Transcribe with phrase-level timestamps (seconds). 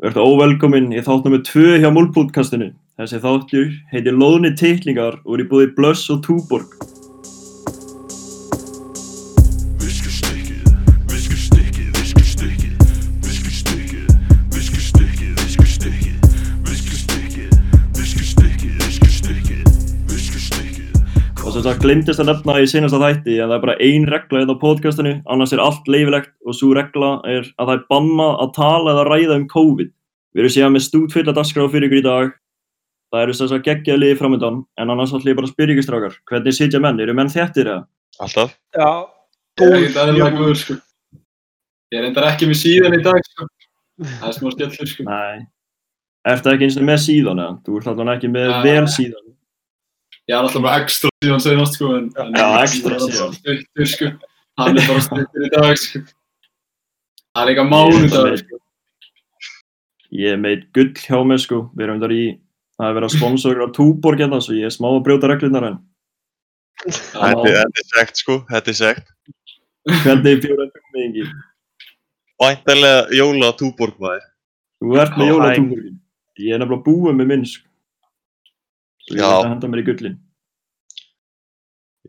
[0.00, 1.42] Verður óvelkomin í þátt nr.
[1.44, 2.70] 2 hjá Múlpútkastinu.
[2.96, 6.72] Þessi þáttur heitir Lóðni titlingar og er í búið Blöss og Túborg.
[21.70, 24.62] Sagt glimtist að nefna í senasta þætti en það er bara ein regla hérna á
[24.62, 28.94] podcastinu, annars er allt leifilegt og svo regla er að það er bannað að tala
[28.96, 29.92] eða ræða um COVID.
[30.34, 32.34] Við erum síðan með stútfylla dagskrá fyrir ykkur í dag.
[33.14, 35.86] Það eru þess að geggja liði framöndan en annars ætlum ég bara að spyrja ykkur
[35.86, 36.18] strákar.
[36.32, 37.00] Hvernig sitja menn?
[37.06, 37.86] Eru menn þéttir eða?
[38.26, 38.58] Alltaf?
[38.74, 38.90] Já,
[39.62, 40.80] er sko.
[41.94, 43.50] Ég er reyndar ekki með síðan í dag sko.
[44.18, 45.06] Það er smá skellur sko.
[45.06, 45.46] Nei.
[46.34, 47.58] Ertu ekki eins og með síðan eða?
[47.62, 48.62] Þú ert alltaf ekki með Ja.
[48.66, 49.26] vel síðan.
[50.30, 51.88] Ég er alltaf með ekstra síðan senast sko.
[51.98, 52.84] En, en Já, er síðan.
[52.86, 54.10] bara Stuttur sko.
[54.60, 56.02] Hann er bara stuttur í dag sko.
[57.34, 58.60] Það er eitthvað mánudag sko.
[60.20, 61.60] Ég er með gull hjá mér sko.
[61.74, 62.22] Við erum þar í,
[62.78, 65.66] það er verið að sponsora á Túborg hérna svo ég er smá að brjóta reglunar
[65.72, 65.78] en.
[66.86, 69.10] Þetta er- er segt sko, þetta er segt.
[70.04, 71.26] Hvernig fjóra fjómingi?
[72.40, 74.22] Væntalega jóla túborg maður.
[74.80, 75.50] Þú ert með jóla.
[75.58, 75.98] Túborgin.
[76.40, 77.66] Ég er nefnilega búið með minn sko.
[79.08, 79.24] Já.
[79.24, 80.18] ætla að henda mér í gullin.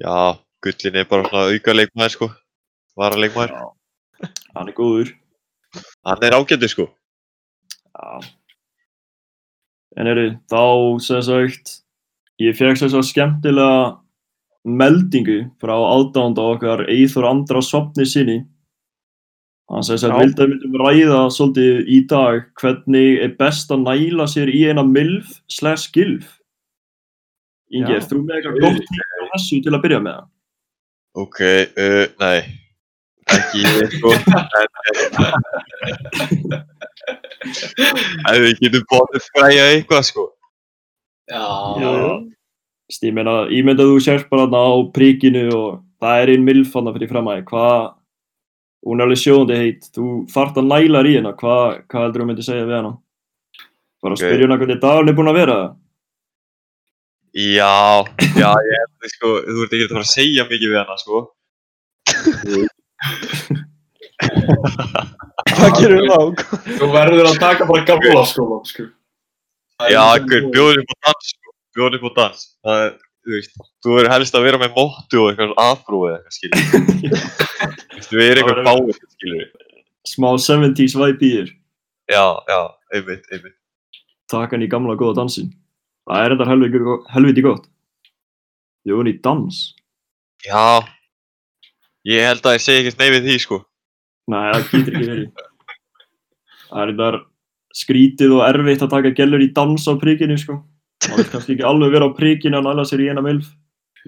[0.02, 0.18] Já,
[0.66, 2.30] gullin er bara svona auka leikmaður sko.
[3.00, 3.56] Vara leikmaður.
[4.56, 5.16] Hann er góður.
[6.06, 6.88] Hann er ágættur sko.
[7.96, 8.22] Já.
[10.00, 10.64] En eru, þá
[11.04, 11.74] sem sagt,
[12.40, 13.98] ég fekk þess að skemmtilega
[14.64, 18.42] meldingu frá aðdánda okkar Eithor Andra Sopni sinni.
[19.72, 20.12] Hann Já.
[20.12, 24.66] vildi að við myndum ræða svolítið í dag hvernig er best að næla sér í
[24.68, 26.41] eina milf slash gilf.
[27.72, 30.26] Ingi, er þú með eitthvað gott tíma á þessu til að byrja með það?
[31.22, 31.40] Ok,
[31.86, 32.40] uh, nei.
[33.32, 34.10] Ekki ég sko.
[37.42, 40.26] En ef við getum bótið fræja eitthvað sko.
[41.32, 41.42] Já.
[41.82, 41.92] Já.
[43.02, 46.94] Ég meina, ímynda þú sérst bara þarna á príkinu og það er einn milf þarna
[46.98, 47.46] fyrir framæði.
[47.48, 47.86] Hvað,
[48.88, 52.28] hún er alveg sjóðandi heit, þú þart að næla í hana, hvað, hvað heldur þú
[52.30, 52.94] myndi segja við hana?
[54.02, 54.26] Bara að Ok.
[54.26, 55.58] spyrja hana hvernig dagurinn er búinn að vera.
[57.32, 58.04] Já,
[58.36, 60.98] já, ég held að sko, þú ert ekki að fara að segja mikið við hana
[61.00, 61.22] sko.
[65.52, 66.20] hvað gerum við þá?
[66.82, 68.84] Þú verður að taka bara gamla skóla sko.
[69.90, 71.56] Já, þú- bjóður upp á dans sko.
[71.78, 72.44] Bjóður upp á dans.
[72.68, 72.92] Það er,
[73.26, 73.56] þú veist,
[73.86, 76.62] þú verður helst að vera með móttu og eitthvað afbrú eða eitthvað skilur.
[77.92, 79.48] Þú veist, við erum eitthvað báir, skilur.
[80.12, 81.50] Smá 70s vibe í þér,
[82.12, 82.60] Já, já,
[82.98, 83.56] einmitt, einmitt.
[84.28, 85.52] taka hann í gamla góða dansin.
[86.12, 86.80] Það er þetta helviti,
[87.14, 87.68] helviti gott.
[88.90, 89.58] Ég var í dans.
[90.44, 90.64] Já,
[92.10, 93.60] ég held að ég segi ekkert nei við því, sko.
[94.32, 95.46] Nei, það getur ekki verið.
[96.66, 97.22] Það er þetta
[97.82, 100.58] skrítið og erfitt að taka gellur í dans á príkinu, sko.
[101.06, 103.54] Það vil kannski ekki alveg vera á príkinu að næla sér í eina milf.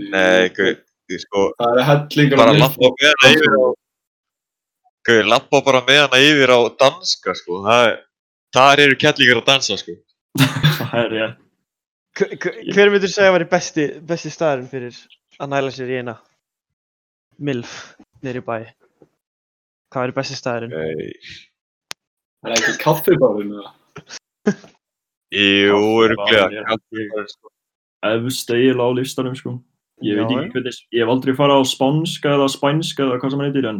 [0.01, 0.81] Nei, gauð,
[1.13, 3.63] ég sko, Það er hellingur bara af lappa með hana yfir á,
[5.07, 7.61] gauð, lappa bara með hana yfir á danska, sko.
[7.69, 7.95] Það er,
[8.59, 9.95] þar eru kettlingar að dansa, sko.
[10.81, 11.42] Það er rétt.
[12.13, 14.97] Hver- hver- Hver myndur segja að væri besti, besti staðurinn fyrir
[15.41, 16.13] að næla sér í eina
[17.41, 17.73] MILF
[18.23, 18.57] í bæ?
[19.89, 20.75] Hvað væri besti staðurinn?
[20.77, 21.11] Nei.
[22.43, 23.71] Það er ekki kaffibárinn eða?
[25.33, 26.77] Jú, öruglega.
[28.03, 29.55] Það efst eiginlega á listanum, sko.
[30.03, 33.39] Ég veit ekki hvernig, ég hef aldrei farið á spánska eða spænska eða hvað sem
[33.41, 33.79] hann heitir, en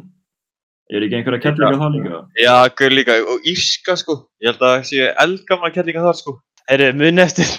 [0.94, 2.22] er ekki einhverja kettlinga það líka?
[2.40, 4.16] Já, gauð líka, og írska, sko.
[4.42, 6.36] Ég held að það sé eldgamla kettlinga þar, sko.
[6.72, 7.50] Herru, mun eftir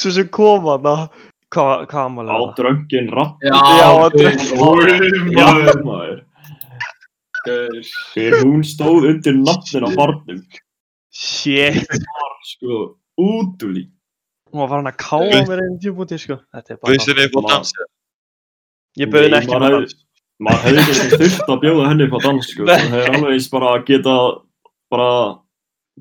[0.00, 0.96] Svo sem kom hana
[1.50, 2.50] Hvað hvað Á ámálega það?
[2.60, 3.40] dröngin rapp.
[3.42, 6.20] Já, Já, Já, maður, maður.
[8.14, 10.42] Þegar hún stóð undir nafnin á barnum,
[11.10, 11.88] Shit
[12.46, 12.76] sko,
[13.18, 13.86] útúli.
[14.50, 17.36] Hún var farin að káa mér einu tímpúti sko Þetta er bara Veistu henni upp
[17.38, 17.86] á dansa?
[18.98, 20.06] Ég bauði henni ekki maður með hefði- dans
[20.40, 22.66] Maður hefði ekki þurft að bjóða henni upp á dans, sko.
[22.70, 24.14] Það er alveg eins bara að geta
[24.90, 25.10] bara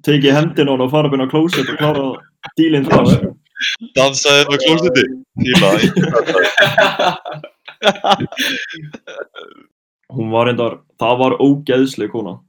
[0.08, 2.06] tekið hendina á hún og fara byrja á klósett og klára
[2.58, 3.34] dílinn þar, sko.
[3.98, 5.04] Dansaði með klósetti?
[5.40, 5.70] Fíla,
[10.10, 12.40] Hún var reyndar, það var ógeðsleg kona.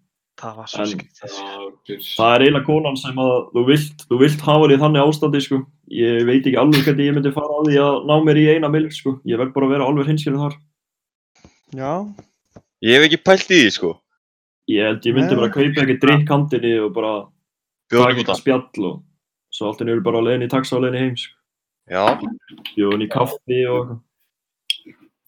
[0.41, 1.73] Það var svo gaur.
[1.85, 5.41] Það er eiginlega konan sem að þú vilt, þú vilt hafa þig í þannig ástandi,
[5.45, 5.59] sko.
[5.93, 8.71] Ég veit ekki alveg hvernig ég myndi fara á því að ná mér í eina
[8.73, 9.11] milk, sko.
[9.29, 10.57] Ég verð bara að vera alveg hinskilin þar.
[11.77, 11.93] Já
[12.81, 13.91] Ég hef ekki pælt í því, sko.
[14.71, 15.41] Ég held ég myndi Nei.
[15.43, 17.13] bara kaupa ekki drikk handinni og bara
[17.91, 19.03] Bjóður taka upp
[19.61, 21.37] svo allt henni eru bara á leiðinni í taxa á leiðinni heim, sko.
[21.91, 22.05] Já,
[22.73, 23.95] Bjóða henni í kaffi og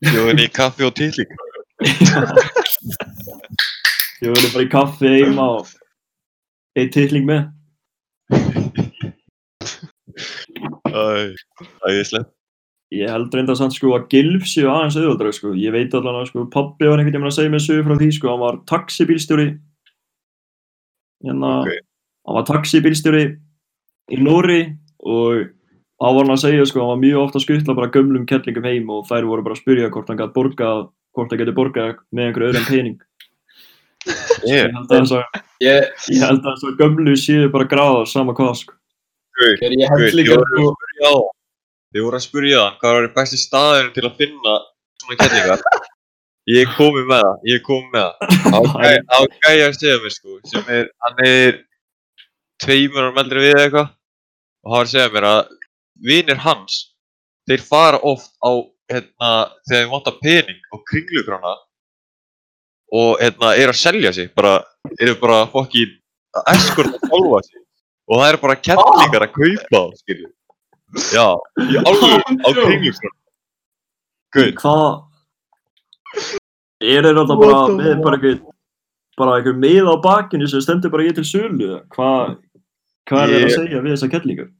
[0.02, 1.30] bjóður henni í kaffi og tilling.
[4.22, 5.72] Bjóða henni bara í kaffi heima og
[6.78, 7.42] eitt titling með.
[10.92, 11.34] Æ,
[11.88, 12.30] æðislegt.
[12.92, 15.54] Ég held reynda samt sko að Gilf séu aðeins auðvöldra sko.
[15.56, 18.08] Ég veit allan að sko pabbi var einhvern veginn að segja mér sögur frá því
[18.18, 18.28] sko.
[18.34, 19.46] Hann var taxibílstjóri.
[21.24, 21.70] Hérna, Ok.
[22.28, 23.24] hann var taxibílstjóri
[24.10, 24.62] í Nóri
[25.02, 25.44] og
[26.02, 28.66] hann var hann að segja sko, hann var mjög ofta að skutla bara gömlum kettlingum
[28.66, 30.84] heim og þær voru bara að spyrja hvort hann gæti borgað,
[31.14, 32.98] hvort hann geti borgað með einhverju öðrum pening.
[34.42, 37.68] Ég, Ég held að þess að, Ég, ég held að þess að gömlu séu bara
[37.70, 38.74] gráðar sama hvað sko.
[39.38, 41.16] guð, ég, ég guð, ég voru að spyrja á.
[41.92, 44.54] Þið voru að spyrja hann hvað var besti staðurinn til að finna
[45.04, 45.66] svona kettlingar.
[46.50, 48.16] Ég er komið með það, ég er komið með það.
[48.56, 48.58] Á
[49.14, 51.60] Á gæja að segja mér sko, sem er, hann er
[52.62, 53.90] tveimur árum eldri við eða eitthvað.
[54.62, 55.40] Og hann var að segja mér að
[56.08, 56.78] vinir hans,
[57.50, 58.50] þeir fara oft á,
[58.92, 59.30] hérna,
[59.68, 61.54] þegar þeir vantar pening á kringlugrána
[62.92, 64.58] og hérna, er að selja sig, bara,
[65.00, 65.96] eru bara fokkin
[66.38, 67.60] að eskorta sjálfa sig
[68.08, 70.30] og það eru bara kettlingar að kaupa þá, skilju.
[71.14, 71.26] Já,
[71.64, 73.18] í alveg á kringlugrána.
[74.32, 74.88] Guð, Hvað
[76.82, 78.38] er þeir alltaf bara með bara einhver
[79.18, 82.36] bara einhver með á bakinu sem stendur bara ég til sölu hvað
[83.10, 84.50] hvað er þeir að segja við þessa kettlingar?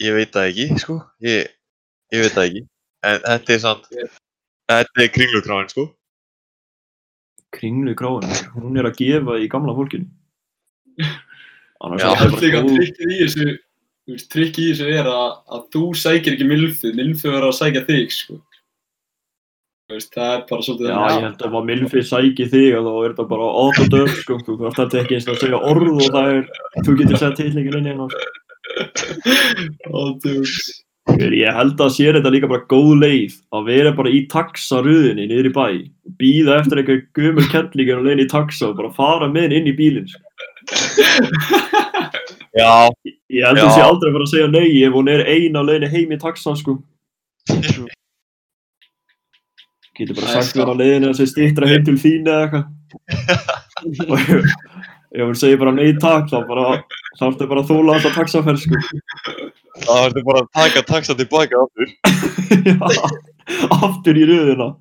[0.00, 0.98] ég veit það ekki, sko.
[1.24, 1.48] Ég,
[2.14, 2.62] ég veit það ekki.
[3.06, 3.88] En þetta er samt,
[4.70, 5.86] þetta er kringlugráin, sko.
[7.50, 10.06] Kringlu gráin, hún er að gefa í gamla fólkinu
[11.82, 15.32] annars Já, er það líka að góð trikkið í þessu trikkið í þessu er að,
[15.56, 18.38] að þú sækir ekki milfu, milfu verður að sækja þig sko.
[19.90, 22.84] Veist, það er bara svolítið Já, ég held að ef að Milfi sæki þig og
[22.86, 25.62] þá er þetta bara auto dub sko, þú þarft alltaf ekki eins og að segja
[25.70, 26.44] orð og það er,
[26.86, 28.06] þú getur sett titlingin inn í hérna
[30.00, 30.54] Ódjúks.
[31.18, 35.48] Ég held að sér þetta líka bara góð leið að vera bara í taxaröðinni niður
[35.48, 35.66] í bæ
[36.20, 39.70] býða eftir einhver gömur kettlingar og leiðin í taxa og bara fara með henni inn
[39.72, 40.22] í bílinn sko.
[42.60, 42.90] Já,
[43.30, 43.74] Ég held að Já.
[43.74, 46.20] sé aldrei að fara að segja nei ef hún er ein á leiðinni heim í
[46.20, 46.78] taxa sko.
[50.00, 52.64] Getur bara Það sagt þér á leiðinni að sé stýttra heim til þín eða eitthvað
[54.10, 54.28] og ef,
[55.12, 56.64] ef hún segir bara nei takk þá bara
[57.18, 58.76] þá ertu bara að þóla alltaf taxaferð sko.
[59.84, 61.88] það ertu bara að taka taxa tilbaka aftur.
[62.64, 62.76] Já,
[63.84, 64.68] aftur í röðina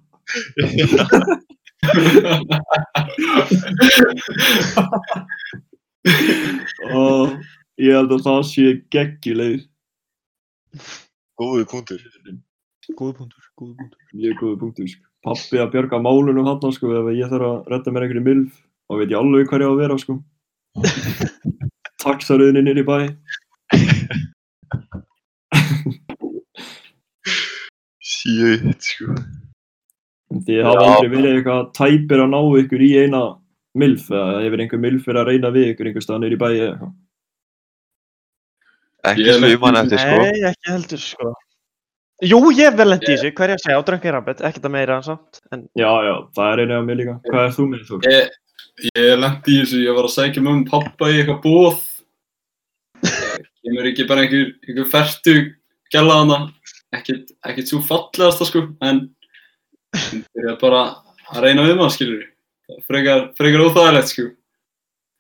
[6.96, 7.26] og
[7.82, 9.62] ég held að það sé geggjuleið
[11.40, 12.02] Góðu punktur.
[13.00, 14.02] Góð punktur, góð punktur.
[14.14, 15.09] mjög góðu punktur sko.
[15.26, 19.02] Pappi að bjarga málunum hann sko, ef ég þarf að redda mér einhverju milf og
[19.02, 20.20] veit ég alveg hvað ég á að vera sko.
[22.04, 22.98] taxaröðinni í bæ
[28.00, 29.14] Shit, sko.
[30.46, 33.22] því hafa aldrei verið eitthvað tæpir að ná ykkur í eina
[33.80, 36.72] milf eða hefur einhver milf verið að reyna við ykkur einhver stað í bæ eða
[36.72, 36.98] eitthvað
[39.10, 40.16] Ekki svo í- eftir, sko.
[40.20, 41.30] Nei, ekki heldur, sko.
[42.20, 44.66] Jú, ég vel lent í þessu, hvað er ég að segja, á dröngi rambet, ekkert
[44.68, 47.54] að meira en samt, en já, já, það er einu af mér líka hvað er
[47.56, 48.00] þú með þú?
[48.12, 48.34] Ég,
[48.90, 51.78] ég lendi í þessu, ég var að sækja mömmu og pappa í eitthvað bóð.
[53.64, 55.36] Kemur ekki bara einhver, einhver fertu
[55.96, 56.42] gæla hana,
[57.00, 59.02] ekkert, ekkert svo fallegasta sko, en
[59.96, 60.84] hún byrjaði bara
[61.30, 62.36] að reyna við maður, skilur við.
[62.90, 64.28] Frekar, frekar óþægilegt sko.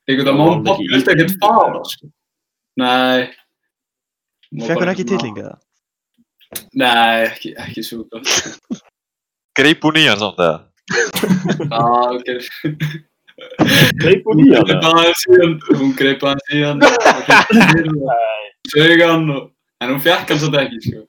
[0.10, 2.12] Einhvern veginn, mamma hún pappi ekki vildi ekkert fara sko.
[2.84, 3.32] Nei.
[4.51, 5.56] Hún var fekk hún bara ekki titling eða?
[6.74, 8.29] Nei, ekki, ekki svo gott.
[9.58, 10.60] Greip hún í hann samt, eða?
[11.70, 11.84] Já,
[12.15, 12.29] ok.
[14.01, 14.94] Greip hún í Hún hann greip eða?
[14.96, 16.82] aðeins í hann, hún greip aðeins í hann,
[18.74, 19.46] sög hann, og,
[19.84, 21.06] en hún fekk hann svolítið ekki, sko,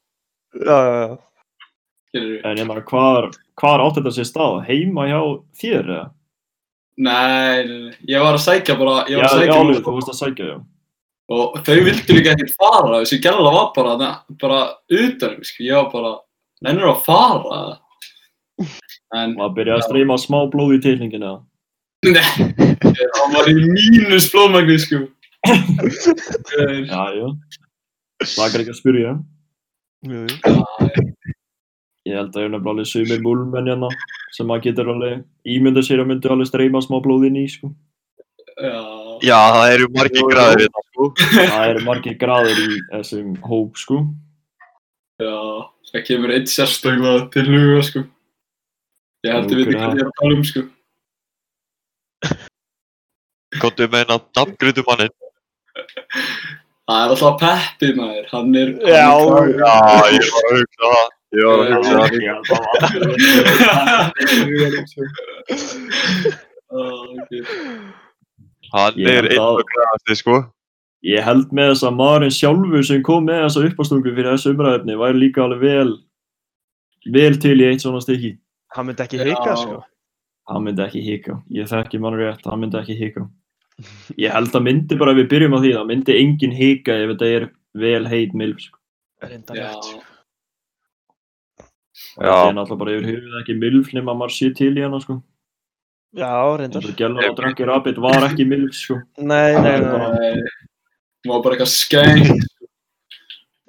[0.60, 1.18] Já, já, já.
[2.50, 4.56] En ég meina, hvar átt þetta sér stað?
[4.66, 5.20] Heima hjá
[5.62, 6.06] þér eða?
[7.00, 9.96] Nei, ég var að sækja bara, ég Já, var að já, sækja alveg, bara, þú
[10.00, 10.56] veist að sækja, já.
[11.30, 14.10] Og þau vildu líka ekkert fara, þessi gæla var bara, na,
[14.40, 14.60] bara
[14.90, 16.12] utan, sko, ég var bara,
[16.66, 17.60] nennir að fara,
[19.14, 21.40] en, Og það byrjaði að streyma smá blóð í tilningin eða?
[22.10, 22.24] nei,
[23.16, 25.04] hann var í mínus blóðmægni, sko.
[25.48, 27.28] Eh, Já, já.
[28.20, 29.12] Það er ekki að spyrja.
[32.08, 33.88] Ég held að ég er nefnilega alveg sumir múlmenn hérna
[34.34, 37.70] sem maður getur alveg ímynda sér að myndi alveg streyma smá blóð inn í, sko.
[38.60, 38.80] Já,
[39.20, 41.04] Já, það eru margir græðir hérna, sko.
[41.36, 43.96] Það eru margir graðir í þessum hóp, sko.
[45.20, 45.34] já,
[45.90, 48.00] það kemur eitt sérstaklega til huga, sko.
[49.26, 50.62] Ég held að við veitum er hvað ég er að tala um, sko.
[53.60, 55.14] Kottu með hennar nafngritu mannin.
[56.90, 58.68] Það er alltaf Peppi, maður, hann er...
[58.88, 59.74] Já, hann er Já,
[60.16, 61.06] ég var að hugsa það.
[61.30, 62.06] Ég var að hugsa það.
[62.16, 62.80] Ég held að það var
[66.70, 67.32] Ah, ok.
[68.72, 70.36] Hann Ég er held einn að- og græðasti, sko.
[71.02, 74.96] Ég held með þess að maðurinn sjálfur sem kom með þessa uppástungu fyrir þessu umræðefni
[75.00, 75.92] væri líka alveg vel
[77.14, 78.36] vel til í eitt svona stykki.
[78.76, 79.82] Hann myndi ekki hika, sko.
[80.50, 81.42] Hann myndi ekki hika.
[81.50, 83.28] Ég þekki mann rétt, hann myndi ekki hika.
[84.18, 87.08] Ég held að myndi bara ef við byrjum á því, það myndi enginn hika ef
[87.16, 88.60] þetta er vel heit milf.
[88.60, 88.78] Sko.
[89.24, 90.02] Reynda rétt, sko.
[92.20, 95.22] Þetta er náttúrulega bara yfir höfuð ekki milf nema maður sé til í hana sko.
[96.10, 96.82] Já, reyndar.
[96.82, 98.96] Þetta gæla að drakki rabbit var ekki milf sko.
[99.22, 100.42] Nei, nei, nei.
[101.22, 102.26] hún var bara eitthvað skeng.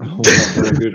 [0.02, 0.94] Hún var bara einhver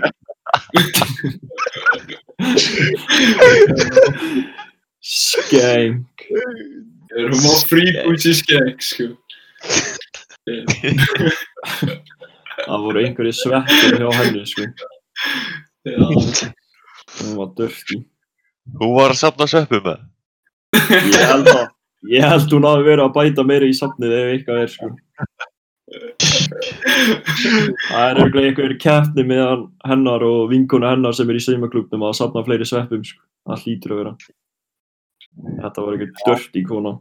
[5.07, 6.03] Skeng.
[7.15, 9.05] Hún var fríbúsi skeng, sko.
[12.67, 14.67] Það voru einhverju sveppir hjá henni sko.
[15.87, 16.03] Já.
[17.21, 18.03] Hún var dörfti.
[18.83, 20.03] Hún var að safna sveppu með.
[20.77, 21.65] Ég held að
[22.07, 24.89] Ég held hún hafi verið að bæta meira í safnið ef eitthvað er sko.
[27.87, 32.17] Það er auðvitað einhver keppni meðan hennar og vinkona hennar sem er í saumaklubnum að
[32.19, 33.23] safna fleiri sveppum sko.
[33.47, 34.13] Það hlýtur að vera.
[35.63, 36.93] Þetta var einhver dörfti kona.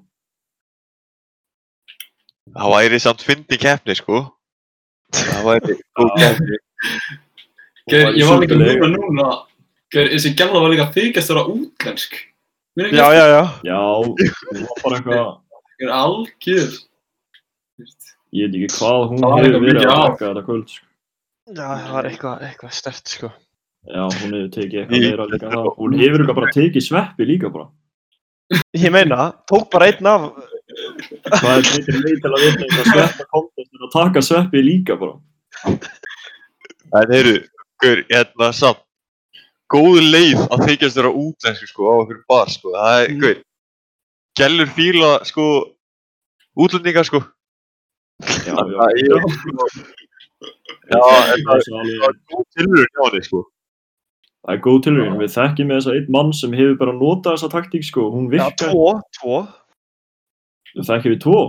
[2.56, 4.23] Það væri samt fyndi keppni, sko.
[5.14, 6.59] Það væri góð í
[7.92, 9.26] ég var líka núna
[9.95, 12.16] þessi gæla var líka þykjast að vera útlensk.
[12.76, 13.42] Já, já, já.
[13.64, 14.14] Já, hún
[14.61, 15.28] var bara eitthvað,
[15.80, 16.75] Geir, algjör.
[18.37, 20.85] ég veit ekki hvað hún Það hefur eitthvað verið að taka þetta kvöld sko.
[21.47, 23.30] Já, það var eitthvað, eitthvað stert, sko.
[23.87, 25.68] Já, hún hefur tekið eitthvað meira líka það.
[25.80, 27.68] Hún hefur eitthvað bara tekið sveppi líka bara.
[28.76, 30.26] Ég meina, tók bara einn af.
[31.33, 34.99] Hvað er betri leið til að vinna eitthvað sveppa kontest en að taka sveppi líka
[35.00, 35.16] bara?
[36.97, 37.38] En heyru,
[37.83, 38.83] gaur, hérna samt.
[39.73, 42.70] Góð leið að þykjast vera útlensku, sko, á okkur bar, sko.
[42.76, 43.20] Það er, Mm.
[43.25, 43.42] gaur.
[44.38, 45.46] Gellur fíla, sko,
[46.56, 47.20] útlendingar, sko.
[48.23, 49.68] Já, já, Það er, sko.
[50.87, 51.02] Já,
[51.35, 53.40] en það það er það góð tilhörun hjá henni, sko.
[54.46, 55.18] það er góð tilhörun.
[55.18, 58.11] Við þekkjum með þess að einn mann sem hefur bara notað þessa taktík sko.
[58.14, 58.70] Hún Já, virkar.
[58.70, 59.38] tvo, tvo.
[60.76, 61.40] Við þekkjum við tvo.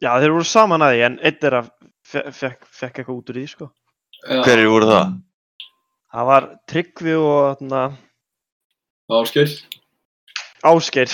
[0.00, 1.70] Já, þeir voru saman að því, en einn er að
[2.32, 3.70] fekk, fekk eitthvað út úr því, sko.
[4.26, 5.12] Hverjir voru það?
[6.16, 7.80] Það var Tryggvi og þarna,
[9.12, 9.50] Ásgeir.
[10.64, 11.12] Ásgeir.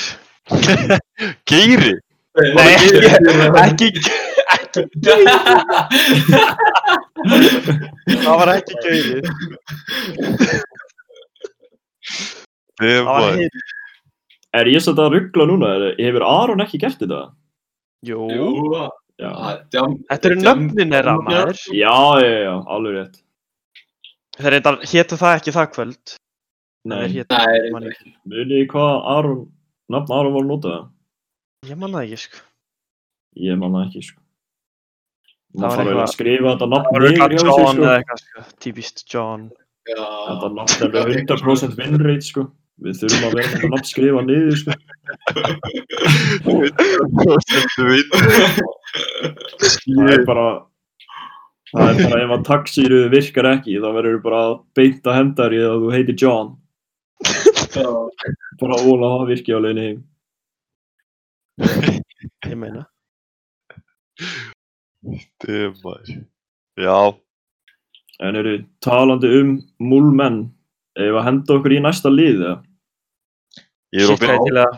[1.51, 1.97] Geiri?
[2.39, 2.77] Nei,
[3.67, 3.89] ekki,
[4.55, 4.83] ekki,
[8.23, 8.75] það var ekki.
[12.83, 13.59] Nei, Það var hitt.
[14.53, 15.69] Er ég satt að ruggla núna?
[15.79, 17.21] Er- Hefur Aron ekki gert þetta?
[18.07, 18.21] Jú,
[19.23, 19.31] Já,
[20.11, 21.59] þetta eru nöfnin þeirra, maður.
[21.77, 21.95] já,
[22.25, 23.17] já, já alveg rétt.
[24.39, 26.15] Þeir reyndar hétu það ekki það kvöld.
[26.89, 29.43] Nei, hétu, Nei, man ég, munið þið hvað Aron,
[29.93, 30.89] nafn Aron var notað?
[31.69, 32.39] ég man það ekki, sko.
[33.39, 34.19] Ég man það ekki sko.
[35.53, 37.83] Það var eitthvað- að skrifa þetta Það nafn var niður eitthvað hjá sig John sko.
[37.85, 38.39] eða eitthvað, sko.
[38.65, 39.43] Típist John.
[39.93, 42.43] Þetta nafn er alveg 100% vinnreit sko.
[42.83, 44.73] Við þurfum að vera með þetta nafn skrifa niður sko.
[47.23, 48.09] Prosentu vinn.
[49.23, 50.47] Það er bara,
[51.73, 54.43] það er bara ef að taxíru virkar ekki þá verður bara
[54.77, 56.51] beint að henda þér í að þú heitir John.
[58.61, 60.01] Bara óla að það virki á leiðinni heim.
[62.53, 62.85] Ég meina.
[65.43, 66.11] Döm, maður.
[66.79, 66.99] Já,
[68.23, 68.53] En eru
[68.85, 69.49] talandi um
[69.83, 70.37] múlmenn,
[70.95, 72.53] ef að henda okkur í næsta lið eða?
[73.97, 74.29] ég er Shit, opinn.
[74.29, 74.77] hvað er til að-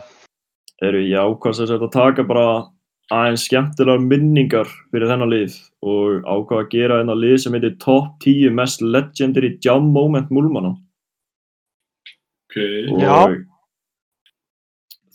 [0.87, 2.47] eru jákvæðs að taka bara
[3.13, 8.15] aðeins skemmtilegar minningar fyrir þennan lið og ákvað að gera þennan lið sem heitir top
[8.25, 10.73] 10 mest legendary jam moment múlmanna.
[12.45, 12.57] Ok.
[12.95, 13.19] og Já.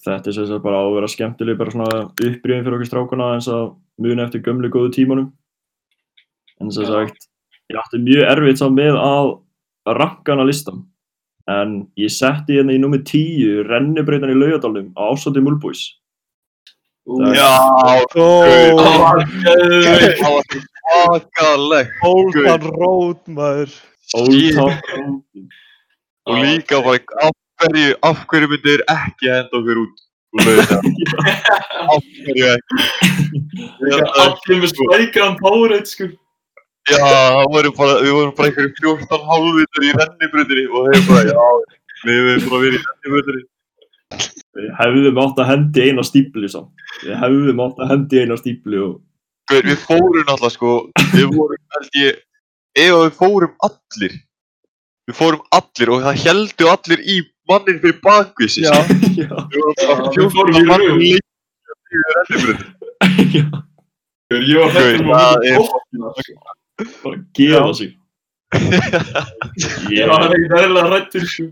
[0.04, 3.49] þetta er sem sagt bara að vera skemmtileg bara svona upprýðin fyrir okkur strákuna eins
[3.50, 5.32] að muna eftir gömlu góðu tímanum.
[6.61, 7.28] En sagt
[7.70, 9.35] ég átti mjög erfitt saman með að
[9.97, 10.85] ranka hana listan
[11.50, 16.00] en ég setti hérna í nummer 10 rennibreytan í laugadalum á ásóti múlbúis
[17.10, 17.54] Já,
[20.90, 21.90] svakalegt.
[22.02, 23.72] Holtan Road, maður.
[24.10, 25.22] Town Road
[26.28, 30.02] Og líka bara, af hverju, af hverju myndir ekki henda okkur út?
[31.94, 32.74] af hverju ekki?
[34.24, 36.10] Allir með spækran Powerade, sko.
[36.90, 37.08] Já,
[37.50, 41.40] voru bara, við vorum bara einhverju 14 hálfvitur í rennibröndinni og þeir bara, já,
[42.04, 43.44] við hefum bara verið í rennibröndinni.
[44.10, 46.72] Við hefðum átt að hendi eina stípli samt.
[47.04, 48.96] Við hefðum átt að hendi eina stípli og
[49.50, 50.72] við fórum náttúrulega sko,
[51.14, 52.18] við vorum, held ég,
[52.78, 54.12] ef að við fórum allir,
[55.10, 57.16] við fórum allir og það heldu allir í
[57.50, 58.66] mannin fyrir bakvísis.
[58.66, 58.74] Já.
[59.18, 60.90] já, Við vorum bara Já, við fórum 14 í mann röð.
[60.90, 63.34] lengi í rennibröndinni.
[63.34, 63.46] Já,
[64.30, 66.32] Þegar ég var hættur um Það að er- hafa bókina, sko.
[67.02, 67.90] bara gefa sig.
[68.50, 71.46] Ég Ég, var ekkert eðlilega rættur, sko.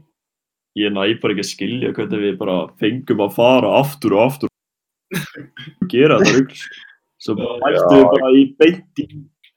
[0.78, 4.48] Ég næ bara ekki að skilja hvernig við bara fengum að fara aftur og aftur
[4.52, 6.54] og gera þetta rugl.
[6.54, 6.84] sko.
[7.18, 7.58] Svo bara Já.
[7.64, 9.06] mættum við bara í beint í,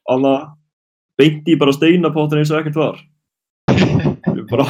[0.10, 0.34] anna,
[1.22, 3.02] beint í bara steinapottin eins og ekkert var.
[4.32, 4.66] Við bara,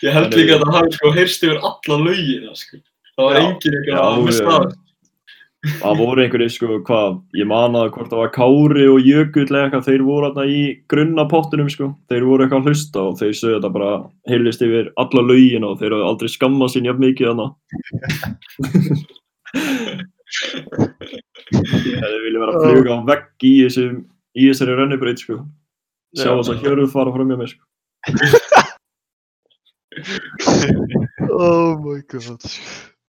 [0.00, 2.80] Ég held líka að það hafi sko heyrst yfir alla laugina, sko.
[3.14, 4.44] Það var engin eitthvað að með já.
[5.60, 9.66] Það voru einhverju sko, hvað, ég man að hvort það var Kári og Jökull eða
[9.66, 13.34] eitthvað, þeir voru þarna í grunna pottinum sko, þeir voru eitthvað að hlusta og þeir
[13.36, 13.90] sögðu þetta bara
[14.30, 17.46] heyrðist yfir alla laugina og þeir hafði aldrei skammað sín jafn mikið þarna.
[21.50, 23.96] Ég hefði viljað vera að fluga á vegg í þessum,
[24.32, 25.42] í þessari rennibraut sko,
[26.16, 27.64] sjá þess að hjörðu fara fram hjá mér sko.
[31.30, 32.40] Oh my god.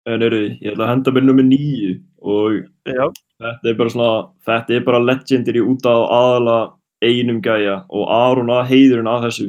[0.09, 1.93] En eru, ég ætla að henda mér nummer nýju
[2.27, 2.57] og
[2.89, 3.05] Já.
[3.43, 4.11] Þetta er bara svona,
[4.47, 6.57] þetta er bara legendary út af aðala
[7.03, 9.47] einum gæja og Aron að heiðurinn að þessu.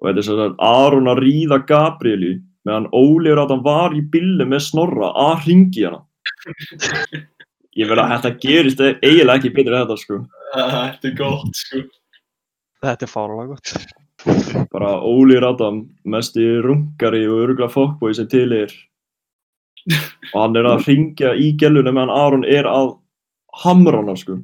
[0.00, 2.36] Og þetta er svona Aron að ríða Gabrielu
[2.66, 6.02] meðan Óliður að hann var í billu með Snorra að ringi hana.
[7.76, 10.18] Ég verð að þetta gerist eiginlega ekki betur en þetta sko.
[10.56, 11.84] Þetta er gott, sko.
[12.86, 13.94] Þetta er fáralega gott.
[14.72, 18.72] Bara Óliður Adam, mest í rungari og örugla fokkbói sem til er.
[20.32, 22.94] Og hann er að ringja í gæluna meðan Aron er að
[23.62, 24.40] hamra hana sko.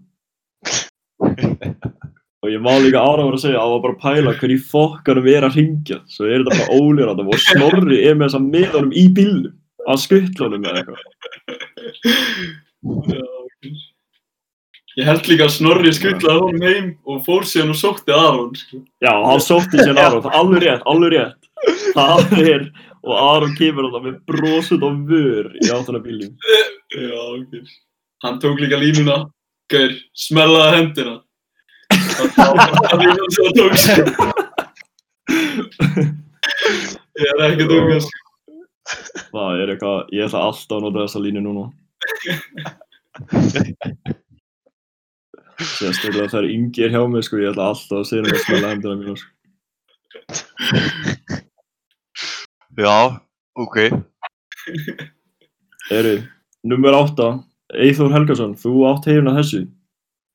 [2.42, 4.61] Og ég má líka að vera að segja að það var bara að pæla hverju
[4.70, 5.99] fokkanum er að ringja.
[6.11, 9.04] Svo er þetta bara Óliður Adam og Snorri er með þess að með honum í
[9.18, 9.54] bílnum.
[9.82, 11.02] Að skuttlunum eða eitthvað.
[14.92, 18.82] Ég held líka að Snorri skuttlaði honum heim og fór síðan og sótti Aron, sko.
[19.00, 21.40] Já, hann sótti sér Aron, alveg rétt, alveg rétt.
[21.94, 22.66] Það er,
[23.02, 26.32] og Aron kemur þarna með brosut og vör í áttuna bílnum.
[26.94, 27.52] Já, ok.
[28.23, 29.16] Hann tók líka línuna,
[29.73, 31.15] gaur, smellaði hendina.
[32.36, 34.02] Það var línan sem það tók, sko.
[37.19, 38.17] Ég er ekki að tóka, sko.
[39.32, 41.65] Það er eitthvað, ég ætla alltaf að nota þessa línu núna.
[45.62, 48.97] Sérstaklega Ingi er hjá mig, sko, ég ætla alltaf að segja hann að smela hendina
[49.02, 49.30] mínu, sko.
[52.78, 53.21] Já,
[53.54, 53.76] ok.
[55.91, 56.23] Eru,
[56.65, 57.43] nummer átta,
[57.75, 59.67] Eithór Helgason, þú átt hefina þessu.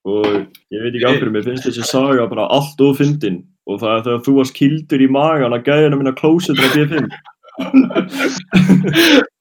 [0.07, 0.27] Og
[0.71, 3.41] ég veit ekki af hverju, mér finnst þessi saga bara allt of fyndin.
[3.67, 7.09] Og það er þegar þú varst kildur í magan að gæðina minna klósetur á B5.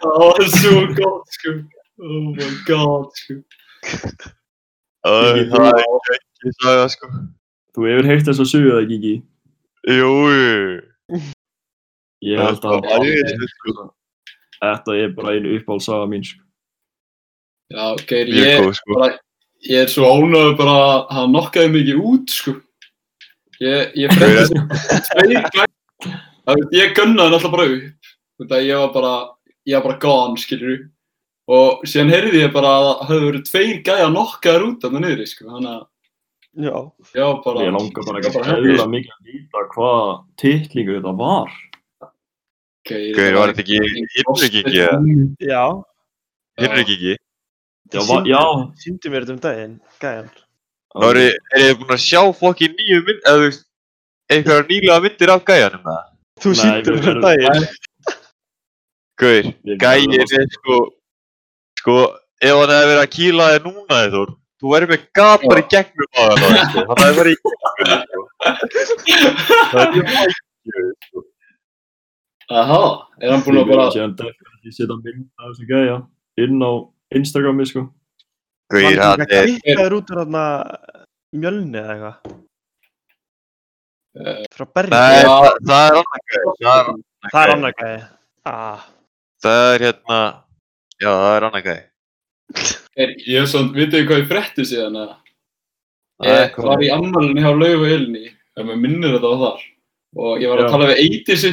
[0.00, 1.52] Það var svo gott, sko.
[2.00, 3.34] Oh my god, sko.
[5.04, 5.42] Það er
[6.16, 7.10] ekki saga, sko.
[7.76, 9.14] Þú hefur heyrt þess að sögu það ekki, Ingi?
[12.20, 13.86] Ég held að er sko.
[14.60, 16.42] þetta er bara einu uppáhaldsaga mín, sko.
[17.70, 18.96] Já, Geir, ég, góð, sko.
[18.98, 19.18] bara,
[19.70, 22.56] ég er svo ánöðu bara að hafa nokkaði mikið út, sko.
[23.60, 24.68] Ég, ég frétti sem
[25.08, 25.68] tveir gæ-
[26.50, 28.08] Það veit, ég gunnaði alltaf bara upp.
[28.40, 29.12] Þetta ég var bara,
[29.68, 30.88] ég var bara gone, skilur þú.
[31.50, 35.04] Og síðan heyrði ég bara að það hefði verið tveir gæja nokkaðir út af það
[35.04, 35.46] niðri, sko.
[35.50, 35.86] Þannig að
[36.66, 36.76] Já.
[37.14, 37.64] ég var bara...
[37.66, 40.06] Ég langar bara ég ekki að hefða mikið að vita hvað
[40.42, 41.52] titlingu þetta var.
[42.88, 44.94] Gauður, var þetta ekki eða?
[45.44, 45.64] Já.
[46.60, 47.16] Himnaríkingi?
[47.90, 48.42] Já, já.
[48.80, 50.30] Sýndi mér þetta um daginn, gæjan.
[50.94, 53.62] Það eru, er þið búin að sjá fokkin nýju mynd, eða þú veist,
[54.34, 56.02] einhverjar nýlega myndir af gæjanum eða?
[56.40, 57.68] Þú sýndi mér um verðum- daginn.
[59.20, 60.76] Gauður, að- er sko,
[61.82, 61.96] sko,
[62.40, 64.22] ef hann hefði verið að kýla þig núna eða
[64.60, 68.02] þú verður með gat bara í gegnum á það, sko, hann hefði verið í gegnum,
[68.08, 68.20] sko.
[69.70, 70.40] Það er mjög hægt,
[71.10, 71.18] sko.
[72.50, 72.82] Aha,
[73.22, 73.86] er hann búinn að bara...
[73.94, 75.96] Definitíð setja mynd af þessu gæja
[76.42, 76.70] inn á
[77.14, 77.84] Instagrami, sko.
[78.70, 80.44] Gauður, hann er, Klikkaður út úr þarna
[81.42, 82.34] mjölni eða eitthvað.
[84.20, 84.90] eh, Frá berri.
[84.90, 85.30] nei, Já.
[85.30, 86.54] það, það er annar gæði,
[87.30, 88.02] það er annar er gæði.
[88.50, 88.84] Ah.
[89.40, 90.18] Það er hérna,
[91.00, 91.82] já, það er annar gæði.
[93.00, 95.16] Er, ég er svona, vitið þið hvað ég frétti síðan eða?
[96.20, 99.62] Nei, Ég var í ammalinu hjá Lauf og Elni, ef maður minnir þetta á þar.
[100.20, 101.52] Og ég var að tala við Eidísi,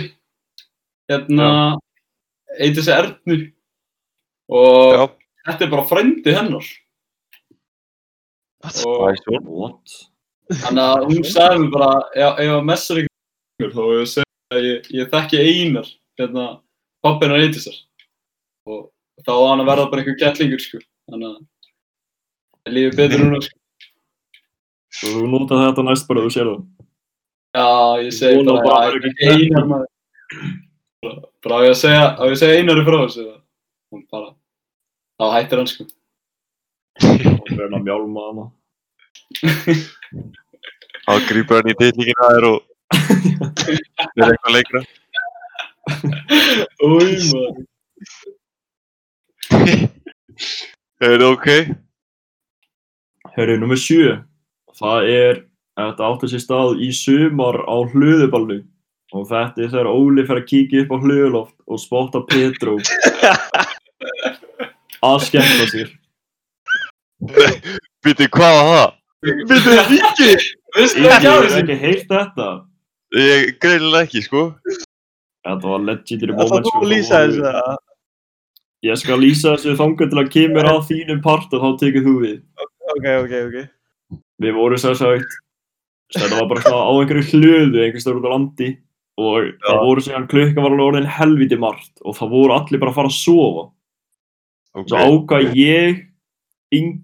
[1.12, 1.48] hérna,
[2.58, 3.38] Eidísi Ernu.
[4.48, 5.04] Og Já,
[5.48, 6.68] þetta er bara frændi hennar.
[8.64, 9.42] það Og er.
[9.48, 9.98] What?
[10.48, 14.68] þannig að hún sagði mér bara, ef að messar ykkur, þá hefur ég segið að
[14.68, 15.90] ég, ég þekki Einar,
[16.22, 16.46] hérna,
[17.04, 17.76] pappinar Eidísar.
[18.68, 18.86] Og
[19.26, 20.80] þá var hann að verða bara einhver kettlingur, sko.
[21.12, 21.36] Þannig að
[22.64, 23.60] það lífið betur núna, sko.
[24.98, 26.64] Svo þú nota þetta næst bara þú sér það.
[27.58, 27.68] Já,
[28.06, 29.92] ég segi bara, bara já, að vera ekki Einar maður.
[31.46, 33.24] Bara á ég að segja, á ég að segja einari frá þessu.
[33.26, 33.38] eða?
[33.94, 34.30] Hún bara,
[35.22, 35.84] þá hættir hann sko.
[37.06, 38.46] og reyna að mjálma hana.
[41.08, 42.58] Þá grípur hann í tillíkina þér og
[42.90, 44.82] það er eitthvað leikra.
[46.84, 47.66] Új, maður.
[50.98, 51.48] Er það ok?
[53.38, 54.18] Herri, nummer sjö.
[54.78, 55.44] Það er,
[55.78, 58.64] þetta átti sér stað í sumar á hlöðubalnu
[59.16, 62.76] og þetta er þegar Óli fer að kíkja upp á hlöðuloft og spotta Petró
[65.08, 65.94] að skemmta sér.
[68.06, 68.90] Býtti, hvað var það?
[70.78, 72.48] Veistu Ég ekki á hef ekki heyrt þetta.
[73.18, 74.44] Ég greinilega ekki, sko.
[75.48, 76.68] Þetta var legendary Það moment.
[76.68, 76.82] sko.
[76.84, 77.78] að lýsa þessu það.
[78.86, 82.16] Ég skal lýsa þessu þangar til að kemur að þínum part og þá tekur þú
[82.26, 82.38] við.
[82.94, 84.20] Ok, ok, ok.
[84.44, 85.38] Við vorum sér sagt,
[86.14, 88.70] þetta var bara svona á einhverju hlöðu einhvers stöður út á landi
[89.18, 92.94] og það voru síðan klukkan var alveg orðin helviti margt og það voru allir bara
[92.94, 93.64] að fara að sofa.
[94.78, 94.92] Ok.
[94.92, 96.02] Svo ákvað ég,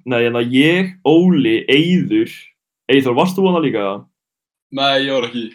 [0.05, 2.33] nei, en að ég, Óli, Eyður,
[2.91, 3.85] Eyþór, varst þú hana líka?
[4.73, 5.47] Nei, ég var ekki.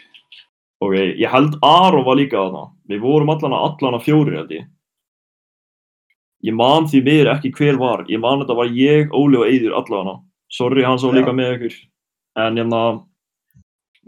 [0.83, 2.67] Ok, ég held Aron var líka hana.
[2.89, 4.67] Við vorum allan að allan að fjóri held ég.
[6.47, 8.05] Ég man því miður ekki hver var.
[8.07, 10.17] Ég man þetta var ég, Óli og Eyður allan hana.
[10.49, 11.19] Sorry, hann svo Já.
[11.19, 11.75] líka með ykkur.
[12.39, 12.83] En hérna,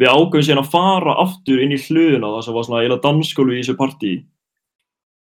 [0.01, 3.53] við ákveðum síðan að fara aftur inn í hlöðuna þar sem var svona eiginlega dansskólu
[3.53, 4.13] í þessu partí.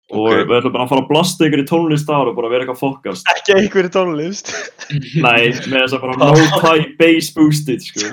[0.09, 0.47] Og Ok.
[0.49, 2.81] við ætlum bara að fara að blasta ykkur í tónlist þar og bara vera eitthvað
[2.81, 3.27] fokkast.
[3.29, 4.53] Ekki einhverju tónlist.
[5.27, 6.29] Nei, með þess að bara no
[6.63, 8.09] tie bass boosted, sko.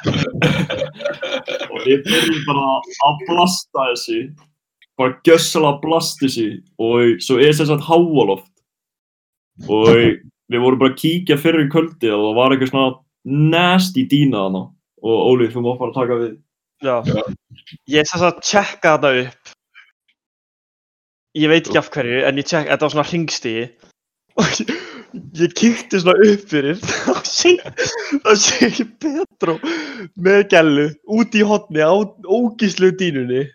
[1.72, 2.66] og við byrjum bara
[3.08, 4.20] að blasta þessu,
[5.00, 6.48] bara gjössalega að blasta þessu
[6.86, 8.50] og svo er þess að háaloft.
[9.66, 9.90] Og
[10.50, 12.94] við vorum bara að kíkja fyrir kvöldið og það var eitthvað svona
[13.50, 14.62] nasty dýna þarna.
[15.00, 16.36] Og Óli, þú má bara taka við.
[16.84, 16.96] Já.
[17.08, 17.22] Já.
[17.88, 19.54] Ég er þess að tjekka þetta upp.
[21.38, 23.64] Ég veit ekki af hverju, en ég tjekka, þetta var svona hringstigi.
[24.40, 24.72] Og ég,
[25.40, 27.56] ég kíkti svona upp fyrir, þá sé,
[28.40, 29.56] sé ég Petró
[30.20, 30.86] með gælu
[31.16, 33.46] út í hotni á ógíslu dýnunni.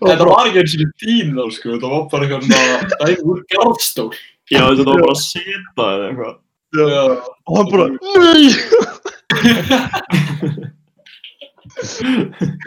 [0.00, 1.74] Og Þetta var ekki eins og dýn þá, sko.
[1.74, 4.10] Þetta var bara eitthvað svona dæmi úr garðstól.
[4.52, 6.34] Já, þetta var bara að setja eða eitthvað.
[6.74, 7.02] Já.
[7.46, 8.48] og hann bara, NEI!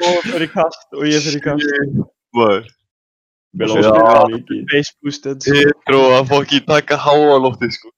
[0.08, 1.68] og fyrir kast, og ég fyrir kast.
[2.38, 2.50] Já.
[3.58, 4.64] lásum það mikið.
[4.72, 5.44] Face boosted.
[5.44, 7.92] Petro að fokki taka háa loftið, sko.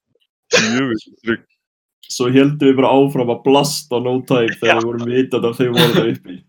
[0.56, 1.46] Trygg.
[2.10, 5.70] Svo heldum við bara áfram að blasta no time þegar við vorum vitað að þau
[5.76, 6.36] voru það uppi.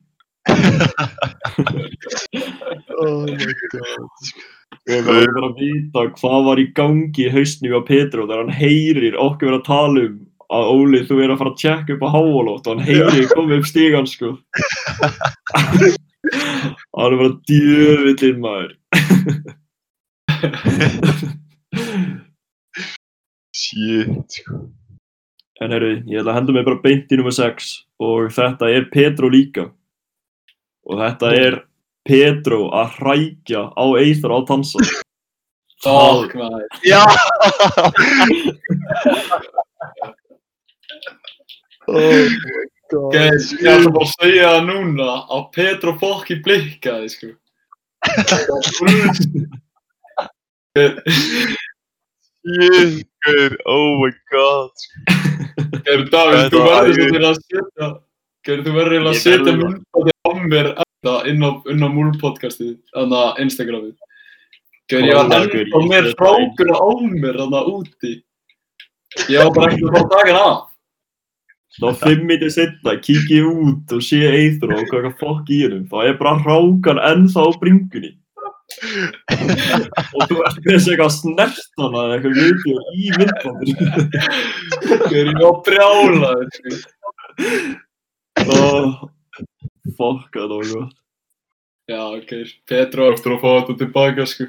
[3.01, 4.09] Oh my god.
[4.89, 8.59] Við verðum bara að vita hvað var í gangi í hausnum á Petru þegar hann
[8.61, 10.17] heyrir okkur vera að tala um
[10.51, 13.61] að Óli þú er að fara að tjekka upp á háalótt og hann heyrir komið
[13.61, 14.29] upp stígan sko.
[16.97, 18.73] hann er bara djöfillinn maður.
[23.61, 24.55] Shit, sko.
[25.61, 28.89] En herru, ég ætla að henda mig bara beint í nummer 6 og þetta er
[28.93, 29.69] Petro líka.
[30.89, 31.59] Og þetta er
[32.09, 34.79] Petro að hrækja á Eithar á Tansa.
[35.81, 36.67] Takk, maður.
[36.85, 37.05] Já!
[41.91, 42.29] Oh my
[42.91, 43.13] god.
[43.15, 47.31] Guys, ég ætla bara að segja það núna að Petro fokki blikkaði, sko.
[53.27, 54.87] Gaur, oh my god.
[55.87, 57.91] Gerður Davíð, þú var verður að setja
[58.47, 63.21] Gerður, þú verður að setja myndbandi á mér þetta inn á, á múl podcastið, þannig
[63.25, 63.95] að Instagramið
[64.91, 68.13] Gerður, ég var á ég mér frákur á mér þannig úti
[69.31, 70.67] Ég var bara ekki að fá að taka hann af
[71.81, 72.97] Þá fimm minnir setna,
[73.33, 75.85] ég út og sé Eithar og hvað fokk í hennum.
[75.87, 78.11] Þá er bara hrákan ennþá á bringunni.
[80.19, 83.87] og þú ert þessi eitthvað snertan eða eitthvað video í myndbandinu.
[85.15, 86.51] Gerður, ég var brjálaður,
[88.43, 88.59] sko
[90.01, 90.97] fokk að það var gott.
[91.91, 92.33] Já, ok,
[92.71, 94.47] Petro á eftir að fá þetta tilbaka, sko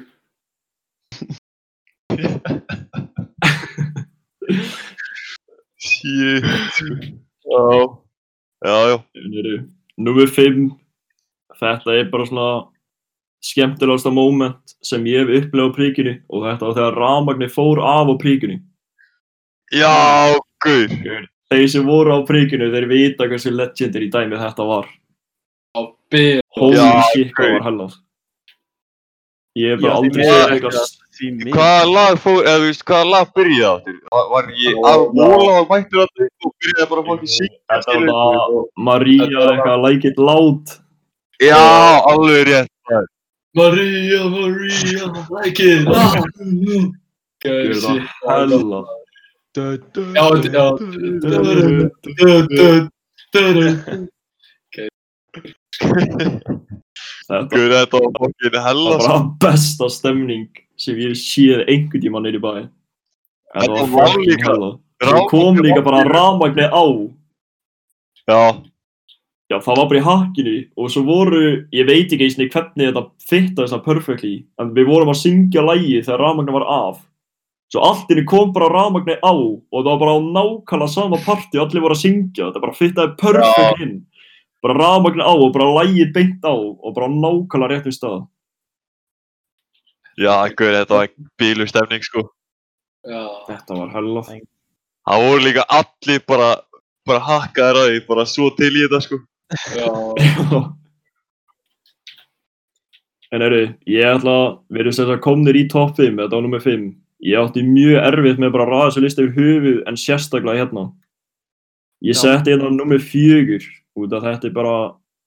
[5.82, 6.44] Shit,
[6.76, 6.94] sko.
[7.44, 7.98] Já.
[8.64, 8.96] Já, já.
[9.98, 10.70] Nummer 5,
[11.58, 12.50] þetta er bara svona
[13.42, 18.06] skemmtilegasta moment sem ég hef upplegað á príkinu og þetta var þegar rafmagni fór af
[18.06, 18.60] á príkinu.
[19.74, 20.96] Já, gaur.
[21.52, 24.86] Þeir sem voru á príkinu, þeir vita hversu legendir í dæmi þetta var.
[26.12, 26.76] Á B Holy
[27.12, 27.92] shit, hvað var hellað.
[29.56, 30.76] Ég hef bara aldrei miður eitthvað.
[31.52, 33.96] Hvaða lag fór, eða þú veist, hvaða lag byrjaði áttur?
[34.32, 38.02] Var, ég að móla og mættur áttur og byrjaði bara að fokki syngja, Þetta var
[38.08, 38.56] það
[38.88, 40.64] Maria Þetta var- eitthvað like it loud
[41.42, 41.60] Já,
[42.12, 42.72] alveg rétt.
[42.90, 43.06] maður.
[43.54, 45.04] Maria, Maria,
[45.36, 46.14] like it ah.
[46.40, 46.88] Gjör
[47.42, 48.80] Gauð, það shit hella.
[49.52, 50.24] Já,
[53.32, 54.08] já
[55.82, 60.48] Þetta Guð, þetta var fokkin hella var bara besta stemning
[60.80, 62.52] sem ég séð einhvern tímann neyri bæ.
[63.56, 64.70] Þetta var var líka- hella.
[65.02, 66.84] Það kom líka bara rafmagni á.
[68.30, 68.42] Já,
[69.50, 71.40] Já, það var bara í hakkinu og svo voru,
[71.74, 74.30] ég veit ekki eins og hvernig þetta fitta þess að perfectly,
[74.62, 77.02] en við vorum að syngja lægi þegar rafmagni var af.
[77.72, 81.58] Svo allt inni kom bara rafmagni á og það var bara á nákvæmlega sama parti
[81.60, 83.94] og allir voru að syngja, þetta bara fittaði perfect inn.
[84.62, 88.28] Bara rafmagni á og bara lægið beint á og bara á nákvæmlega réttum stað.
[90.18, 91.08] já, guð, þetta var
[91.40, 92.28] bílu stemning, sko.
[93.02, 94.22] Já, Þetta var hella.
[95.08, 96.50] Það voru líka allir bara,
[97.06, 99.18] bara hakkaðir að því, bara svo til í þetta, sko.
[99.74, 99.88] já
[103.32, 106.60] En eru, ég ætla að við erum sagt komnir í topp 5, þetta var nummer
[106.60, 106.82] 5.
[107.24, 110.82] Ég átti mjög erfitt með bara að ræða þessu lista yfir höfuð en sérstaklega hérna.
[112.04, 112.20] Ég Já.
[112.20, 113.62] setti hérna nummer 4
[113.98, 114.76] út af þetta er bara,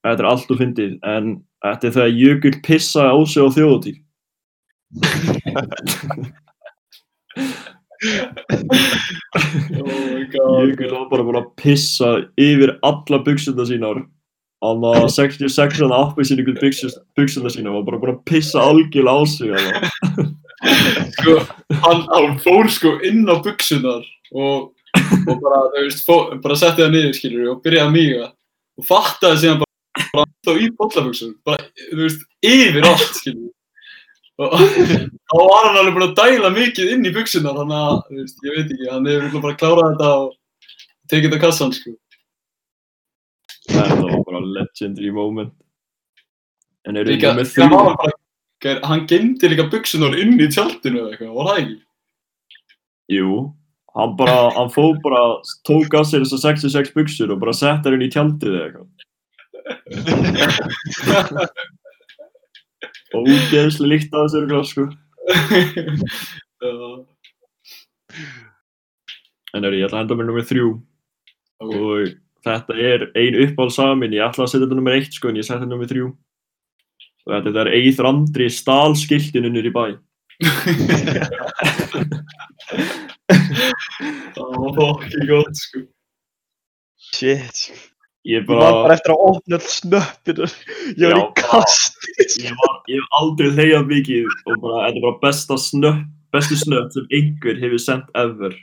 [0.06, 4.02] þetta er allt og fyndið, en þetta er þegar Jökull pissaði á sig á þjóðatík.
[10.36, 14.04] Oh Jökull var bara búin að pissa yfir alla buksuna sínar.
[14.64, 16.58] Hann var 66 að appi sín ykkur
[17.16, 20.34] buksuna sína var bara búin að pissa algjörlega á sig
[21.16, 21.36] sko,
[21.82, 24.72] hann, hann fór sko inn á buksunar og,
[25.28, 28.26] og bara, þú veist, fó, bara setti það niður, skilur og byrjaði að míga
[28.76, 33.52] og fattaði síðan bara, þá í bollabuksun, bara, þú veist, yfir allt, skilur
[34.36, 34.52] og
[35.32, 38.42] þá var hann alveg búin að dæla mikið inn í buksunar, þannig að, þú veist,
[38.44, 40.34] ég veit ekki, hann hefur bara klárað þetta og
[41.08, 41.94] tekið þetta kassan, sko.
[43.66, 45.54] Þetta var bara legendary moment.
[46.86, 47.70] En eru 3?
[47.72, 48.12] bara,
[48.64, 51.74] Gær, hann gemdi líka buksunar inn í tjaldinu eða eitthvað, var það ekki?
[53.16, 53.32] Jú,
[53.96, 55.20] hann bara, hann fóð bara,
[55.66, 58.88] tók af sér þessar 66 buksur og bara sett inn í tjaldið eða eitthvað.
[63.16, 64.84] Og útgeðsli líkt að þessu örugglega, sko.
[69.56, 70.60] En eru, ég ætla að henda mér nummer 3.
[71.64, 71.72] ok.
[71.72, 72.12] og
[72.46, 75.46] þetta er ein uppáhaldsaga mín, ég ætla að setja þetta nummer 1 sko en ég
[75.46, 76.12] setja þetta nummer 3 og
[77.32, 79.84] þetta er Eithur Andri stál skiltinu niður í bæ
[83.26, 85.84] Það var fokkin gott, sko.
[87.12, 87.62] Shit.
[88.26, 90.46] ég Ég var bara bara, eftir að opna all snöppinu.
[90.98, 91.98] Ég var Já, í kast.
[92.42, 96.56] ég, var, ég hef aldrei hleyjað mikið og bara, þetta er bara besta snöpp bestu
[96.58, 98.54] snöpp sem einhver hefur sendt ever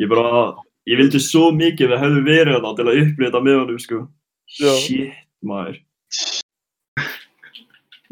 [0.00, 0.54] ég bara,
[0.88, 3.80] ég vildi svo mikið að það hefði verið þetta til að upplifa þetta með honum
[3.82, 4.00] sko
[4.60, 4.72] Já.
[4.84, 5.80] shit maður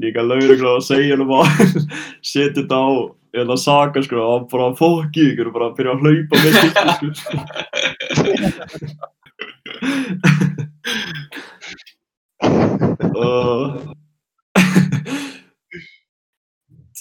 [0.03, 1.69] líka lauruglega að segja hann bara
[2.33, 2.91] setja þetta á
[3.33, 7.09] eða saka sko og hann bara fokki ykkur og bara byrja að hlaupa með skilti
[7.23, 7.33] sko.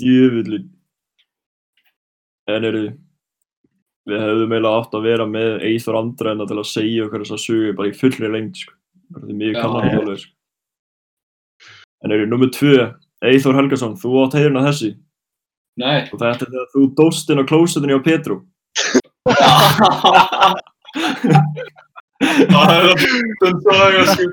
[0.02, 0.70] Djöfullin
[2.50, 2.84] en eru
[4.10, 7.44] við hefðum eiginlega átt að vera með Eithor Andræna til að segja okkur þess að
[7.46, 8.74] sögu bara í fullri lengd sko.
[9.12, 10.34] bara því mjög kannan alveg sko.
[12.02, 12.76] en eru nummer tvö
[13.22, 14.96] Eithor Helgason, þú átt heyrna þessi
[15.80, 16.10] Nei.
[16.12, 18.42] og þetta er þegar þú dóst inn á klósetinu á Petru
[22.52, 23.00] Það er það
[23.42, 24.26] sem saga, sko.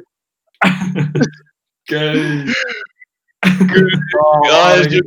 [1.89, 2.21] Gæi.
[4.49, 5.01] Já, þessi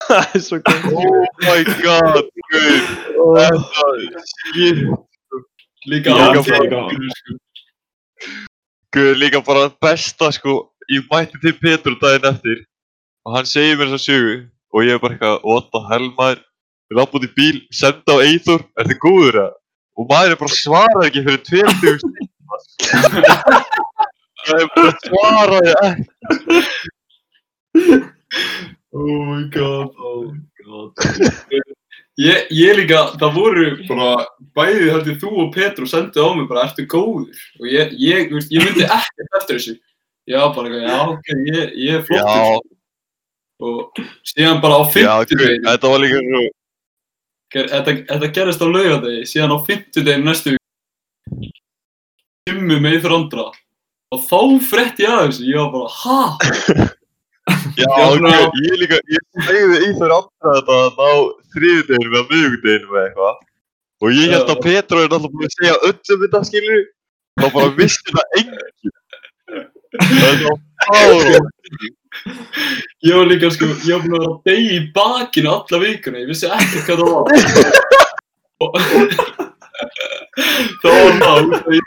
[0.00, 0.84] Það er svo gott.
[0.96, 2.14] Oh my god,
[2.52, 2.84] guð.
[4.32, 4.78] Shit.
[5.90, 6.80] Líka sko.
[8.90, 10.60] Guð, líka bara besta, sko.
[10.90, 12.64] Ég mætti til Petur daginn eftir
[13.26, 14.36] og hann segir mér þessa sögu
[14.70, 16.40] og ég er bara eitthvað, what the hell, maður.
[16.90, 19.52] Ég lapp út í bíl, senda á Eithor, ertu góður, eða?
[19.98, 22.10] Og maður er bara svarað ekki fyrir tveir dugum
[24.40, 26.04] Það er bara svaraði ekki.
[28.90, 29.92] Oh my god.
[30.00, 30.32] oh
[30.64, 30.90] god
[32.20, 34.08] Ég, ég líka, það voru bara
[34.58, 37.38] bæðið heldur þú og Petru sendu á mig bara, ertu góður?
[37.60, 39.74] Og ég, ég, ég myndi ekkert eftir þessu.
[40.28, 42.60] Já, bara já, ok, ég, ég er flottur.
[43.60, 46.40] Og síðan bara á fimmtudeginu, þetta var líka svo,
[47.52, 50.54] þetta, þetta gerist á laugadegi, síðan á fimmtudeginu næstu
[52.48, 53.46] kymmu með í þrandra.
[54.10, 54.38] Og þá
[54.70, 56.20] frétti ég að þessu, ég var bara, ha?
[57.78, 61.12] já, svona- guð, ég líka, ég segði Eithor andra þetta á
[61.54, 63.36] þriðdeginu eða miðugdeginu eða eitthvað.
[64.00, 64.62] Og ég held að.
[64.64, 66.80] Petra er náttúrulega búin að segja öllum þetta, skilur
[67.40, 68.94] þá bara vissi það enginn.
[70.00, 70.52] Það er svo
[70.86, 71.46] fáránlegt.
[73.00, 76.20] Ég var líka sko, ég var búin að vera að deyja í bakinu alla vikuna,
[76.20, 77.24] ég vissi ekki hvað það var.
[80.80, 81.84] Það var nátt að ég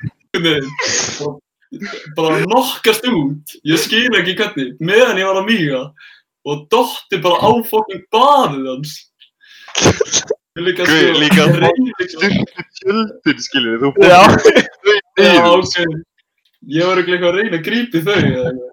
[2.17, 5.81] bara- nokkast út, ég skil ekki hvernig, meðan ég var að míga
[6.49, 8.91] og dotti bara á fokkin baðið hans.
[10.57, 11.43] Ég líka sko, líka.
[12.09, 12.45] Styrtu
[12.81, 14.21] tjöldin, skilur þú Já.
[15.17, 15.61] Já, niður.
[15.61, 15.75] ok.
[16.73, 18.72] Ég var ekki eitthvað að reyna að grípa í þau eða eitthvað.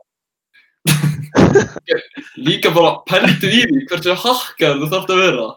[2.40, 5.48] Líka bara pæltu í því hversu hakkaður þú þarft að vera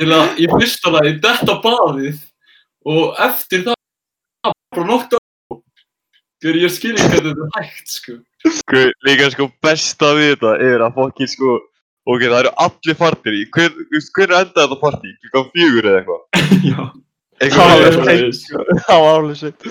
[0.00, 2.20] til að í fyrsta lagi detta á baðið
[2.90, 5.22] og eftir það bara nokta á.
[6.40, 8.14] Þegar ég skil ekki hvernig þetta er hægt, sko.
[8.70, 11.58] Guð, líka sko besta við þetta er að fokkin sko
[12.08, 15.10] Ok, það eru allir farnir í Hver, Hvernig endaði þetta partí?
[15.20, 16.22] Klukkan fjögur eða eitthvað
[16.70, 16.80] Já.
[17.40, 18.64] Það var sko.
[18.84, 19.62] Það var alveg sveit.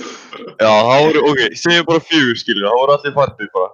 [0.57, 3.69] Já, það voru, ok, segjum bara fjögur skilur Það voru allir farnir bara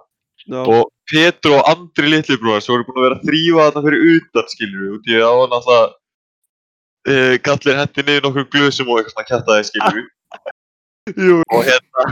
[0.46, 0.60] Já.
[0.62, 4.04] Og Petru og Andri litli bróðar Svo voru búin að vera að þrýfa þarna fyrir
[4.12, 5.88] utan skilur Út í að það var náttúrulega
[7.10, 10.04] uh, Kallin hendi niður nokkur glösum og eitthvað svona kjattaði skilur
[11.54, 12.04] og hérna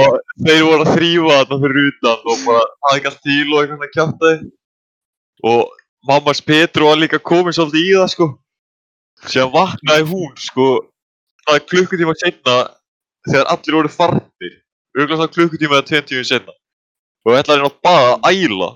[0.00, 0.14] og
[0.46, 3.90] þeir voru að þrýfa þarna fyrir utan og bara hafði allt til og eitthvað svona
[3.96, 4.38] kjátaði
[5.50, 5.74] og
[6.08, 8.28] mammas Petru var líka komin svolítið í það sko.
[9.28, 10.68] Síðan vaknaði hún sko
[11.44, 12.56] það klukkutíma senna
[13.28, 14.56] þegar allir voru farnir.
[14.96, 16.56] Auðvitað klukkutíma eða tveim tímum senna
[17.26, 18.70] og ætlaði hérna að baða að æla.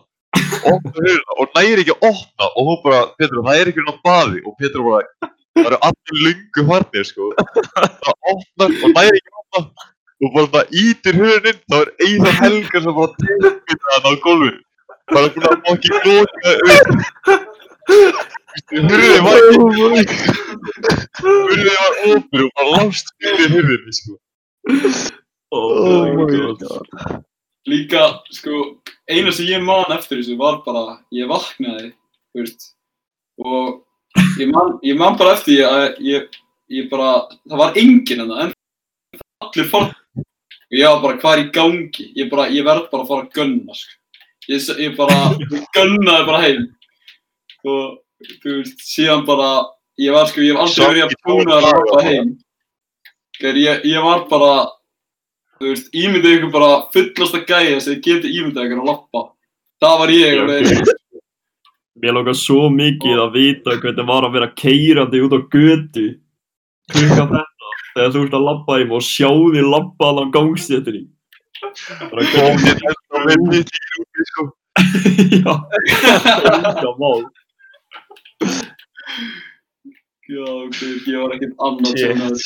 [0.64, 2.50] Og næri ekki að opna.
[2.50, 4.38] Og hún bara, Petru, það er ekki hérna að baði.
[4.44, 7.30] Og Petru bara, það eru allir lungu farnir sko.
[8.04, 9.88] Það opnar og næri ekki að opna.
[10.24, 14.62] Og bara það ítir hurðin þá er Eithar Helgar sem bara tegir það á gólfinu.
[15.12, 17.54] Bara búin að fokki loka upp
[18.72, 19.38] hurðin var
[20.00, 20.16] ekki
[21.24, 24.18] hurðin var opur og bara lást fyrir hurðinni sko.
[25.54, 26.24] Oh my
[26.60, 27.24] god.
[27.64, 28.58] Líka, sko,
[29.08, 31.94] eina sem ég man eftir þessu var bara, ég vaknaði,
[32.34, 32.66] þú veist,
[33.40, 36.36] og ég man, ég man bara eftir því að ég,
[36.76, 37.14] ég bara,
[37.48, 39.88] það var enginn en það, en allir fór,
[40.20, 42.08] og ég var bara, hvað er í gangi?
[42.20, 43.96] Ég bara, ég verð bara að fara að gunna, sko.
[44.44, 46.64] Ég, ég bara, ég gunnaði bara heim.
[47.64, 47.98] Og,
[48.42, 49.50] þú veist, síðan bara,
[50.04, 52.34] ég var, sko, ég hef aldrei verið að búna að lappa heim.
[53.40, 54.52] Þegar ég, ég var bara,
[55.60, 59.24] þú veist, ímyndið ykkur bara fullasta gæja sem þið geti ímyndið ykkur að lappa.
[59.84, 60.92] Það var ég og við,
[62.02, 66.06] Mér langar svo mikið að vita hvernig var að vera keirandi út á götu
[66.90, 71.04] klukkan þetta þegar þú ert að labba heim og sjá því labba allan gangstéttinni.
[72.10, 74.46] Bara og hvernig, ég held að við mitt í sko
[75.44, 75.52] já,
[76.50, 77.22] enga mál.
[80.26, 82.42] já, ok, ég var ekkert annað sem að,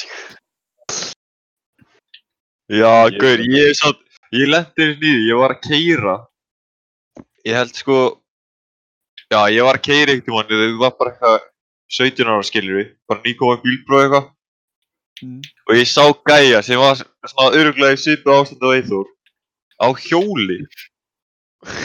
[2.68, 3.96] Já, Ég- gaur, ég er satt,
[4.33, 6.16] ég lendi þess nýði, ég var að keira.
[7.48, 7.96] Ég held sko,
[9.33, 11.40] já, ég var að keira eitt í manni, það var bara eitthvað
[11.96, 14.26] 17 ára skilur við, bara nýkomað bílbróð eitthvað.
[15.22, 15.40] Mm.
[15.68, 16.94] Og ég sá gæja sem var
[17.26, 19.07] svona öruglega í svipu ástandu á Eithor,
[19.81, 20.61] á hjóli.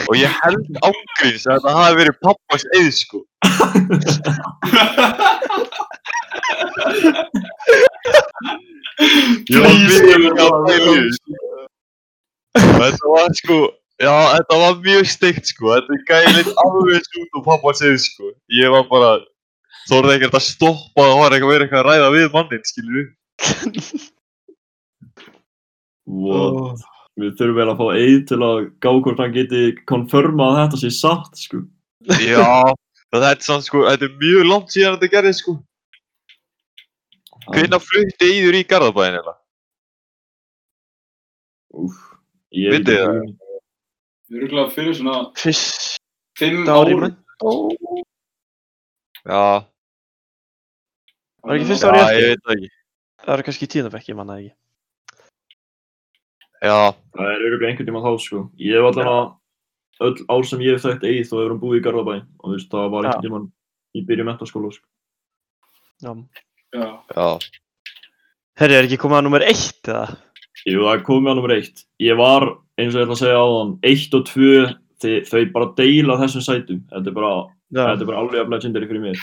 [0.04, 3.24] Og ég held ángríns að þetta hafi verið pappas eið sko.
[9.50, 9.74] Ég var
[10.38, 11.38] pæla í þessu.
[12.54, 13.58] Þetta var sko,
[14.02, 18.32] já, þetta var mjög steikt sko, þetta er gælið alveg út og pappa segið sko.
[18.54, 19.12] Ég var bara,
[19.90, 23.08] þorði ekkert að stoppa og var eitthvað verið eitthvað að ræða við mannin, skilur við.
[26.04, 26.84] What?
[27.14, 30.80] Við þurfum vel að fá Eid til að gá hvort hann geti konfirma að þetta
[30.82, 31.62] sé satt, sko.
[32.20, 32.74] Já,
[33.14, 35.54] þetta er samt sko, þetta er mjög langt síðan þetta gerði sko.
[37.52, 39.34] Hvenær flutti Íður í Garðabæðin eða?
[41.74, 41.96] Úf,
[42.54, 43.20] ég ekki það?
[44.30, 45.98] við erum glæðið fyrir svona Fyrst
[46.38, 47.00] fimm ári árum.
[47.04, 47.16] menn.
[49.24, 49.42] Já,
[51.44, 52.28] Var ekki fyrst já, ári ég eftir?
[52.30, 52.70] veit það ekki.
[53.24, 54.54] Það eru kannski tíðanfekk, ég manna það ekki.
[56.64, 56.78] Já,
[57.14, 58.38] Það er öruglega einhvern tíma þá, sko.
[58.56, 61.78] Ég hef allan að öll ár sem ég hef þekkt Eid þá hefur hann búið
[61.80, 63.08] í Garðabæ og þú veist, það var Já.
[63.10, 63.46] einhvern tíman
[63.94, 64.86] í byrju mentaskóla, sko.
[66.04, 66.12] Já.
[66.74, 67.38] Já, já.
[68.58, 70.06] Herri, er ekki komið að nummer eitt eða?
[70.64, 71.84] Jú, það er komið á nummer eitt.
[72.02, 72.46] Ég var,
[72.80, 74.54] eins og ég ætla að segja á þann, eitt og tvö,
[75.02, 76.80] þau, þau bara deila þessum sætum.
[76.90, 77.32] Þetta er bara,
[77.78, 79.22] þetta er bara alveg að legendary fyrir mér.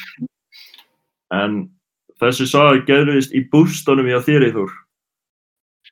[1.36, 1.60] En
[2.24, 4.72] þessi saga gerðist í bústanum í að þér Eithor.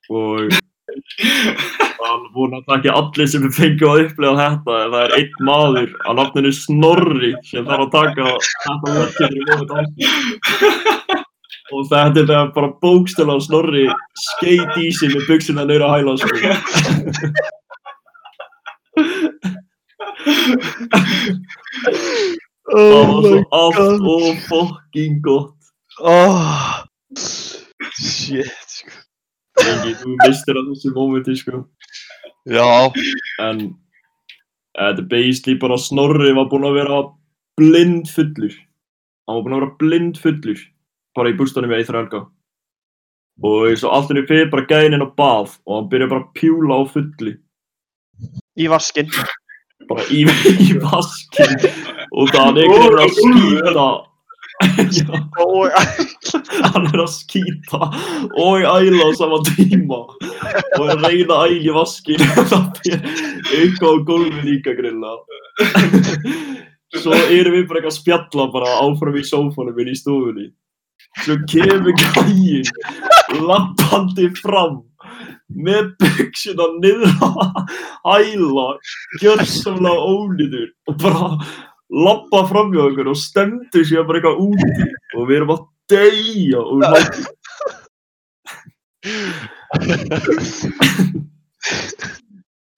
[0.10, 0.56] Og
[2.00, 4.80] það voru náttúrulega ekki allir sem fengið að upplega þetta.
[4.80, 8.24] En það er einn maður á nafninu Snorri sem þarf að taka
[8.64, 11.06] þetta ástæð.
[11.70, 13.86] Og þetta er þegar bara bókstæla á Snorri
[14.18, 16.36] skeit í sig með buksuna neyra hæla sko.
[22.70, 25.56] Það Oh var svo allt og fucking gott.
[26.00, 26.84] Oh.
[27.98, 28.94] Shit, sko.
[29.60, 31.64] Engi, þú mistir á þessu mómenti, sko.
[32.50, 32.94] Já,
[33.42, 33.64] En
[34.78, 37.00] þetta er basically bara að Snorri var búinn að vera
[37.60, 38.54] blind fullur.
[39.28, 40.62] Hann var búinn að vera blind fullur.
[41.18, 42.26] Bara í bústanum í eithra helga.
[43.40, 46.34] Og svo allt henni fyrir bara gæðin inn á bað og hann byrja bara að
[46.36, 47.34] pjúla á fulli.
[48.60, 49.10] Í vaskinn.
[49.90, 50.26] Bara í,
[50.68, 51.56] í vaskin.
[52.12, 53.88] Og það hann einhvern veginn að skýta.
[54.60, 55.72] Og
[56.74, 57.80] hann er að skýta
[58.44, 60.02] og æla á sama tíma.
[60.76, 62.26] Og er að reyna æla í vaskin.
[62.36, 63.00] Og það er
[63.56, 65.16] eitthvað á gólfi líka grilla.
[67.00, 70.50] Svo erum við bara eitthvað að spjalla bara áfram í sófanum minn í stofunni.
[71.18, 72.70] Svo kemur gæinn
[73.48, 74.76] lappandi fram
[75.50, 77.40] með buksuna niður að
[78.06, 78.68] hæla,
[79.22, 81.30] gjörsamlega ónýður og bara
[81.90, 84.86] lappa fram hjá okkur og stendur sér bara eitthvað úti
[85.18, 87.26] og við erum að deyja og við erum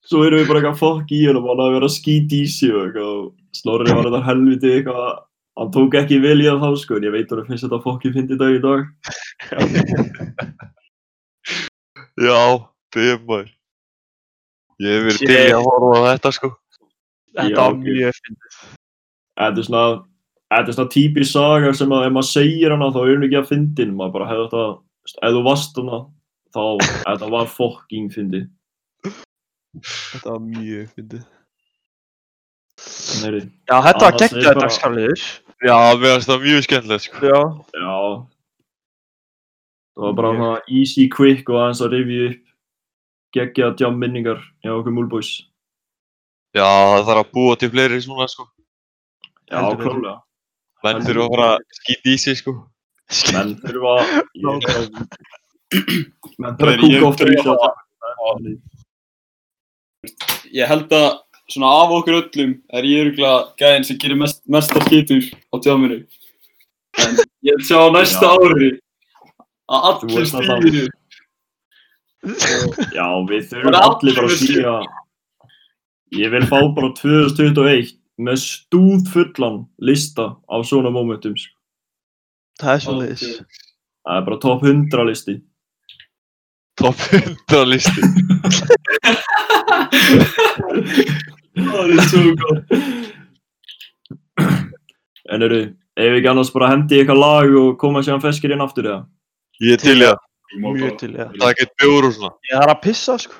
[0.07, 2.81] Svo erum við bara eitthvað fokk í honum og hann að skýta í sig og
[2.87, 5.09] eitthvað og Snorri var þetta helviti eitthvað
[5.61, 7.81] hann tók ekki vel í það þá sko en ég veit að hann finnst þetta
[7.85, 8.79] fokk í fyndi dag í dag
[12.27, 12.41] já,
[12.93, 13.49] byrjum maður.
[14.81, 16.49] Ég hef verið til að horfa á þetta, sko.
[17.37, 17.83] Þetta ok.
[17.85, 18.55] mjög fyndið.
[19.37, 19.83] Þetta er svona
[20.51, 23.37] Þetta er svona típisk saga sem að ef maður segir hana þá er hún ekki
[23.39, 24.63] að fyndin maður bara hefði þetta
[25.29, 25.99] ef þú varst hana
[26.51, 26.63] þá
[27.05, 28.41] þetta var fokking fyndi
[29.79, 31.23] Þetta var mjög fyndið.
[33.25, 35.21] Neyri, Já, þetta var Annars er geggjaður bara- dagskarliður.
[35.61, 37.17] Já, mér finnst það mjög skemmtilegt, sko.
[37.21, 37.41] Já.
[37.77, 37.95] já
[39.91, 42.43] það var bara svona easy quick og aðeins að rifja upp
[43.35, 45.29] geggja jam minningar hjá okkur múlbús
[46.55, 48.43] Já, það þarf að búa til fleiri svona, sko.
[49.51, 49.91] já Heldur betur.
[50.01, 50.21] klálega
[50.83, 52.51] Menn þurfa að fara að skýta í sig, sko.
[53.35, 53.93] menn þurfa
[54.41, 55.05] Nákvæmlega.
[56.41, 57.47] menn þurfa að Ég- kúka oftar í sig
[60.51, 61.09] Ég held að
[61.51, 65.97] svona af okkur öllum er ég örgulega gæðin sem gerir mest, mesta skítur á tjáminu.
[67.01, 68.33] En ég vil sjá næsta Já.
[68.39, 68.71] ári
[69.71, 70.87] að allir stíðinu.
[72.93, 74.75] já við þurfum allir bara að stíga
[76.13, 81.55] ég vil fá bara 2021 með stúð fullan lista á svona momentum sko.
[82.61, 83.23] Það er svo leiðis.
[84.05, 85.35] Það er bara top 100 listi.
[86.77, 88.01] Top 100 listi.
[91.57, 92.75] Það er svo gott.
[95.31, 95.61] En eru,
[95.99, 99.01] ef ekki annars bara hendi í eitthvað lag og koma sér feskir inn aftur eða?
[99.61, 100.19] Ég er til í að
[100.59, 101.29] Mjög til, já.
[101.39, 102.33] það get bjór og svona.
[102.49, 103.37] Ég þarf að pissa, sko.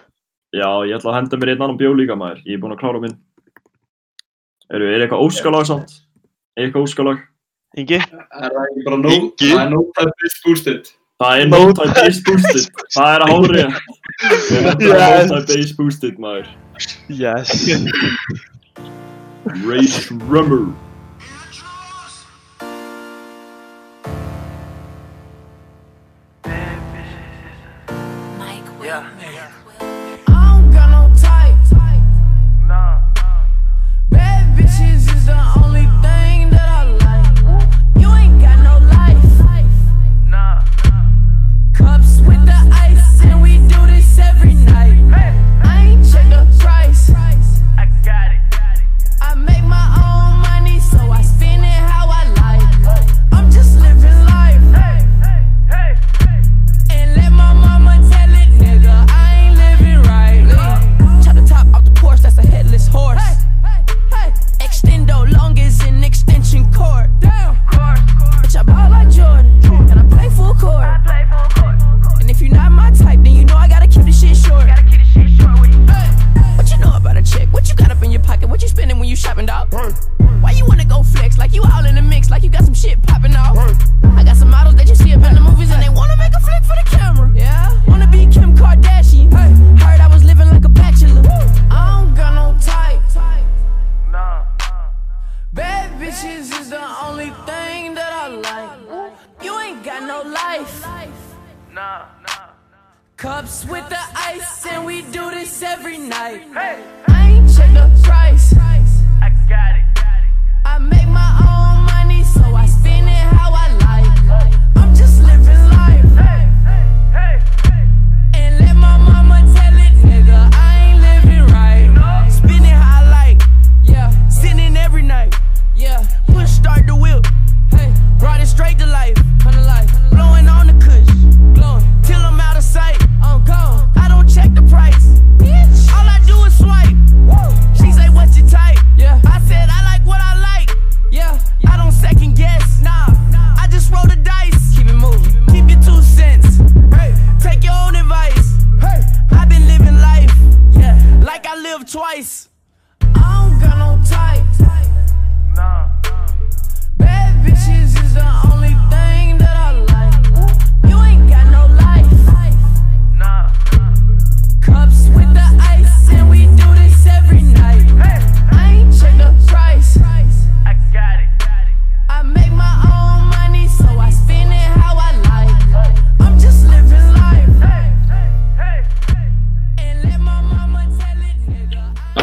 [0.55, 2.39] Já, ég ætla að henda mér einn annan bjó líka maður.
[2.47, 3.17] Ég er búinn að klára minn.
[4.71, 5.91] Eru, er eitthvað óskalag samt?
[6.55, 7.21] Eitthvað óskalag?
[7.79, 7.99] Ingi?
[7.99, 8.57] Er
[9.11, 9.51] Ingi?
[9.51, 10.91] það er is boosted.
[11.21, 12.69] Það er base boosted.
[12.95, 13.75] Það er að hárið.
[14.81, 16.47] Það er base boosted maður.
[17.07, 17.69] Yes.
[19.45, 20.73] Ray Drummer.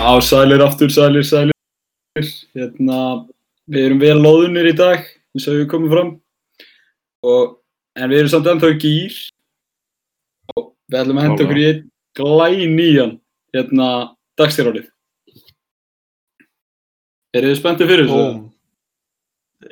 [0.08, 1.52] Já, sælir aftur, sælir, sælir.
[2.56, 2.98] Hérna,
[3.68, 5.02] við erum vel loðunir í dag,
[5.36, 6.12] eins og við komum fram.
[7.28, 7.58] Og,
[7.92, 9.18] en við erum samt ennþá í gýr.
[10.54, 11.82] Og við ætlum að henda okkur í einn
[12.16, 13.12] glænýjan,
[13.52, 13.88] hérna,
[14.40, 14.88] dagstyrálið.
[17.36, 18.26] Eru þið spenntið fyrir þessu?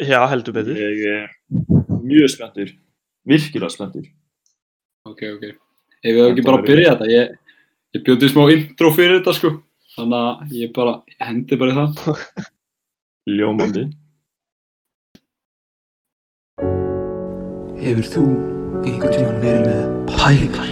[0.04, 0.82] Já, heldur betur.
[0.84, 1.30] Ég er
[2.02, 2.74] mjög spenntur.
[3.24, 4.04] Virkilega spenntur.
[5.08, 5.48] Ok, ok.
[6.02, 7.38] Ef við hefum ekki bara að byrja þetta, ég,
[7.96, 9.60] ég bjóti smá intro fyrir þetta, sko.
[9.96, 12.18] Þannig að ég bara, hendi bara í það.
[13.36, 13.84] Ljómandi.
[17.80, 18.24] Hefur þú
[18.82, 19.80] einhvern tímann verið með
[20.10, 20.68] pælingar?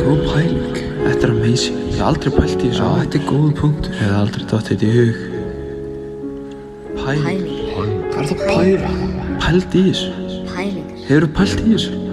[0.00, 0.80] Góð pæling.
[1.04, 1.78] Þetta er amazing.
[1.84, 2.80] Ég hef aldrei pælt í þessu.
[2.80, 3.92] Já, þetta er góð punktur.
[3.92, 5.14] Ég hef aldrei dótt þetta í hug.
[7.00, 7.44] Pæling.
[7.76, 8.94] Hvað er það að pæla?
[9.44, 10.10] Pælt í þessu.
[10.54, 11.04] Pælingar.
[11.10, 12.09] Hefur þú pælt í þessu?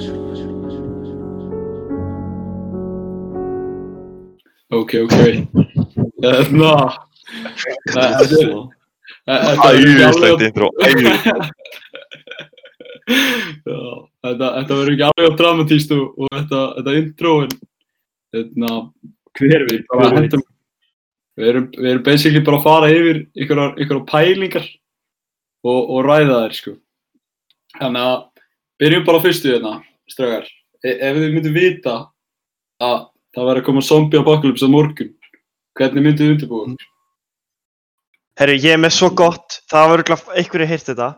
[10.48, 11.54] Intro, æðislegt.
[13.68, 13.80] já,
[14.26, 17.56] þetta, þetta verður ekki alveg á dramatíst og, og þetta, þetta intro en,
[18.36, 18.74] hérna,
[19.38, 19.68] Hver
[21.38, 24.66] við erum, við erum basically bara að fara yfir ykkur, ykkur pælingar
[25.68, 26.74] og, og ræða þær, sko.
[27.78, 28.18] Þannig að,
[28.82, 29.74] byrjum bara á fyrstu hérna,
[30.10, 30.48] straugar.
[30.82, 31.96] E ef þið myndu vita
[32.82, 32.98] að
[33.38, 35.12] það verður að koma zombie apocalypse á morgun,
[35.78, 36.76] hvernig myndu þið undirbúa?
[38.42, 41.10] Herru, ég er með svo gott, það var örugglega einhverju heyrt þetta,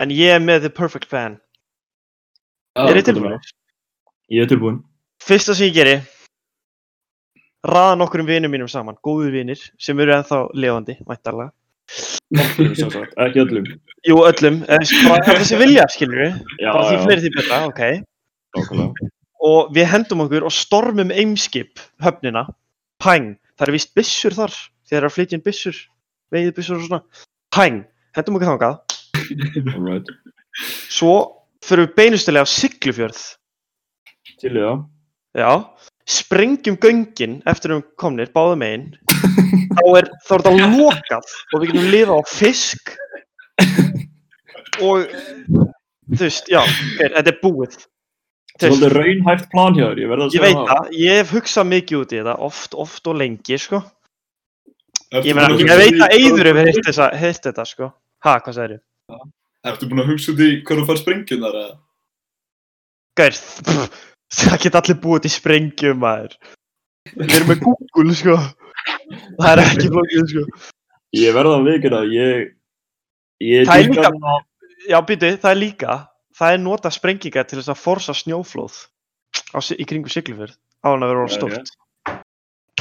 [0.00, 1.38] en ég er með The Perfect Plan.
[2.80, 3.38] Er þið tilbúin?
[4.32, 4.80] Ég er tilbúin.
[5.22, 5.96] Fyrsta sem ég geri,
[7.68, 11.52] raða nokkurum vinum mínum saman, góður vinir, sem eru ennþá lifandi, mættarlega.
[12.32, 13.68] Ekki öllum.
[14.08, 17.82] Jú, öllum, eða sem vilja, skilur við, bara því fleiri því betra, ok.
[19.42, 22.46] Og við hendum okkur og stormum Eimskip, höfnina,
[23.02, 24.54] pæng, það er vist byssur þar,
[24.86, 25.78] þeir eru að flytja inn byssur,
[26.30, 27.82] veiði byssur og svona, pæng,
[28.14, 28.98] hendum okkur þangað,
[29.74, 30.10] Alright.
[30.92, 31.14] svo
[31.64, 33.22] fyrir við beinustilega á Siglufjörð,
[34.42, 34.80] Til það.
[35.38, 35.50] Já,
[36.10, 38.88] sprengjum göngin eftir um komnir, báðum megin.
[39.78, 42.92] Þá er, þetta lokað og við getum lifað á fisk.
[44.82, 45.06] Og
[46.10, 46.60] þú veist, já,
[46.98, 47.78] þetta er búið
[48.62, 51.18] Þú veist, Svolítið raunhæft plan hjá þér, ég verði að ég segja veit það, ég
[51.20, 53.80] hef hugsað mikið út í þetta oft, oft og lengi, sko.
[55.12, 57.88] Ertu ég, að ég veit að þú- hefur heyrt þetta, sko.
[58.22, 59.18] Ha, hvað sagðir þú?
[59.72, 61.74] Ertu búin að hugsa út í hvað þú fær sprengjunar eða?
[63.18, 63.36] Gær,
[63.66, 64.00] pff,
[64.32, 66.38] það geta allir búið til sprengjum, maður.
[67.18, 68.36] Við erum með Google, sko.
[69.36, 70.46] Það er ekki flókið, sko.
[71.18, 72.52] Ég verði að veikina, ég...
[73.42, 74.40] Ég Það er líka- hana-
[74.88, 75.92] Já, býtu, það er líka,
[76.38, 78.76] það er nota sprenginga til þess að forsa snjóflóð
[79.54, 81.62] á, í kringu Siglufjörð á hann að vera.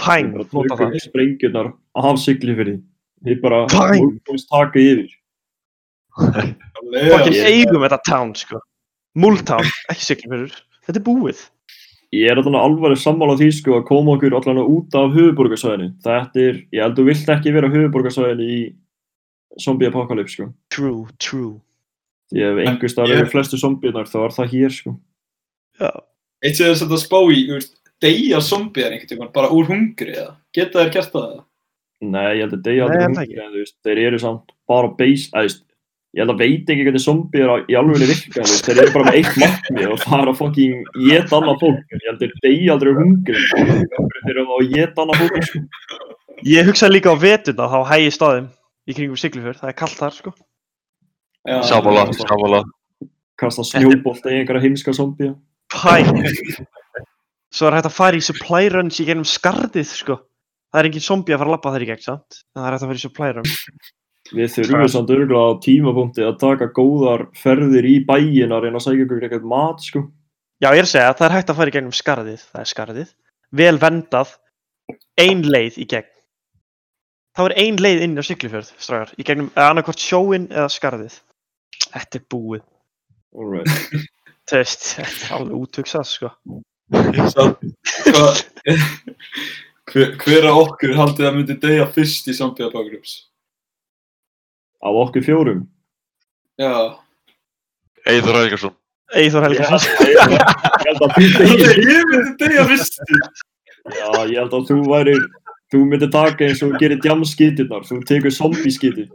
[0.01, 0.99] Pæng, Ég bara nota það.
[1.05, 1.71] Sprengjurnar
[2.01, 2.75] af því.
[3.29, 3.63] Ég bara...
[3.69, 4.01] Fine.
[4.01, 5.11] Múlbúins taka yfir.
[6.17, 8.61] Fokkin eigum þetta town, sko.
[9.21, 10.55] Múltown, ekki Siglufjörður.
[10.87, 11.43] Þetta er búið.
[12.11, 15.93] Ég er allan alvarleg sammála því sko að koma okkur allan út af höfuborgarsvæðinu.
[16.03, 18.57] Þetta er, ég held þú vilt ekki vera höfuborgarsvæðinu í
[19.61, 20.49] zombie apocalypse sko.
[20.73, 21.53] True, true.
[22.31, 24.93] Því ef einhvers staðar ég- eru flestu zombienar þá er það hér sko.
[25.81, 25.89] Já.
[26.43, 30.13] Eitt sem þess að þetta spá í, veist, deyja zombiðar einhvern tímann bara úr hungri
[30.15, 30.35] eða?
[30.55, 31.43] Geta þær gert það eða?
[32.01, 34.19] Nei, ég held að deyja Nei, aldrei ég held hungri en þú veist, þeir eru
[34.23, 35.61] samt bara base, eða þú veist,
[36.11, 38.93] ég held að veit ekki hvernig zombie er í alveg virka, þú veist, þeir eru
[38.95, 42.23] bara með eitt markmið og það er að fucking geta annað fólk, ég held að
[42.25, 45.61] þeir deyja aldrei úr hungri, þeir eru að geta annað fólk sko.
[46.41, 48.47] Ég hugsaði líka á vetuna þá hægi staðum
[48.89, 49.59] í kringum Siglufjörð.
[49.61, 50.33] Það er kallt þar, sko.
[51.45, 52.61] Sammála, sammála.
[53.41, 55.31] Kasta snjóbolt í einhverja heimska zombie.
[55.73, 56.21] Pæng.
[57.51, 60.19] Svo er hægt að fara í supply runs í gennum skarðið, sko.
[60.71, 62.43] Það er engin zombie að fara að þær í gegn, sant?
[62.53, 63.49] Það er hægt að fara í supply run.
[64.31, 68.85] Við þurfum samt örgulega á tímapunkti að taka góðar ferðir í bæin að reyna að
[68.85, 70.03] sækja ykkur eitthvað mat sko.
[70.61, 72.61] Já, ég er að segja að það er hægt að fara í gegnum skarðið, það
[72.61, 73.11] er skarðið,
[73.59, 74.33] vel vendað,
[75.19, 76.11] ein leið í gegn.
[77.35, 81.17] Það er ein leið inn á Siglufjörð, strágar, í gegnum annarkvort sjóin eða skarðið.
[81.91, 82.63] Þetta er búið.
[83.35, 83.71] Alright.
[84.49, 86.29] Þú veist, þetta er alveg úthugsað, sko.
[89.91, 93.27] Hver, hver af okkur haldið að myndi deyja fyrst í zombie apocalypse?
[94.81, 95.61] Af okkur fjórum.
[96.59, 96.97] Já.
[98.11, 98.75] Eithor Helgarsson.
[99.15, 99.79] Eithor Helgarsson.
[100.07, 100.19] Ég
[100.87, 101.11] held að.
[101.21, 102.99] Ég myndi deyja fyrst.
[103.91, 105.15] Já, ég held að þú væri,
[105.73, 109.07] þú myndir taka eins og gerir djamskítirnar, þú tekur zombie-skíti.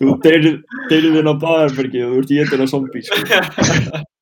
[0.00, 0.60] Þú deyrir
[0.90, 3.16] þinn á Baðarbergi og þú ert af zombie, sko.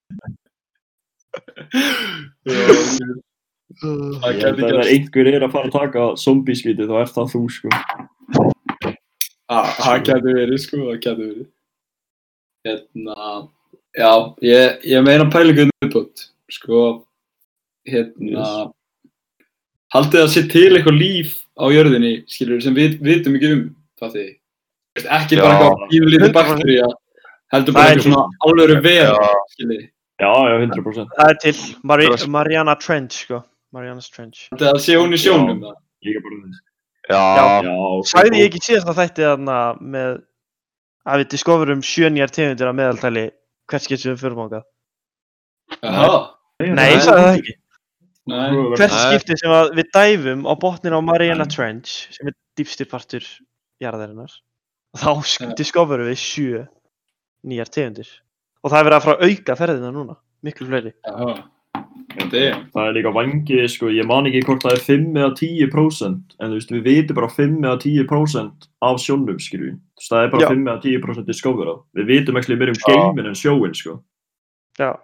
[3.82, 4.38] Já, ok.
[4.42, 4.90] Það að gerst.
[4.92, 7.70] einhver er að fara að taka zombie-skítið þá er það þú sko.
[9.52, 11.48] Ah, Það gæti verið, sko, það gæti verið.
[12.62, 13.16] Hérna,
[13.98, 14.10] já,
[14.46, 16.82] ég, ég meina pælingu viðbútt, sko,
[17.90, 18.46] hérna,
[19.94, 23.62] haldið að sé til eitthvað líf á jörðinni, skilur, sem við vitum ekki um,
[24.00, 24.26] það því.
[25.02, 25.62] Ekki bara Já.
[25.68, 26.90] eitthvað líflítið baktería,
[27.54, 29.46] heldur bara Það er eitthvað svona alvöru vera, Já.
[29.54, 29.86] skilur.
[30.22, 31.14] Já, já, 100%.
[31.16, 33.42] Það er til Mari Mariana Trench, sko.
[33.72, 34.44] Mariana's Trench.
[34.52, 35.78] Haldið að sé hún í sjónum, það.
[36.06, 36.60] Líka bara þess.
[37.10, 37.22] Já,
[37.66, 37.72] Já,
[38.12, 40.12] Sæði ég ekki síðast að þætti þarna með
[41.02, 43.24] að við discoverum sjö nýjar tegundir að meðaltali
[43.70, 44.68] hvert skipt sem við förum ángað.
[45.82, 46.20] Jaha,
[46.62, 47.56] Nei, ég sagði það ekki.
[48.26, 49.02] Nei, Hvert Nei.
[49.18, 53.24] skipti sem að við dæfum á botnin á Mariana Trench, sem er dýpstir partur
[53.82, 54.30] jarðarinnar,
[54.96, 55.54] þá sk- Ja.
[55.58, 56.68] discoverum við sjö
[57.46, 58.08] nýjar tegundir.
[58.62, 60.92] Og það er verið að fara að auka ferðina núna, miklu fleiri.
[62.32, 66.36] er, Það er líka vangi, sko, ég man ekki hvort það er 5 eða 10%
[66.40, 69.78] en þú veist, við vitum bara 5 eða 10% af sjónum, skilju.
[70.00, 70.48] Það er bara Já.
[70.48, 71.82] 5 eða 10% discoverað.
[71.96, 72.86] Við vitum ekki meira um Já.
[72.94, 74.02] geimin en sjóin, sko.
[74.78, 74.96] Já,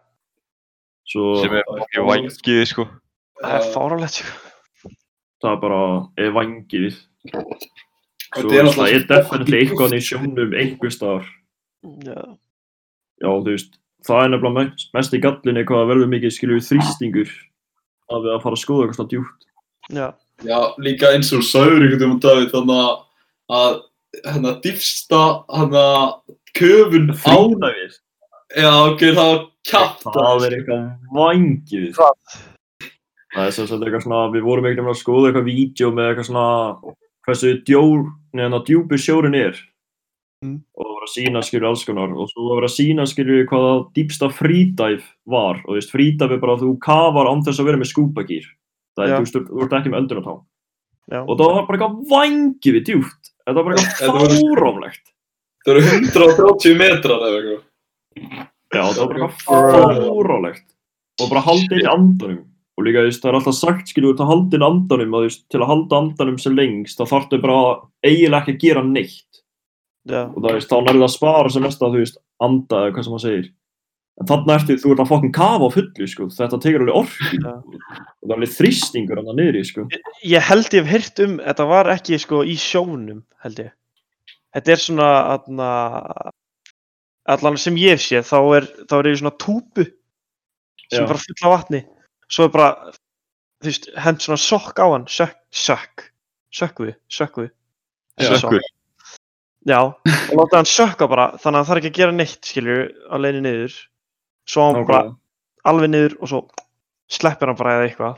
[1.08, 1.64] Svo sem er
[2.04, 2.86] vangið, sko.
[3.42, 4.92] Það er fáralegt, sko.
[5.42, 5.80] það er bara,
[6.18, 7.00] er vangið.
[7.28, 11.28] Svo Þetta er það er, það er fucking eitthvað í sjónum einhver staðar.
[12.04, 12.20] Já,
[13.18, 16.58] Já, þú veist, það er nefnilega mest, mest í gallinni hvað það verður mikið, skilju,
[16.68, 17.30] þrýstingur
[18.08, 19.46] að við að fara að skoða eitthvað svona djúpt.
[19.88, 20.06] já,
[20.46, 22.84] Já, líka eins og sagður einhvern veginn Davíð þannig
[23.58, 23.80] að
[24.28, 25.86] hérna dýfsta hérna
[26.54, 27.96] köfun á Frýnaðið.
[28.54, 30.84] Já, ok, það var kjátt Það er eitthvað
[31.18, 31.88] vangið.
[31.98, 32.38] Hvað?
[33.38, 36.46] Það er sagt eitthvað svona, við vorum eitthvað að skoða eitthvað vídeo með eitthvað svona
[37.28, 39.58] hversu djór, neðan að djúpur sjórin er.
[40.44, 40.58] Mm.
[40.78, 43.72] Og það var að sína skilju alls konar og svo var að sína skilju hvaða
[43.96, 47.68] dýpsta frídæf var og þú veist, frídæf er bara að þú kafar án þess að
[47.70, 48.46] vera með skúpagýr.
[48.98, 49.16] Það er, Já.
[49.16, 50.34] þú veist, þú ert ekki með öldunatá.
[51.10, 51.20] já.
[51.24, 53.32] Og það var bara eitthvað vangið við djúpt.
[53.46, 55.04] Þetta var bara eitthvað fárómlegt.
[55.66, 57.64] Það eru 130 metrar eða eitthvað
[58.68, 60.66] Já, það var bara eitthvað fárálegt
[61.18, 62.40] og bara haldið í andanum
[62.78, 65.60] og líka, veist, það er alltaf sagt, skilju, að haldið í andanum þú veist, til
[65.60, 67.60] að halda andanum sem lengst þá þarftu bara
[68.06, 69.40] eiginlega ekki að gera neitt
[70.06, 70.22] já.
[70.28, 73.16] og það, þá nærið að spara sem mest að, þú veist, anda eða hvað sem
[73.16, 73.48] maður segir
[74.18, 77.38] en þarna ertu, þú ert að fokkin kafa á fullu, sko, þetta tekur alveg orki
[77.38, 77.50] Já.
[77.54, 79.84] og það er alveg þrýstingur hann niðri, sko
[80.26, 83.70] Ég held ég hef heyrt um, þetta var ekki sko í sjónum, held ég.
[84.56, 85.68] Þetta er svona, aðna,
[87.30, 89.86] allan sem ég séð, þá er, þá er ég svona túpu
[90.88, 91.04] sem Já.
[91.04, 91.84] er bara full af vatni.
[92.32, 92.92] Svo er bara,
[93.62, 96.08] þú veist, hend svona sokk á hann, sökk, sökk,
[96.54, 97.48] sökkvi, sökkvi.
[98.18, 98.32] Já.
[98.34, 98.60] Sökkur.
[99.68, 102.76] Já, og láta hann sökka bara, þannig að það þarf ekki að gera neitt, skilju,
[103.08, 103.76] á leiðinni niður.
[104.48, 105.16] Svo hann bara Nákvæmlega.
[105.72, 106.40] alveg niður og svo
[107.12, 108.16] sleppir hann bara eða eitthvað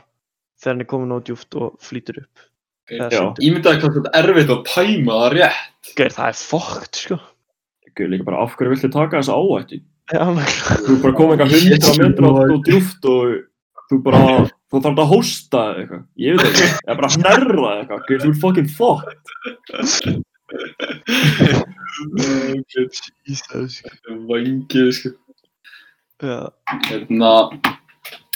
[0.61, 2.45] þegar hann er komin nóg djúpt og flýtur upp.
[2.91, 3.31] Syndur.
[3.43, 7.17] Ímyndaði hvað þetta er erfitt að tæma það rétt Gauð, það er fokkt, sko.
[8.11, 9.81] Líka bara, af hverju viltu taka þessa nákvæmlega.
[10.85, 13.35] þú er bara komið eitthvað hundra metra og djúft og
[13.91, 14.23] þú bara,
[14.71, 18.29] þú þarf að hósta eða eitthvað, ég veit ekki, eða bara hnerra eða eitthvað, þú
[18.31, 19.25] er fucking fucked.
[22.71, 23.81] Jesus.
[24.29, 25.09] Vangið, sko
[26.21, 26.49] Já.
[26.87, 27.31] Hérna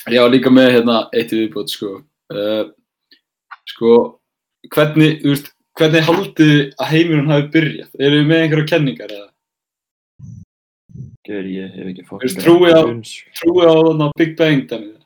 [0.09, 1.89] Já, líka með hérna eitt í viðbót, sko
[2.33, 2.63] uh,
[3.65, 3.91] Sko,
[4.73, 7.87] hvernig, þú veist Hvernig haldið þið að heimurinn hafi byrjað?
[7.99, 9.29] Eru þið með einhverja kenningar eða?
[11.25, 12.85] Guð, ég hef ekki fucking Veist, trúið á-.
[13.41, 15.04] Trúið á þarna Big Bang dæmið?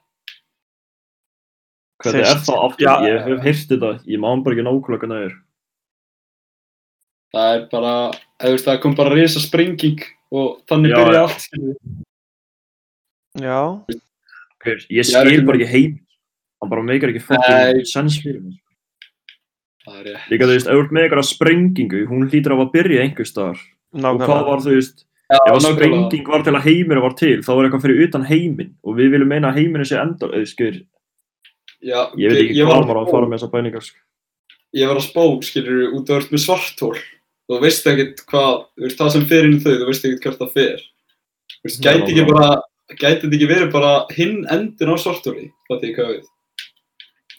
[2.00, 2.86] Hvernig er það aftur?
[2.86, 2.94] Já.
[3.10, 5.34] Ég hef heyrt þetta, ég man bara ekki nákvæmlega hvernig það er.
[7.36, 7.94] Það er bara,
[8.42, 10.00] veist, það kom bara risa sprenging
[10.34, 11.98] og þannig Já, byrja allt, skilur við.
[13.44, 13.60] Já.
[14.60, 16.00] Guð, ég Ég er skil ekki bara ekki heim,
[16.64, 18.58] hann bara meikar ekki fucking sens fyrir mig.
[19.86, 20.26] Það er rétt.
[20.32, 23.62] Líka þú veist, ert með eitthvað sprengingu, hún hlýtur af að byrja einhver staðar.
[23.94, 24.48] Og hvað Nákvæmlega.
[24.50, 25.76] var þú veist, Já, ef að nákvæmlega.
[25.78, 29.12] sprenging var til að heiminu var til, þá var eitthvað fyrir utan heiminn og við
[29.14, 30.80] viljum meina að heiminu sé endal, eða skil,
[31.80, 33.90] Já, ég veit ekki hvað maður á að fara með þessar bæningar,
[34.76, 36.96] ég var að spá, skilur við, út af ert með svartól.
[37.50, 40.26] Þú veist ekkert hvað, þú veist, það sem fer inn í þau, þú veist ekkert
[40.26, 40.84] hvert það fer.
[41.56, 42.50] Þú veist, Já, gæti ekki bara,
[42.92, 46.28] gæti þetta ekki verið bara hinn endin á svartóli, það því hvað við.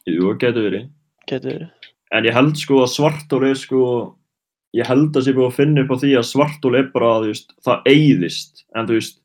[0.09, 0.89] Jú, það getur verið.
[1.31, 1.93] Getur verið.
[2.11, 3.85] En ég held sko að svartól er sko,
[4.75, 7.31] ég held að sé búið að finna upp á því að svartól er bara, þú
[7.31, 9.20] veist, það eyðist, en þú veist,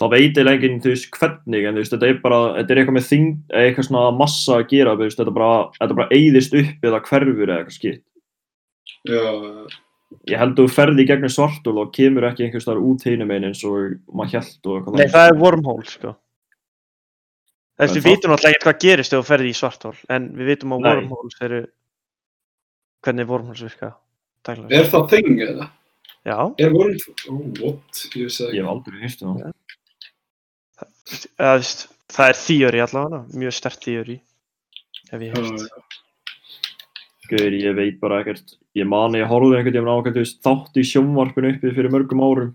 [0.00, 2.80] það veit eiginlega enginn, þú veist, hvernig, en þú veist, þetta er bara, þetta er
[2.80, 3.26] eitthvað með þing,
[3.60, 7.44] eitthvað svona massa að gera, þú veist, þetta bara, þetta bara eyðist upp eða hverfur
[7.50, 8.02] eða eitthvað skitt.
[9.08, 9.22] Já,
[10.26, 13.30] Ég held að þú ferði í gegnum svartól og kemur ekki einhvers þar út hinum
[13.30, 16.10] einn eins og maður held og eitthvað Nei, það er wormhole, sko.
[17.78, 20.50] Þess, En við vitum alltaf ekkert hvað gerist ef þú ferði í svartól, en við
[20.50, 20.88] vitum að Nei.
[20.90, 21.60] wormholes eru,
[23.06, 23.92] hvernig wormholes virka.
[24.44, 24.80] daglega.
[24.80, 25.68] Er það þing eða?
[26.26, 26.36] Já,
[26.66, 27.06] Er voruð...
[27.30, 27.32] Ó,
[27.62, 28.02] what?
[28.18, 28.60] Ég vissi það Ég ekki.
[28.60, 29.54] hef aldrei hýst um það.
[31.38, 34.20] Veist, það er þýjöri allavega, mjög stert þýjöri,
[35.12, 35.66] hef ég hefst.
[35.70, 35.90] já.
[37.30, 38.56] Gauður, ég veit bara ekkert.
[38.74, 41.92] Ég mani, ég horfði einhvern tímann á einhvern þú veist, þátt í sjónvarpinu uppi fyrir
[41.94, 42.50] mörgum árum.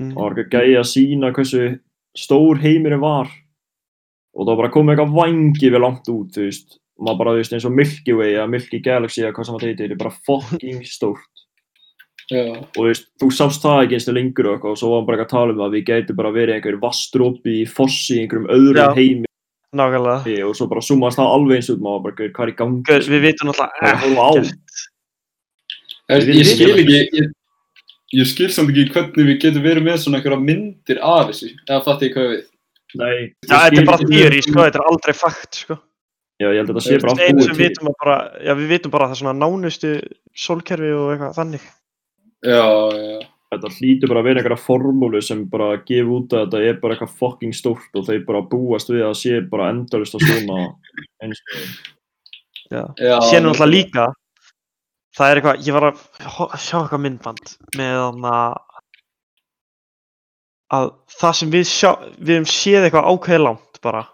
[0.00, 0.10] Mm.
[0.12, 1.62] Það var eitthvað gæi að sína hversu
[2.16, 3.32] stór heimurinn var.
[4.36, 6.76] Og var bara komið eitthvað vangi við langt út, þú veist.
[7.00, 9.68] Maður bara, þú veist, eins og Milky Way eða Milky Galaxy eða hvað sem það
[9.70, 11.29] heitir, er bara fucking stórt.
[12.30, 12.44] Já.
[12.54, 15.02] Og þú veist, þú sást það ekki eins og lengur og eitthvað og svo var
[15.08, 18.20] bara eitthvað að tala um að við gæti bara verið einhver vastrópi í fossi í
[18.22, 18.94] einhverjum öðrum Já.
[18.94, 19.26] heimi
[19.74, 20.46] Nákvæmlega.
[20.46, 22.82] og svo bara zoomast það alveg eins út maður bara, "Gaur, hvað er í gangi?
[22.86, 23.70] Guð, Við vitum alltaf.
[26.10, 26.96] Ég, ég skil ekki.
[27.00, 27.28] ekki, ég,
[28.18, 31.52] ég skil samt ekki hvernig við getum verið með svona einhverja myndir af þessu.
[31.68, 32.40] Eða fatt ég hvað við.
[32.98, 35.78] Nei, Já, þetta er bara ekki- þýjöri, sko, þetta er aldrei fakt, sko.
[36.40, 37.68] Já, ég held að þetta sé bara allt búið sem til.
[37.68, 39.90] vitum að bara, já, við vitum bara að það er svona nánustu
[40.34, 41.60] sólkerfi og eitthvað þannig.
[42.46, 42.64] Já,
[42.96, 43.20] já.
[43.50, 46.94] Þetta hlýtur bara að vera einhverja formúlu sem bara gefa út að þetta er bara
[46.94, 50.60] eitthvað fucking stórt og þeir bara búast við að sé bara endalist að svona
[51.24, 51.64] eins og
[52.70, 52.84] Já.
[53.26, 54.04] Sér náttúrulega líka,
[55.18, 58.58] það er eitthvað, ég var að sjá eitthvað myndband með þannig að
[60.70, 64.04] að það sem við sjá, við hefum séð eitthvað ákveðið langt bara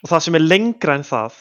[0.00, 1.36] og það sem er lengra en það,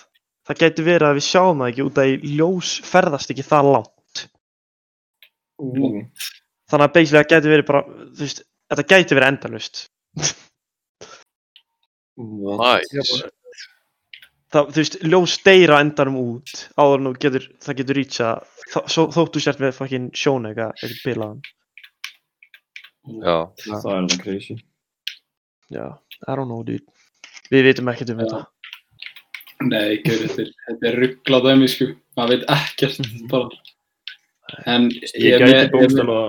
[0.45, 3.71] það gæti verið að við sjáum það ekki út að í ljós ferðast ekki það
[3.73, 3.95] langt.
[5.59, 6.03] Ú,
[6.69, 7.81] Þannig að það gæti verið bara,
[8.13, 9.81] þú veist, þetta gæti verið endalust.
[12.19, 13.19] Nice.
[14.49, 18.29] Það, þú veist, ljós deyra endanum út áður en getur, það getur rýtsa
[18.89, 21.41] þóttu sért með fucking sjónu eitthvað, eitthvað bilaðan.
[23.09, 23.35] Já.
[23.65, 24.57] það er alveg crazy.
[25.69, 25.85] Já,
[26.25, 26.85] I don't know, dude.
[27.49, 28.43] Við vitum ekkert um þetta.
[29.65, 31.89] Nei, gaur, þetta er, þetta er rugglað dæmi, sko.
[32.17, 33.61] Maður veit ekkert bara.
[34.69, 36.19] En Ég gæti bókstala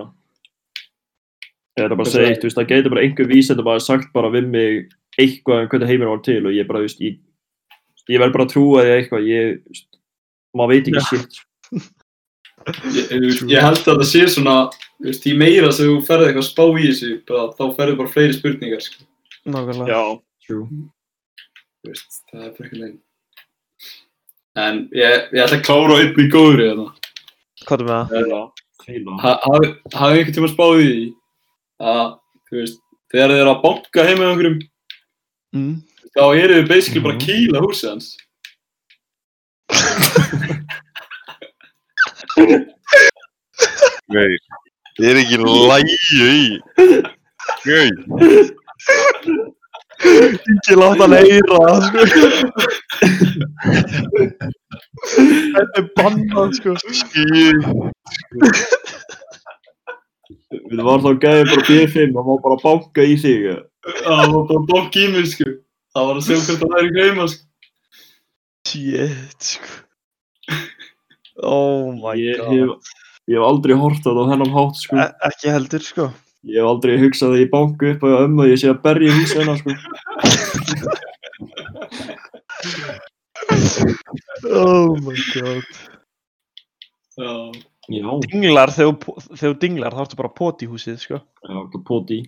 [1.79, 3.83] Ég ætla bara að segja eitt, þú veist, það gæti bara einhver vísend að bara
[3.85, 4.91] sagt bara við mig
[5.21, 7.17] eitthvað um hvernig heiminn var til og ég bara, veist, ég,
[8.11, 9.83] ég verð bara að trúa því eitthvað, ég,
[10.57, 11.21] maður veit ekki sko.
[12.93, 14.57] Ég, ég held að það sé svona,
[15.01, 18.15] veist, því meira sem þú ferði eitthvað að spá í þessu, bara, þá ferði bara
[18.17, 19.07] fleiri spurningar, sko.
[19.49, 20.01] Nákvæmlega.
[21.81, 22.99] Það er bara ekki leginn.
[24.61, 27.00] En ég, ég ætla að klára einn í góðri þetta.
[27.71, 29.37] Hvað er með það?
[29.95, 30.91] Hafið einhvern tíma spáð í
[31.91, 32.09] að,
[32.51, 32.81] þú veist,
[33.13, 34.59] þegar þið eru að banka heim með einhverjum,
[35.51, 35.73] Mm.
[36.15, 37.23] þá eru þið basically bara Mhm.
[37.27, 38.11] kýla húsið hans.
[44.11, 44.37] Gauð.
[45.01, 45.97] Ég er ekki lægi
[46.27, 46.43] í.
[47.65, 47.97] Gauð.
[50.01, 52.01] Ekki láta hann heyra það, sko.
[55.11, 56.75] Þetta er bannað, sko.
[57.01, 57.59] Skýr.
[60.71, 63.59] Við varum þá gæðið bara B5, það var bara að banka í eða?
[64.01, 65.53] Það var bara bank í mig, sko.
[65.95, 67.45] Það var að segja hvert það væri greima, sko.
[68.71, 69.71] Shit, sko.
[71.41, 72.91] Oh my god.
[73.31, 74.97] ég hef aldrei hort á það á þennan hátt, sko.
[74.97, 76.11] E ekki heldur, sko.
[76.49, 79.13] Ég hef aldrei hugsað að ég banku upp á ömmu að ég sé að berja
[79.13, 79.71] húsið hennar, sko.
[84.51, 85.65] Oh my god.
[87.21, 87.33] Já.
[87.91, 88.95] Já, Dinglar, þegar
[89.41, 91.19] þú- dinglar, þá ertu bara pot í húsið, sko.
[91.43, 92.23] já, það poti í.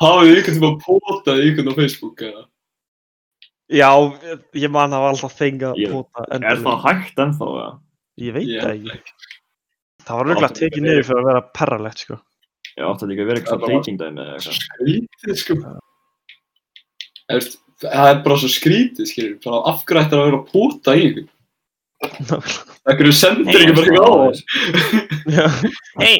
[0.00, 2.42] Hafið þið einhvern tíma potað í einhvern á Facebook, eða?
[3.70, 3.90] Já,
[4.58, 7.70] ég man að hafa alltaf fengið að pota Er það hægt ennþá, eða?
[8.20, 8.98] Ég veit það ekki.
[10.04, 12.18] Það var röglega tekið ekki niður fyrir að vera perralegt, sko.
[12.70, 14.54] Ég átti ekki að vera Það eitthvað dating dæmi eða eitthvað.
[14.60, 15.54] Skrítið, sko.
[17.80, 19.36] Það er bara svo skrítið, skilur.
[19.44, 21.10] Bara af hverju ættir að vera að pota í?
[22.00, 22.56] Nákvæmlega.
[22.80, 24.34] Það hverju sendir ekki bara eitthvað á það?
[25.36, 25.46] Já.
[26.00, 26.18] Hey,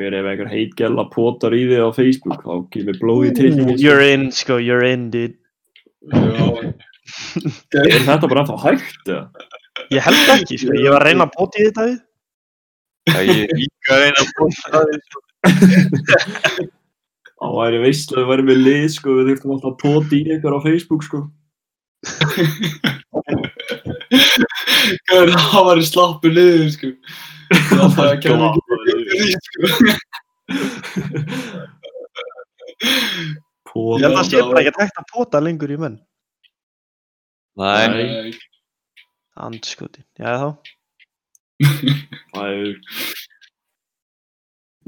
[0.00, 4.06] Gauður, ef einhver heit gæla potar í þig á Facebook, þá kemur blóði til you're
[4.06, 5.36] in, sko, you're in, dude.
[6.10, 6.74] Já.
[7.74, 9.24] Er þetta bara ennþá hægt, eða?
[9.90, 10.74] Ég held ekki, sko.
[10.78, 11.98] Ég var að reyna að pota í þetta við.
[13.10, 14.86] Já, ég er líka að reyna að bóta það.
[17.40, 20.54] Það væri veistlega að vera með lið, sko, við þurftum alltaf að pota í einhver
[20.54, 21.20] á Facebook, sko.
[25.10, 26.88] Gauður, það var í slappu liður, sko.
[27.50, 28.28] Það Glataði ekki
[29.42, 29.58] sko.
[33.70, 33.98] Pota.
[33.98, 35.98] Ég held að það sé bara ekkert hægt að pota lengur í menn.
[37.60, 38.30] Nei, Nei.
[39.36, 40.06] Andskotin.
[40.18, 40.48] Já, þá.
[42.32, 42.76] Það er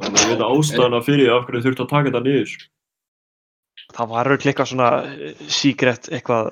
[0.02, 2.52] Þannig að við veit ástæðana fyrir því af hverju þurftu að taka þetta niður.
[3.92, 6.46] Það var auðvitað eitthvað svona eh, secret eitthvað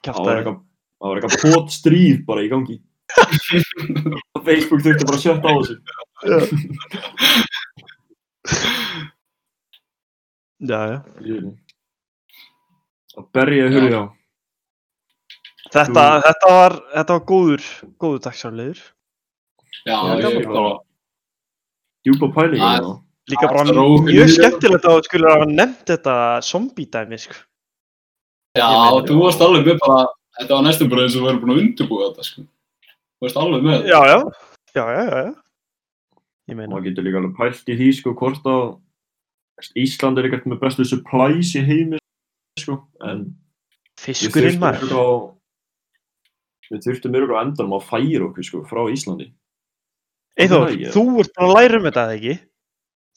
[0.00, 0.56] Það var eitthvað,
[0.96, 2.76] það var eitthvað potstríð bara í gangi.
[4.46, 5.76] Facebook þurfti bara að sjötta á þessu.
[10.60, 10.98] Já, já.
[13.20, 14.02] Að berja í á.
[15.70, 17.66] Þetta, Þú- þetta var, þetta var góður,
[18.02, 18.80] góður dagsarlegur.
[19.86, 20.54] Já, Já, ég gaman.
[20.54, 20.72] bara,
[22.04, 23.02] Djúpa þá.
[23.30, 27.34] Líka bara Það mjög skemmtilegt að þú skulle hafa nefnt þetta zombie dæmi, sko.
[28.58, 28.66] já,
[29.06, 30.06] þú varst alveg með bara,
[30.40, 32.42] þetta var næstum bara eins og við erum búin að undirbúa þetta, sko.
[32.42, 34.18] Þú varst alveg með Já, já,
[34.74, 35.34] já, já, já, já.
[36.50, 38.80] Ég meina, maður getur líka alveg pælt í því sko hvort að
[39.76, 41.98] Ísland er ekkert með bestu supplies í heimi
[42.58, 43.36] sko en
[44.00, 45.36] fiskurinn maður.
[46.70, 49.30] Við þurftum á endanum að færa okkur sko frá Íslandi
[50.40, 50.92] Eithor, Það ég.
[50.94, 52.34] þú ert búin að læra um þetta, eða ekki?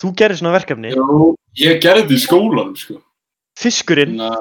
[0.02, 0.90] Þú gerir svona verkefni.
[0.92, 1.04] Já,
[1.62, 2.96] ég gerði þetta í skólanum, sko.
[3.62, 4.40] Fiskurinn, að,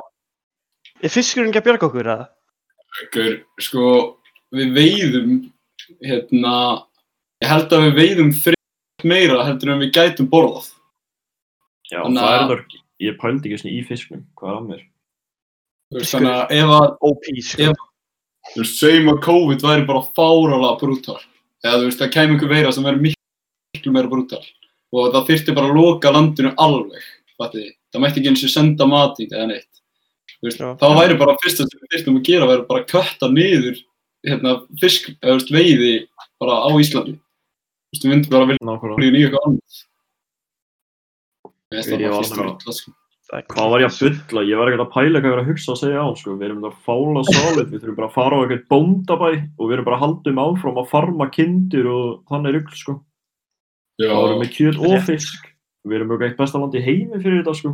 [1.04, 2.26] er fiskurinn ekki að bjarga okkur, eða?
[3.12, 3.84] gaur, sko,
[4.56, 5.36] við veiðum,
[6.02, 6.54] hérna,
[7.44, 10.72] ég held að við veiðum þrjótt meira heldur en við gætum borðað.
[11.92, 12.66] já Þannig það er að- þar
[13.02, 14.82] ég pældi ekki svona í fisknum hvað er að mér
[15.92, 16.86] Þannig að ef að,
[17.44, 17.91] sko.
[18.50, 21.18] Þú veist, segjum að COVID væri bara fáralega brútal.
[21.62, 24.42] Eða þú veist, það kemur einhver veira sem væri miklu, meira brútal.
[24.92, 27.04] Og það þyrfti bara að loka landinu alveg,
[27.40, 27.70] fattiði.
[27.92, 29.68] Það mætti ekki eins og senda matið eða neitt.
[30.42, 33.28] Þú veist, þá væri bara fyrsta sem við þyrftum að gera væri bara að kötta
[33.30, 33.78] niður
[34.26, 35.92] hérna, fisk, eða þú veist, veiði
[36.42, 37.14] bara á Íslandi.
[37.16, 38.52] Þú veist, við myndum bara að
[38.98, 39.80] vilja í eitthvað annað.
[41.72, 42.92] Mér finnst Ég það bara var fyrst bara- rulla, sko.
[43.32, 45.40] Það er hvað var ég að bylla ég var ekkert að pæla hvað ég var
[45.40, 46.32] að hugsa að segja á sko.
[46.36, 49.72] Við erum þetta fála sálit við þurfum bara að fara á eitthvað bóndabæ og við
[49.76, 52.94] erum bara að haldum áfram að farma kindur og þannig rugl sko.
[54.02, 55.48] Já, þá erum við kjöt og fisk.
[55.88, 57.72] Við erum mjög eitt besta land í heimi fyrir þetta sko.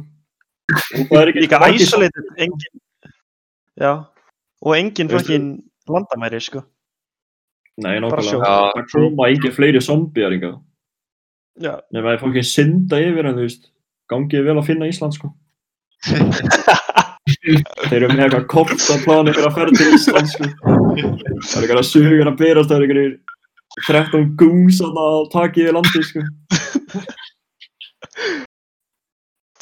[0.68, 2.80] Og það er ekki Líka margir- isolated, engin,
[3.82, 3.92] já,
[4.62, 5.48] og engin fokkin
[5.88, 6.62] landamæri, sko.
[7.82, 8.46] Nei, nákvæmlega.
[8.46, 10.56] Það koma ekki fleiri zombiar hingað.
[11.58, 11.74] Já.
[11.90, 13.70] Nefn að ég fá ekki synda yfir en þú veist,
[14.12, 15.34] gangið vel að finna Ísland sko.
[16.06, 20.46] Þeir eru með eitthvað kortaplan ykkur að ferð til Ísland sko.
[20.58, 23.36] Það er eitthvað að sugur að berast það er eitthvað
[23.88, 26.20] 13 gúms að taki yfir landi sko.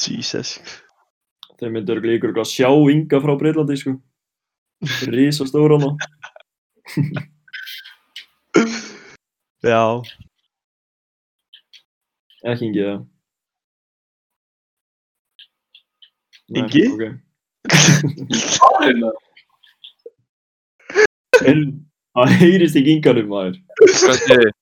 [0.06, 0.50] Jesus.
[1.56, 3.96] Þeir myndu örugglega ykkur eitthvað að sjá ynga frá Breitlandi sko.
[5.08, 5.94] Rísa stóran og
[9.66, 9.82] Já,
[12.46, 13.00] ekki yngi það.
[16.54, 16.76] Ok.
[18.56, 19.16] það er það.
[21.46, 21.64] En
[22.16, 23.58] það heyrist ekki ynganum maður.
[23.82, 24.54] Hvað sé ég?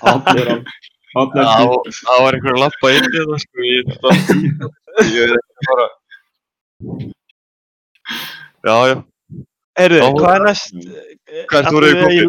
[0.00, 0.64] Allir hann.
[1.14, 5.86] það var einhver lappa inn í það sko, ég er ekki bara
[8.60, 8.96] Já, já,
[9.78, 10.08] heyrðu, Já.
[10.18, 10.74] hvað er næst?
[11.50, 12.28] Hvert voruð þið komnir?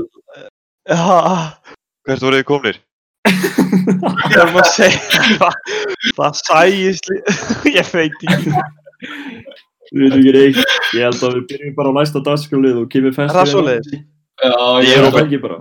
[0.87, 0.97] Já,
[2.07, 2.81] hvert voruð þið komnir?
[3.31, 5.55] ég er maður að segja það,
[6.17, 7.17] það sæjist lí...
[7.77, 8.55] ég veit ekki.
[9.91, 10.59] Við veitum ekki neitt.
[10.95, 13.31] Ég held að við byrjum bara á næsta dagskrálið og kemur fest.
[13.31, 14.01] Er það svoleiðis?
[14.41, 15.59] Já, Ég ég er Ég er er bara.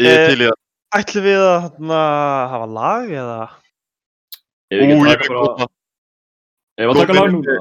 [0.00, 0.58] Ég er Eh, til í það
[0.92, 2.00] Ætlum við að hana,
[2.52, 3.36] hafa lag eða?
[4.72, 5.68] Ef við ekki ég taka bara...
[6.78, 7.56] Ef að taka lag núna.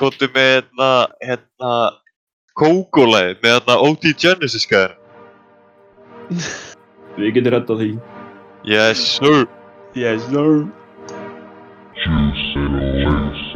[0.00, 0.90] Kóttu með hérna,
[1.24, 1.72] hérna
[2.58, 4.14] Kókólæð með hérna O.T.
[4.18, 4.96] Genesis skæðar
[7.18, 7.90] Við getum rettað því.
[8.68, 9.46] Yes sir
[9.96, 10.70] Yes, no.
[12.06, 13.47] I'm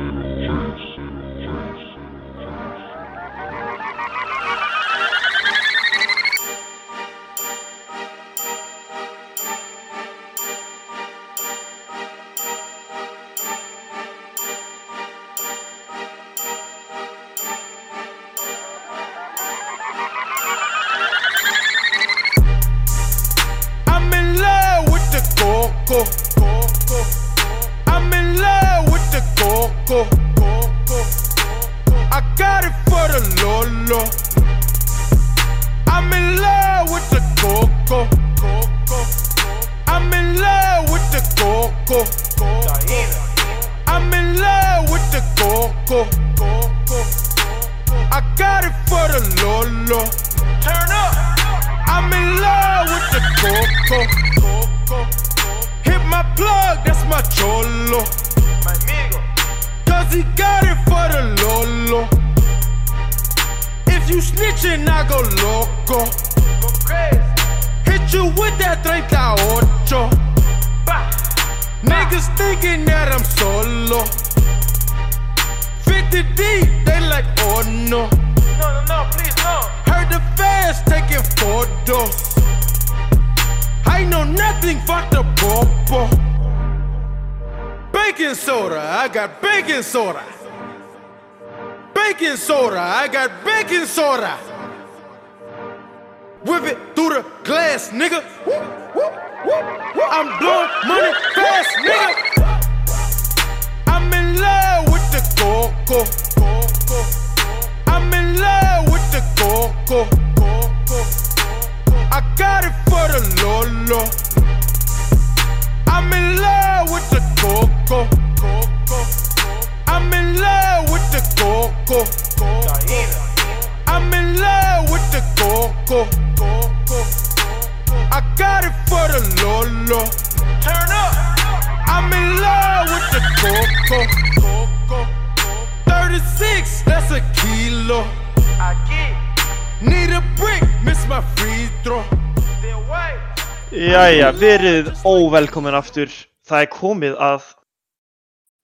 [144.12, 146.10] Jæja, verið óvelkomin aftur.
[146.44, 147.44] Það er komið að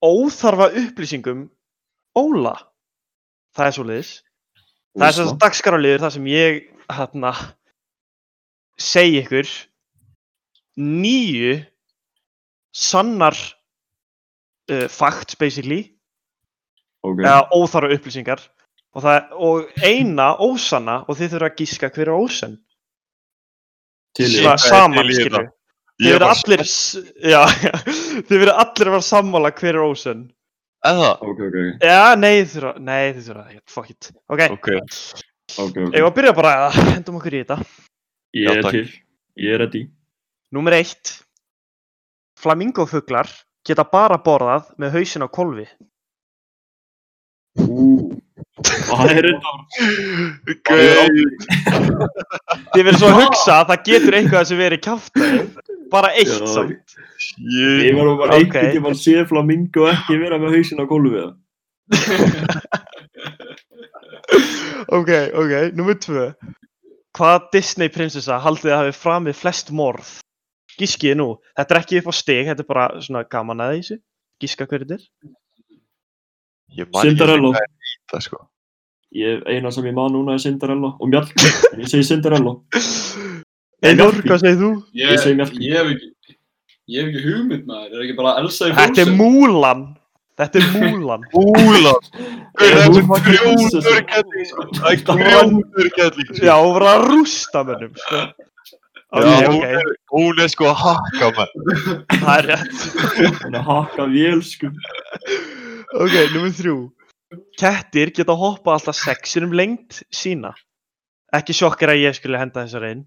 [0.05, 1.47] óþarfa upplýsingum
[2.21, 2.53] Óla.
[3.57, 4.11] Það er svoleiðis.
[4.93, 6.61] Það er svo dagskaraliður þar sem ég
[6.99, 7.33] hérna
[8.91, 9.55] segi ykkur
[10.85, 11.57] nýju
[12.77, 15.81] sannar uh, facts basically
[17.01, 17.25] Ok.
[17.25, 18.45] eða óþarfa upplýsingar
[18.93, 22.61] og, það, og eina ósanna og þið þurfa að gíska hver er ósann.
[24.27, 25.45] Svona saman skilju
[25.99, 27.41] þið verða var allir s- já,
[28.29, 30.27] þið verða allir að vera sammála hver er ósann
[30.87, 31.09] Eða?
[31.27, 34.69] Ok, ok, já, nei þið þurfa, nei þið þurfa það ekki, fuck it ok, Ok.
[35.59, 35.79] ok, ok.
[35.97, 37.59] ég var að byrja bara að hendum okkur í þetta
[38.39, 38.75] Ég Já, er takk.
[38.77, 38.91] til.
[39.41, 39.81] Ég er ready.
[40.55, 41.15] Númer eitt
[42.39, 43.29] Flamingofuglar
[43.67, 45.65] geta bara borðað með hausin á kolvi
[47.59, 48.19] Ú.
[48.89, 49.59] Það er reyndar.
[52.75, 55.21] Þið verður svo að hugsa að það getur eitthvað sem verið kjáft
[55.93, 56.47] bara eitt Já.
[56.53, 56.97] samt
[57.55, 58.41] Ég var nú bara Ok.
[58.43, 61.29] einhvern tímann séð flamingo ekki vera með hausinn á gólfið.
[64.89, 66.25] Ok, ok, númer tvö
[67.17, 70.11] Hvaða Disney prinsessa haldið að hafi framið flest morð?
[70.79, 71.29] Gískið nú,
[71.59, 73.97] þetta er ekki upp á stig, þetta er bara svona gaman að þessu
[74.43, 75.05] Gíska hverju þetta er
[76.77, 77.51] Ég man ekki Cinderella.
[77.55, 77.71] hvað er
[78.13, 78.39] það sko.
[79.17, 81.29] Ég, eina sem ég man núna er Cinderella og Mjall.
[81.73, 82.57] En ég segi Cinderella.
[83.83, 84.25] Mjallhvít.
[84.27, 84.71] hvað segir þú?
[84.93, 85.63] Ég, Ég segi Mjallhvít.
[85.63, 86.09] ég hef ekki,
[86.89, 89.19] ég hef ekki hugmynd maður, er ekki bara Elsa í Þetta er Frozen?
[89.23, 89.85] Múlan
[90.39, 91.95] Þetta er Múlan Úla!
[92.59, 94.63] Er Það er hún fucking grjótur kelling sko.
[94.75, 96.43] Það er grjótur kelling sko.
[96.49, 98.23] Já, og var að rústa mönnum sko.
[99.09, 101.53] Ok, Já, hún ok, er, hún er sko að hakka með.
[102.19, 104.73] það er rétt Hún er haka vél, sko.
[105.97, 106.77] Ok, nummer þrjú
[107.61, 110.55] Kettir geta hoppað alltaf sexinum lengt sína
[111.37, 113.03] Ekki sjokkar að ég skulle henda þessar einn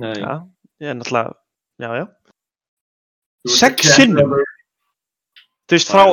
[0.00, 0.14] Nei.
[0.20, 0.34] Já,
[0.82, 1.34] ég er náttúrulega
[1.80, 2.06] Já, já
[3.44, 4.30] Þú ert Sex cat sinnum?
[4.32, 4.50] lover.
[5.68, 6.04] Þú veist, frá,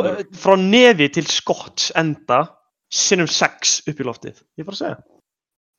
[0.44, 2.42] frá nefi til skotts enda
[2.92, 5.00] Sinnum sex upp í loftið Ég er bara að segja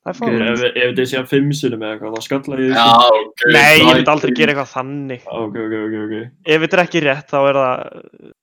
[0.03, 2.73] Það er fáið ef, ef þetta sé að fimm sinum eða eitthvað, þá skalla ég
[2.75, 3.19] Já, því.
[3.23, 3.43] ok.
[3.53, 6.15] Nei, ég myndi er- aldrei gera eitthvað þannig Ok, ok, ok, ok.
[6.55, 8.33] Ef þetta er ekki rétt, þá er það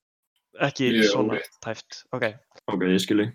[0.68, 1.52] ekki Mjög svona órétt.
[1.64, 2.24] tæft Ok,
[2.70, 3.28] Ok, ég skilji.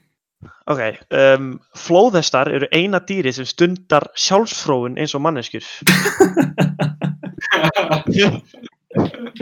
[0.70, 0.82] ok
[1.16, 1.48] um,
[1.80, 5.66] Flóðhestar eru eina dýri sem stundar sjálfsfróun eins og manneskjur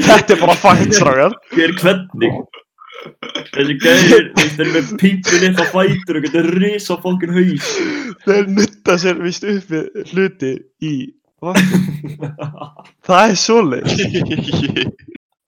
[0.04, 2.34] Þetta er bara fætt, strákar Hver hvernig?
[3.54, 4.88] Þessi gæðir, þeir eru með
[5.50, 7.68] upp á fætur og getur risa fokkin haus.
[8.24, 10.52] Þeir nutta sér vist upp við hluti
[10.88, 10.94] í.
[13.04, 13.88] Það er svoleið.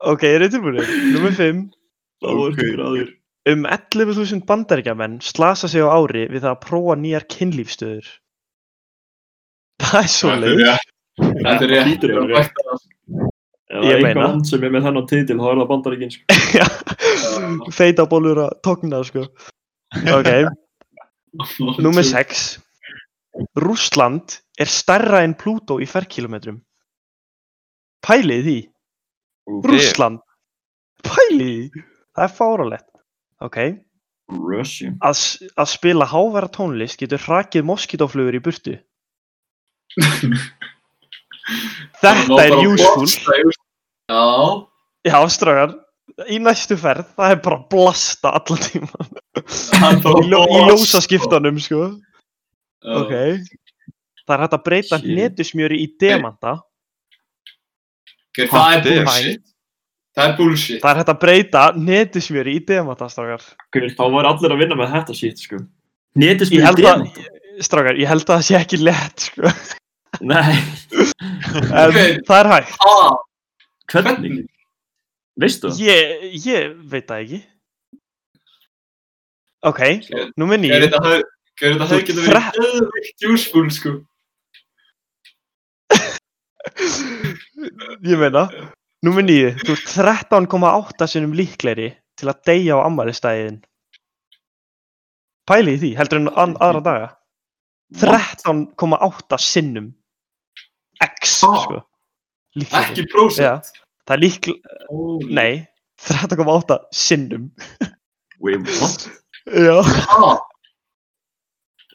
[0.05, 0.89] Ok, er þetta tilbúinir?
[1.15, 1.61] Númer 5.
[2.23, 3.13] Gráður.
[3.45, 8.07] Um 11.000 bandaríkjamenn slasa sig á ári við það að prófa nýjar kynlífstöður.
[9.83, 10.61] Það er er svoleið.
[10.63, 10.91] rétt.
[11.19, 12.05] Þetta er rétt.
[13.65, 14.25] Það Ég er meina.
[14.45, 17.71] sem er með þennan titil, þá er það bandaríkinn, sko.
[17.77, 19.25] Feita bólur að tókna, sko.
[20.15, 20.29] Ok,
[21.85, 22.45] númer 6.
[23.59, 26.61] Rússland er stærra en Plútó í ferkilometrum.
[28.05, 28.57] Pælið í því.
[29.51, 30.21] Úf, Rússland.
[31.03, 31.83] Pælið í því.
[32.15, 32.89] Það er fáralegt.
[33.43, 33.57] Ok.
[34.31, 34.93] Russia.
[35.05, 35.21] Að,
[35.61, 38.77] að spila háværa tónlist getur hrakið moskítóflugur í burtu.
[42.01, 43.05] Þetta er useful.
[44.09, 44.23] Já,
[45.05, 45.75] Já, strafgar.
[46.31, 48.85] Í næstu ferð, það er bara að blasta hann
[50.05, 51.87] bara Í, ljó, í ljósaskiptunum, sko.
[52.85, 52.99] Já.
[53.01, 53.13] Ok.
[54.25, 55.09] Það er hægt að breyta Shit.
[55.11, 56.53] hnetusmjöri í demanta.
[58.31, 59.54] Ok, það er Fuck this.
[60.15, 60.77] Það er bullshit.
[60.81, 63.41] Það er hægt að breyta netismjöri í demanta, strákar.
[63.75, 65.57] Guð, Þá var allir að vinna með þetta shit, sko.
[66.15, 67.19] Ég held að, demanta.
[67.67, 69.43] strákar, ég held að það sé ekki lett, sko.
[70.23, 70.55] Nei,
[71.75, 71.99] En Ok.
[72.29, 72.71] það er hægt.
[72.87, 73.11] Ah,
[73.91, 74.39] hvernig?
[75.43, 75.75] Veistu það?
[75.83, 75.99] Ég,
[76.47, 77.39] ég veit það ekki.
[79.67, 79.81] Ok,
[80.45, 80.79] hver nýju.
[80.85, 81.19] þetta hafði,
[81.59, 83.91] hver þetta hafði getur verið öðvikt useful, sko.
[88.05, 88.45] Ég meina,
[89.05, 89.51] númer nýju.
[89.61, 91.89] Þú ert 13,8 sinnum líklegri
[92.19, 93.59] til að deyja á ammælistæðin.
[95.45, 97.09] Pæli í því, heldur en aðra daga.
[98.01, 99.91] 13,8 sinnum.
[101.03, 101.51] X, Ha?
[101.63, 101.81] sko.
[102.55, 102.81] Líklegri.
[102.81, 103.43] Ekki prósent.
[103.45, 103.53] Já,
[104.07, 105.51] það er líklegri, Holy- nei,
[106.01, 107.51] 13,8 sinnum.
[108.39, 109.05] Wait, what?
[109.53, 109.77] Já.
[110.09, 110.39] Ah,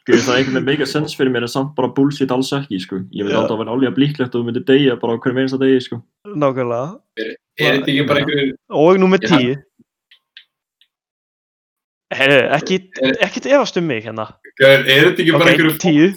[0.09, 2.79] Guð, það er einhvern veginn mega sens fyrir mér en samt bara bullshit alls ekki,
[2.81, 3.03] sko.
[3.13, 3.41] Ég myndi Já.
[3.43, 5.99] alltaf að vera alveg blíklegt og þú myndi deyja bara á hverjum einasta degi, sko.
[6.25, 6.87] Nákvæmlega.
[7.21, 7.35] er
[7.77, 9.59] þetta ekki bara einhver, Og Ég 10.
[12.11, 12.39] Herru,
[13.23, 14.27] ekkit efast um mig hérna.
[14.59, 16.17] er, er þetta ekki bara Ok, einhverju 10.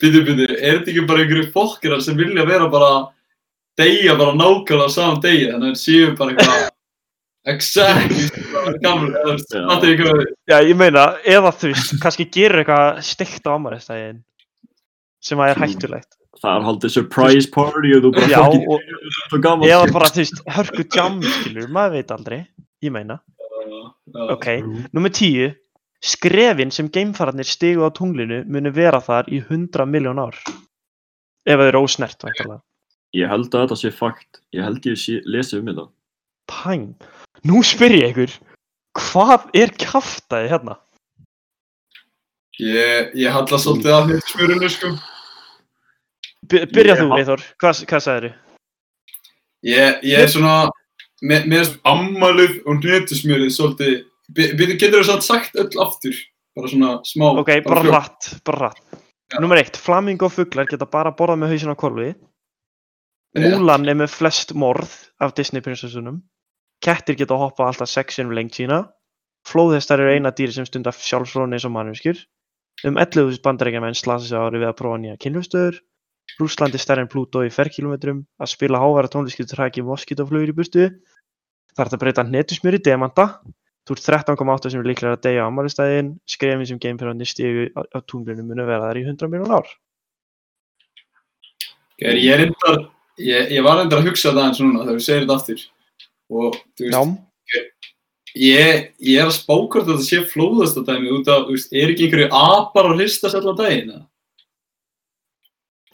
[0.00, 2.90] Býtu, býtu, er þetta ekki bara einhverju fokkirar sem vilja vera bara
[3.80, 6.68] deyja bara nákvæmlega saman degi þannig að þeir séu bara eitthvað
[7.54, 8.26] exactly
[8.78, 9.64] þú veist, Já.
[10.56, 14.22] ég ég meina, eða þú veist, kannski gerir eitthvað steikt á ammælistæðin
[15.20, 16.16] sem að er hættulegt.
[16.40, 18.84] Það er haldið surprise party og þú bara Já, og
[19.28, 19.68] svo gaman.
[19.68, 22.38] eða bara, þú veist, hörku jam, skilur, maður veit aldrei,
[22.84, 23.18] ég meina.
[24.30, 24.46] Ok,
[24.94, 25.52] númer 10.
[26.00, 30.38] Skrefin sem geimfararnir stigu á tunglinu munu vera þar í 100 miljón ár.
[31.44, 32.62] Ef það eru ósnert, væntalega.
[33.16, 34.40] Ég held að þetta sé fakt.
[34.54, 35.86] Ég held ég sé, lesi um þetta.
[36.50, 36.86] Pæn.
[37.44, 38.32] Nú spyr ég ykkur,
[38.98, 40.76] hvað er kjaftaði hérna?
[42.60, 44.92] ég, ég halla svolítið að þetta smjörinu sko
[46.50, 48.30] By- Byrja Ég þú, Eithor, hvað, hvað sagðir
[49.70, 50.54] ég, ég er svona
[51.22, 53.94] með, með ammælið og nötusmjörið svolítið
[54.34, 56.16] býtu, getur þú satt sagt öll aftur
[56.56, 58.82] bara svona smá Ok, bara hratt, bara hratt.
[59.38, 62.08] Númer eitt, flamingo og fuglar geta bara borðað með hausin á kolvi.
[63.38, 64.90] Múlan er með flest morð
[65.22, 66.16] af Disney prinsessunum.
[66.80, 68.80] Kettir geta hoppað alltaf sex sinnum lengt sína.
[69.48, 72.20] Flóðhestar eru eina dýri sem stundar sjálfsfróni eins og manneskjur.
[72.88, 75.80] Um 11.000 bandarækjamenn slasa sig ári við að prófa nýja kynlustöður.
[76.38, 78.22] Rússland er stærri en Plútó í ferkilometrum.
[78.40, 80.86] Að spila háværa tónlist getur hrækið moskítoflugur í burtu.
[81.74, 83.26] Það er hægt að breyta hnetusmjör í demanta.
[83.88, 86.14] Þú ert 13,8 sem er líklega að deyja á ammælistæðin.
[86.28, 89.68] Skrefin sem geimferðarnir stigu á, á tunglinu munu verða þar í 100 miljón ár.
[92.00, 92.48] Er, ég, er
[93.20, 95.66] ég, ég var reyndar að hugsa það eins og núna þegar þú segir þetta aftur
[96.30, 97.64] og þú veist, Já,
[98.38, 101.72] ég, ég er að spá hvort þetta sé flóðast að dæmi út af, þú veist,
[101.74, 103.90] er ekki einhverju apar að hristast allan daginn?
[103.90, 104.04] eða?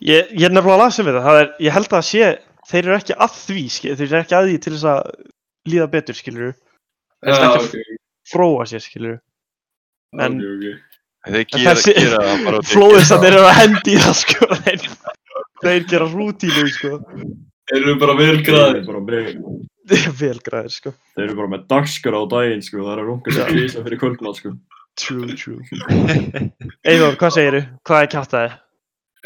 [0.06, 2.26] Ég, ég er nefnilega að lasa við það, það er, ég held að sé,
[2.68, 5.00] þeir eru ekki að því, skil, þeir eru ekki að því til þess að
[5.72, 6.52] líða betur, skilur,
[7.24, 7.96] Já, ekki að- ok,
[8.32, 9.16] fróa sér, skilur.
[10.20, 10.82] En- ok, ok.
[11.26, 14.46] Þeir En gera, þessi- gera það bara út í- Flóðistanir eru að hendi það, sko,
[14.66, 14.84] þeir,
[15.64, 16.92] þeir gera rútínu, sko,
[17.66, 18.36] Þeir eru bara vel
[19.96, 22.80] Eru velgræðir, sko, þeir eru bara með dagskar á daginn, sko.
[22.82, 24.54] Það er að runga sér krísa fyrir kvöldmátt, sko.
[24.98, 25.60] true, true.
[26.90, 27.60] Eithor, hvað segiru?
[27.86, 28.50] Hvað er kjátaði?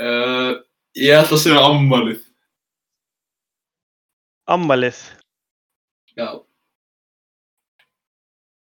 [0.00, 0.52] Uh,
[1.00, 2.20] ég ætla að segja ammælið.
[4.50, 5.00] Ammælið,
[6.18, 6.26] Já.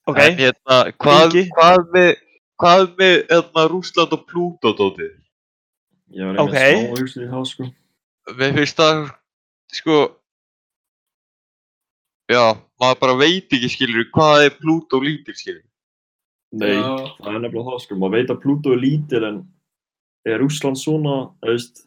[0.07, 2.09] ok, En hérna, hvað, hvað með,
[2.61, 5.15] hvað með hérna, Rússland og Plútó dótið?
[6.13, 6.59] Ég var einmitt Ok.
[6.59, 7.69] smá að hugsa í það, sko.
[8.37, 9.01] Mér finnst það,
[9.79, 9.97] sko,
[12.29, 12.43] já,
[12.81, 15.65] maður bara veit ekki, skilur, hvað er Plútó lítil, skilur.
[16.59, 16.95] Nei, Já.
[17.21, 17.97] það er nefnilega það, sko.
[18.01, 19.35] Maður veit að Plútó er lítil, en
[20.29, 21.83] er Rússland svona, þú veist,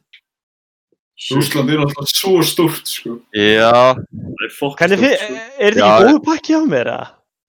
[1.19, 3.17] shit, Rússland er alltaf svo stórt, sko.
[3.35, 5.41] Já, það er stórt, þið, sko.
[5.59, 6.93] er þetta ekki góðu pakki af mér,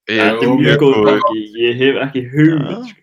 [0.04, 1.10] Já, Þetta er mjög góð góður.
[1.14, 3.00] pakki, ég hef ekki hugmynd, sko.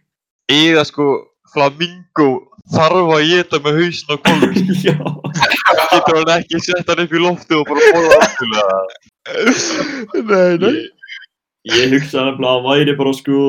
[0.51, 1.07] Eða sko,
[1.55, 2.29] flamingo
[2.75, 4.65] þarf að geta með hausin á gólfi.
[4.91, 4.99] Já,
[5.91, 8.79] Getur hann ekki sett hann upp í loftu og bara borða afturlega.
[10.31, 10.71] Nei, nei.
[11.67, 13.41] ég, ég hugsa nefnilega að það væri bara, sko,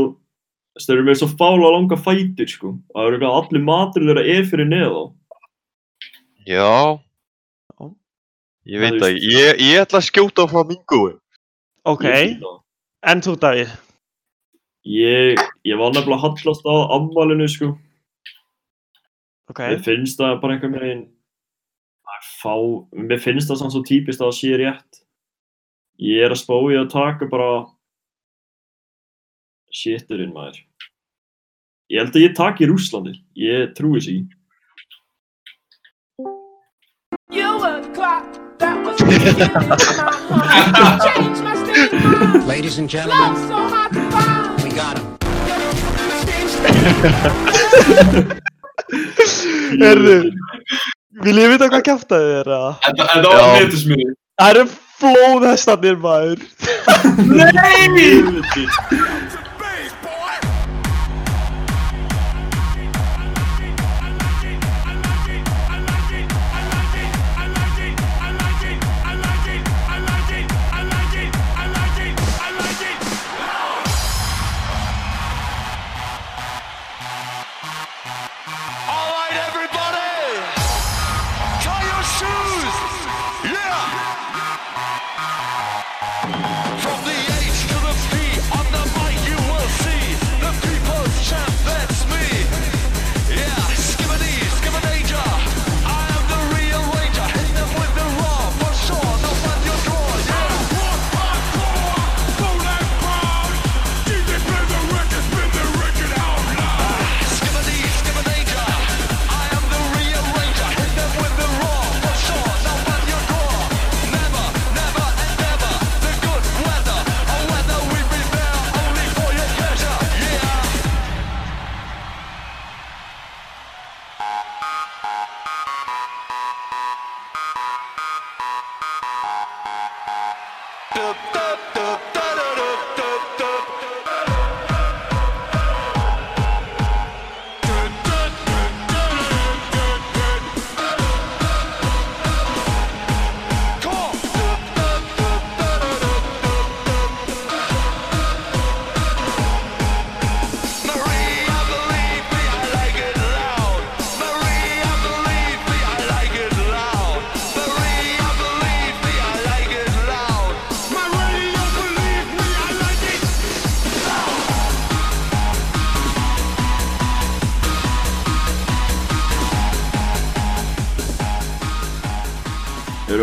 [0.81, 2.73] þeir eru með svo fála langa fætur, sko.
[2.95, 5.05] Það eru ekki allir matur þeirra er fyrir neða.
[6.49, 6.73] Já.
[7.77, 7.91] Já.
[8.73, 9.31] Ég veit Það það ekki.
[9.37, 11.15] Ég, ég ætla að skjóta á flamingói.
[11.91, 12.05] Ok,
[13.09, 13.71] en þú, Davíð?
[14.85, 17.73] Ég, ég var nefnilega að hallast á ammálinu, sko.
[19.51, 21.09] Ok, Mér finnst það bara einhvern veginn að
[22.21, 22.55] fá,
[22.93, 25.01] mér finnst það samt svo típist að það sé rétt.
[26.01, 27.51] Ég er að spá í að taka bara
[29.71, 30.61] shiturinn maður.
[31.91, 34.01] Ég held að ég taki Rússlandi, ég trúi
[38.83, 39.01] was
[42.47, 43.33] Ladies and gentlemen,
[44.63, 45.07] we got him.
[49.81, 50.31] Herðu,
[51.25, 52.69] vil ég vita hvað kæftaði þér að?
[52.85, 53.47] Þetta var Já.
[53.59, 54.05] metusmjöri.
[54.41, 54.63] Það eru
[55.01, 56.39] flóðhestarnir maður.
[56.91, 57.01] All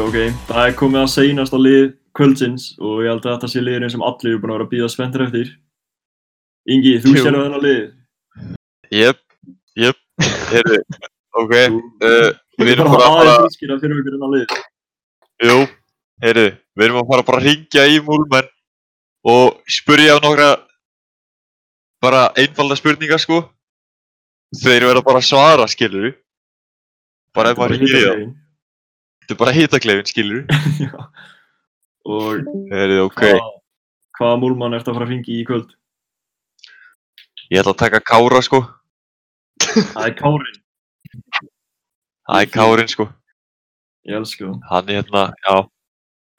[0.09, 0.16] ok,
[0.48, 3.93] það er komið að seinast á lið kvöldsins og ég held að þetta sé liðurinn
[3.93, 5.51] sem allir eru búin að vera að býða spenntir eftir.
[6.68, 7.82] Ingi, þú sér á þennan lið.
[8.98, 9.20] Jöp,
[9.82, 10.01] jöp,
[10.52, 10.78] heyrðu,
[11.43, 14.56] ok, uh, við erum bara að fara, aðeins útskýra fyrir okkur þennan lið.
[15.44, 15.59] jú,
[16.24, 18.51] heyrðu, við erum að fara bara að ringja í múlmenn
[19.28, 20.51] og spurja á nokkra,
[22.01, 23.43] bara einfalda spurningar sko.
[24.56, 26.14] Þeir verða bara að svara, skilur
[27.36, 28.22] Bara ef maður ringir í það.
[29.28, 30.44] Þetta er bara hitakleifin, skilur
[30.86, 30.94] Já.
[32.09, 33.48] Og Heyrðu, ok, hvað,
[34.16, 35.74] hvaða múlmann ertu að fara að ringi í kvöld?
[37.52, 38.62] ég ætla að taka Kára sko.
[39.60, 40.56] Það er Kárin.
[42.24, 43.09] Það er Kárin sko.
[44.09, 44.56] Ég elska það.
[44.70, 45.55] Hann er hérna, já.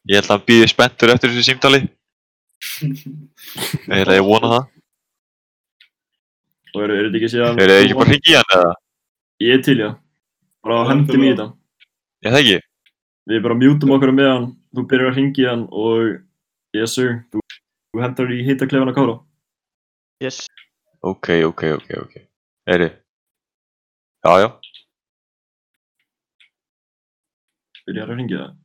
[0.10, 1.82] Ég held að hann býði spenntur eftir þessu símtali.
[2.82, 4.72] Ég held að ég vona það.
[6.74, 7.62] Og eru, eru þetta ekki síðan...
[7.62, 8.74] Er það ekki bara að hringja í hann eða?
[9.46, 9.92] Ég er til, já.
[10.66, 11.48] Bara hendum í þetta.
[12.26, 12.60] Ég það ekki?
[13.30, 16.16] Við bara mjútum okkur með hann, þú byrjar að ringi hann og
[16.74, 17.44] yes sir, þú,
[17.94, 19.20] þú hendar í hittaklefana Kára.
[20.24, 20.48] Yes.
[21.06, 22.16] Ok, ok, ok, ok.
[22.72, 22.90] Heyri.
[24.26, 24.50] Já, já.
[27.86, 28.58] Byrjar að ringi það.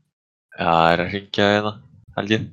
[0.55, 1.77] Já, það er að hringja hérna,
[2.17, 2.51] held ég.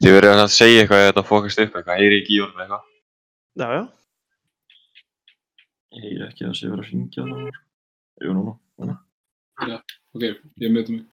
[0.00, 2.92] Þið verður að segja eitthvað eða þetta fókast upp eitthvað, heyri ekki í honum eitthvað.
[3.60, 3.82] Já, já.
[5.94, 7.66] Ég heyri ekki að það sé verið að ringja það.
[8.20, 8.52] Jú, núna.
[8.76, 8.96] núna.
[10.12, 10.22] Ok,
[10.60, 11.06] ég metum mig.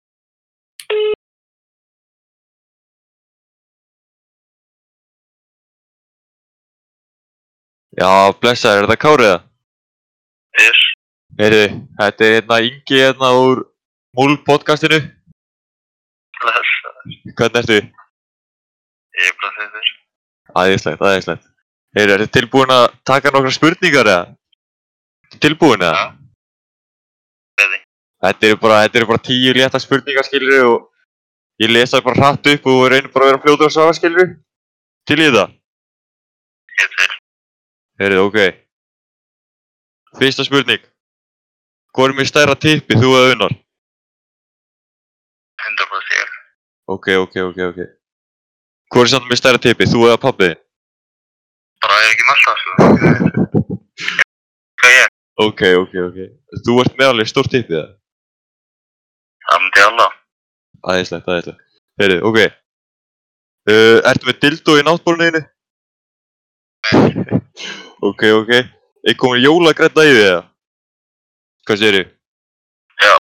[7.97, 8.09] Já,
[8.41, 8.89] blessaður,
[9.23, 9.45] er það?
[10.61, 10.83] Yes.
[11.39, 11.63] Heyri,
[12.01, 13.63] þetta er hérna Ingi hérna úr
[14.17, 14.99] Múl podcastinu.
[16.41, 17.17] Blessaður.
[17.39, 17.81] Hvernig ertu?
[19.23, 19.39] Ég er
[19.79, 19.95] þeir.
[20.57, 21.51] Æðislegt, æðislegt.
[21.97, 24.23] Heyri, ertu tilbúin að taka nokkra spurningar eða?
[25.41, 26.07] Tilbúin eða?
[26.11, 26.26] Beði.
[28.25, 30.77] Þetta eru bara, eru bara tíu létta spurningar skilur og
[31.63, 34.35] ég lesa það bara hratt upp og reynir bara að vera fljótur að svara skilur.
[35.07, 35.47] Til í til.
[38.01, 38.39] Heyrðu, ok.
[40.21, 40.83] Fyrsta spurning.
[41.97, 43.55] Hvor er mér stærra tippi, þú eða unnar?
[45.67, 46.35] 100% ég.
[46.93, 47.81] Ok, ok, ok, ok.
[48.93, 50.53] Hvor er samt mér stærra tippi, þú eða pappið?
[50.53, 50.63] þinn?
[51.87, 52.73] Bara ég er ekki massa, sko.
[54.87, 55.09] Ég?
[55.43, 56.19] Ok, ok, ok.
[56.67, 57.89] Þú ert með alveg stórt tippið það?
[59.47, 60.15] Ég alveg.
[60.87, 61.61] Æðislegt, æðislegt.
[62.01, 62.39] Heyrðu, ok.
[63.67, 65.43] Uh, ertu með dildó í náttbólunniðinu?
[68.09, 68.53] ok, ok.
[69.07, 70.43] Er komin jólagrædda í því eða?
[71.67, 72.13] Hvað sér ég?
[73.03, 73.13] Já.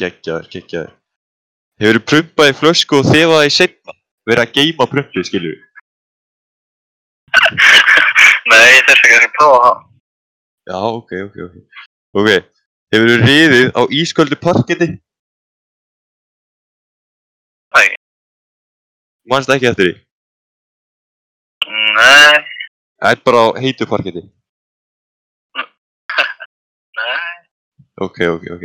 [0.00, 0.92] Geggjaður, geggjaður.
[1.80, 3.96] Hefur prumpað í flösku og þefað það í setna?
[4.26, 5.56] Verið að geima prumpið, skilju.
[8.50, 9.82] Nei, ég þess ekki að prófa það.
[10.66, 11.82] Já, ok, ok, ok.
[12.16, 12.30] Ok,
[12.94, 14.88] hefur þú riðið á ísköldu parketti?
[19.30, 19.94] Manst ekki eftir því?
[21.96, 22.36] Nei,
[23.02, 24.22] Það er bara á heitu parketti.
[27.00, 27.32] nei.
[28.06, 28.64] Ok, ok, ok.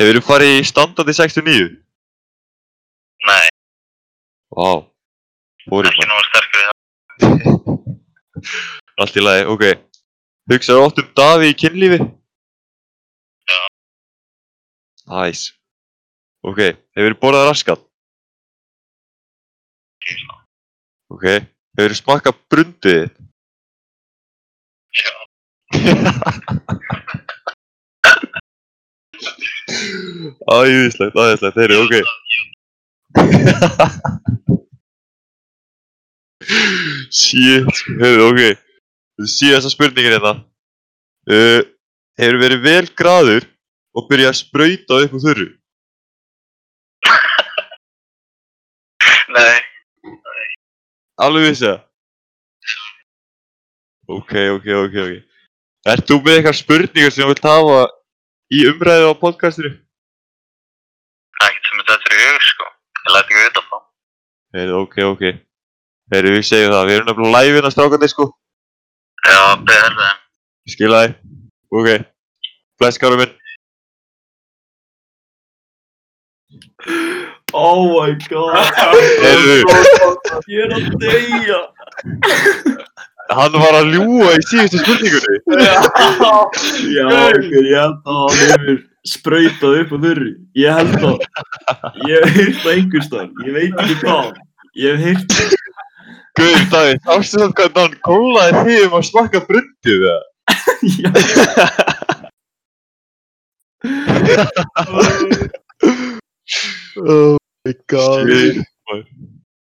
[0.00, 1.66] Hefur þú farið í standandi 69?
[3.28, 3.44] Nei,
[4.54, 4.70] Vá.
[5.64, 6.12] Fórum ekki maður.
[6.12, 6.74] nógu sterkur í það.
[9.04, 9.64] Allt í lagi, ok.
[10.52, 11.98] Hugsaðu oft um Daví í kynlífi?
[13.50, 13.60] Já.
[15.14, 15.46] Næs.
[16.44, 16.60] Ok,
[16.94, 17.80] hefur þú borðað raskat?
[21.14, 21.24] Ok,
[21.78, 23.16] hefur þú smakkað brundið þitt?
[24.94, 25.12] Já.
[30.54, 31.94] Æðislegt, æðislegt, þeir ok.
[37.14, 37.70] Shit,
[38.00, 38.40] hefur ok.
[39.14, 40.34] Þú sé þessa spurningin hérna.
[41.30, 41.62] Uh,
[42.20, 43.44] hefur verið vel graður
[43.94, 45.48] og byrjað að sprauta upp úr þurru?
[49.34, 49.56] Nei,
[51.22, 51.80] Alveg vissi það?
[54.14, 55.14] Ok, ok, ok, ok.
[55.94, 57.80] Ert þú með eitthvað spurningar sem þú vilt hafa
[58.52, 59.72] í umræðu á podcastinu?
[61.44, 62.68] ekkert sem þetta er í hug, sko.
[63.04, 63.82] Ég læt ekki vita það.
[64.54, 65.24] Heyrðu, ok, ok.
[66.14, 66.88] Heyrðu, við segjum það.
[66.88, 68.28] Við erum nefnilega live hérna strákandi, sko.
[69.24, 70.20] Já, beður þeim.
[70.74, 71.16] Skila þig.
[71.74, 71.88] Ok.
[72.80, 73.40] Bless, Káru minn.
[77.56, 78.56] Oh my god.
[80.50, 81.60] Ég er að deyja.
[83.30, 85.36] hann var að ljúa í síðustu spurningunni.
[86.90, 90.32] Já, okkur, ég held að hann hefur sprautað upp á þurri.
[90.58, 91.16] Ég held að,
[92.10, 94.28] ég hef heyrt það einhverstaðar, ég veit ekki hvað.
[94.82, 95.54] Ég hef það.
[96.34, 100.22] Guður, Davíð, ástu það hvernig hann kólaði þig um að smakka brundið það?
[100.98, 101.10] Já.
[106.94, 108.28] Oh my god.
[108.28, 108.60] Shit.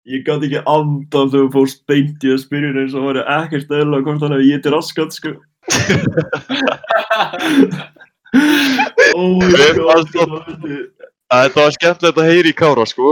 [0.04, 3.70] Ég gæti ekki andað þegar þú fórst beint í að spyrja eins og væri ekkert
[3.78, 5.32] eðla hvort hann hefði getið raskat, sko.
[9.16, 10.28] oh það- það
[11.34, 13.12] Þetta var skemmtilegt að heyri í Kára, sko.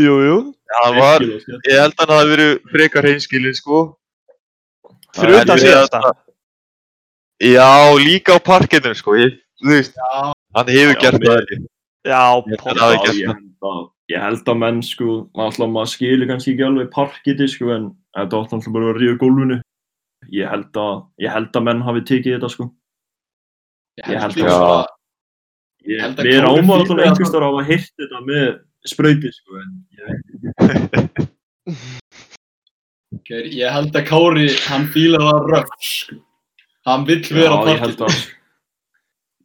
[0.00, 0.36] Jú, jú.
[0.72, 1.20] Það var,
[1.68, 3.78] ég held að hann hafi verið frekar hreinskilinn, sko.
[5.20, 6.00] En utan ég- síðasta.
[7.42, 7.68] Já,
[8.00, 9.10] líka á parkinu, sko.
[9.20, 9.94] Ég, þú veist,
[10.56, 11.56] hann hefur gert það ekki.
[12.08, 13.26] Já, Ég að hafi Já, gert ég
[13.62, 13.80] það.
[14.12, 17.90] Að, ég held að menn sko, alltaf maður skilur kannski ekki alveg parkiti sko, en
[18.16, 19.58] þetta átti alltaf bara að ríða gólfinu.
[20.32, 22.68] Ég held að, ég held að menn hafi tekið þetta sko.
[24.02, 24.44] Ég held Já.
[24.48, 24.86] bara-
[25.82, 28.44] Ég, held að við Kári ráum alltaf einhvers þar að hafa heyrt þetta með
[28.86, 31.28] sprautið sko, en ég veit
[33.28, 36.16] Geir, Ég held að Kári, hann fílar það rögg, sko.
[36.86, 38.14] Hann vill vera ég held að,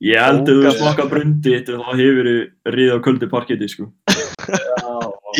[0.08, 3.90] ég held að þú smakka brundi þetta þá hefur þið ríða á köldi parkiti sko.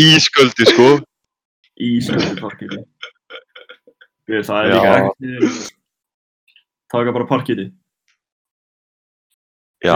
[0.02, 0.88] Ísköldi, sko.
[1.78, 2.80] Í köldi parkiti.
[4.28, 4.74] Við, það er Já.
[4.78, 5.74] líka ekkert.
[6.92, 7.66] Taka bara parkiti.
[9.86, 9.96] Já,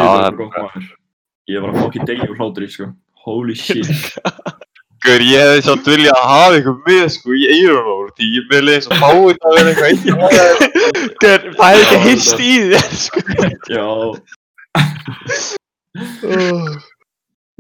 [1.50, 2.86] Ég það var að fokki degja úr hlátri, sko.
[3.26, 3.90] Holy shit.
[5.02, 8.62] Gaur, ég hefði samt viljað að hafa eitthvað með, sko, í eyrunum, því ég með
[8.68, 10.32] leiðis að fá þetta að vera eitthvað.
[11.24, 13.20] Gaur, Það hefði ekki þetta- í þér, sko.
[13.74, 13.88] Já.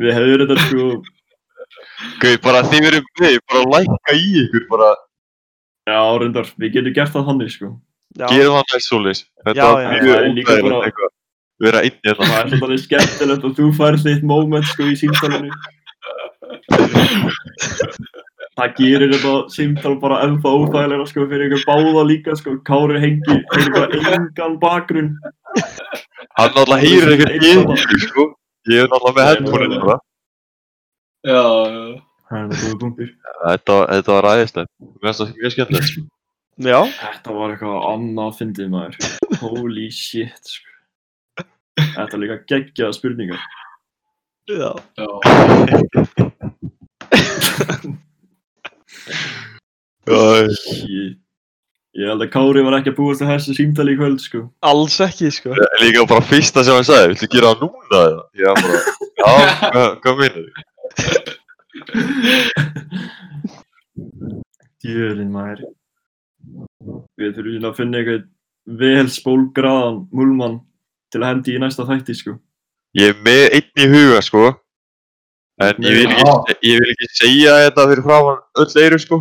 [0.01, 0.85] Við hefðum þetta, sko.
[2.21, 4.91] Gaur, bara þið verið með, bara lækka í ykkur, bara
[5.89, 7.71] Já, reyndar, við getum gert það þannig, sko.
[8.19, 8.27] Já.
[8.29, 9.21] gerum það með svoleiðis.
[9.47, 11.13] Þetta mjög er líka óþægilegt eitthvað.
[11.61, 12.27] Vera einn hérna.
[12.27, 15.49] Það er svolítið alveg skemmtilegt að þú færst eitt moment, sko, í símtalinu.
[18.59, 22.55] Það gerir þetta símtal bara ennþá óþægilega, sko, fyrir ykkur báða líka, sko.
[22.67, 23.39] Kári hengi,
[23.73, 23.87] bara
[24.19, 25.11] engan bakgrunn.
[26.37, 28.29] Hann náttúrulega heyrir ekkert í sko.
[28.69, 29.99] Ég er náttúrulega með Nei, headphone-in, nei, bara.
[31.21, 31.33] Já,
[31.69, 32.01] já.
[32.31, 33.09] Það er náttúrulega punktur.
[33.41, 34.69] Þetta, þetta var ræðislegt.
[34.81, 36.01] Mér finnst það mjög skemmtilegt, sko.
[36.61, 36.79] Já.
[36.97, 38.95] Þetta var eitthvað annað fyndið maður.
[39.41, 40.69] Holy shit, sko.
[41.81, 43.41] Þetta er líka geggjaða spurningar.
[44.49, 44.71] Já.
[44.97, 45.09] já.
[50.57, 51.19] Shit.
[51.91, 54.45] Ég held að Kári var ekki að búast til þessu símtali í kvöld, sko.
[54.65, 55.53] Alls ekki, sko.
[55.83, 58.21] Líka bara fyrsta sem hann sagði, viltu gera það núna eða?
[58.39, 58.79] Ég var bara,
[59.21, 59.31] já,
[59.67, 62.31] hvað, hvað meinar þið?
[64.81, 65.61] Djölinn maður.
[67.21, 68.23] Við þurfum að finna eitthvað
[68.81, 70.59] vel spólgraðan múlmann
[71.13, 72.33] til að hendi í næsta þætti, sko.
[72.97, 74.43] Ég er með einn í huga, sko.
[75.61, 76.55] En ég vil ekki, Já.
[76.71, 79.19] ég vil ekki segja þetta fyrir framan öll eyru, sko.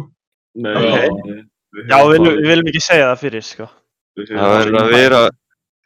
[0.54, 0.80] Nei, Ok.
[1.26, 1.44] við-
[1.76, 3.68] við Já, við við viljum ekki segja það fyrir, sko.
[4.16, 5.20] Það verður að vera,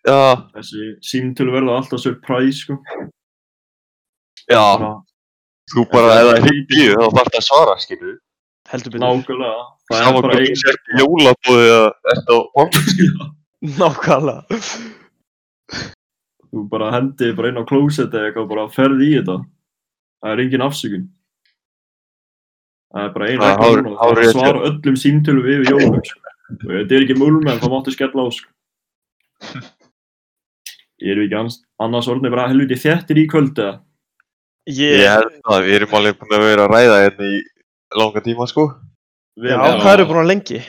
[0.06, 0.20] já,
[0.54, 2.78] Þessi símtölu verða alltaf surprise, sko.
[4.48, 4.64] já,
[5.72, 8.16] þú bara, ef það hringir, þá þarf það að svara, skilur.
[8.72, 9.04] Heldur betur.
[9.04, 9.64] Nákvæmlega.
[9.90, 13.32] Það er bara hvort ein þú sért í jólabóði eða ert á borðum, skilur.
[13.80, 14.60] Nákvæmlega.
[16.54, 19.36] Þú bara hendið bara inn á klósett eða eitthvað og bara ferði í þetta.
[20.24, 21.06] Það er engin afsökun.
[22.94, 23.96] Það er bara ein Það regla hár- núna.
[24.00, 25.96] Það er að svara öllum símtölum yfir jólum.
[26.08, 26.20] Sko.
[26.54, 28.28] Og þetta er ekki múlmenn þá máttu skella á.
[28.36, 28.48] Sko.
[31.04, 33.74] Ég er ekki annars, annars orðinni bara helviti þéttir í kvöld eða.
[34.64, 37.40] Ég Ég, held að við erum alveg búin að vera að ræða hérna í
[38.00, 38.64] langa tíma, sko.
[39.36, 39.74] Já, já.
[39.82, 40.60] hvað eru búin að lengi?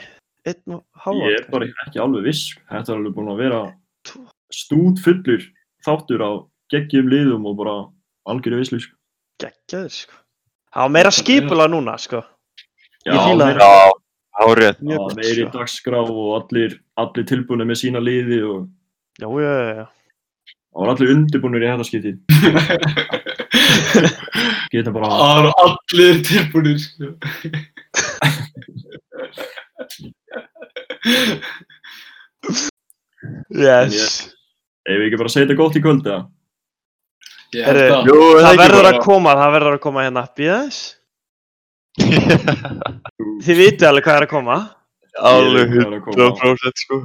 [0.46, 1.30] Einn og hálfa?
[1.30, 2.42] Ég er bara ekki alveg viss.
[2.68, 3.60] Þetta er alveg búin að vera
[4.52, 5.46] stúd fullur
[5.86, 6.30] þáttur á
[6.74, 7.76] geggjum liðum og bara
[8.28, 8.80] algjörðu visslu.
[8.84, 8.94] Sko.
[9.42, 10.20] Geggjaður, sko.
[10.76, 12.20] Það var meira skipula núna, sko.
[13.06, 13.70] Já, meira-
[15.00, 15.52] gott, meiri sko.
[15.56, 18.66] dagskrá og allir, allir tilbúinir með sína liði og
[19.16, 19.86] Já, já, já, já.
[20.68, 22.12] það var allir undirbúinir í þetta skipti.
[23.96, 27.12] Það eru allir tilbúinir, sko.
[33.50, 34.28] Yes.
[34.86, 36.22] ef við ekki bara segja þetta gott í kvöld eða?
[37.56, 37.78] Að.
[38.10, 40.22] Jú, Það verður bara- að koma, það verður að koma hérna.
[40.36, 40.80] Býða þess.
[43.46, 44.56] Þið vitið alveg hvað er að koma.
[45.30, 46.26] Alveg Ég er að koma.
[46.26, 46.98] 100% sko.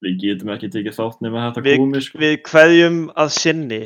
[0.00, 2.20] Við getum ekki tekið þátt nema þetta Við- komi, sko.
[2.22, 3.82] Við kveðjum að sinni.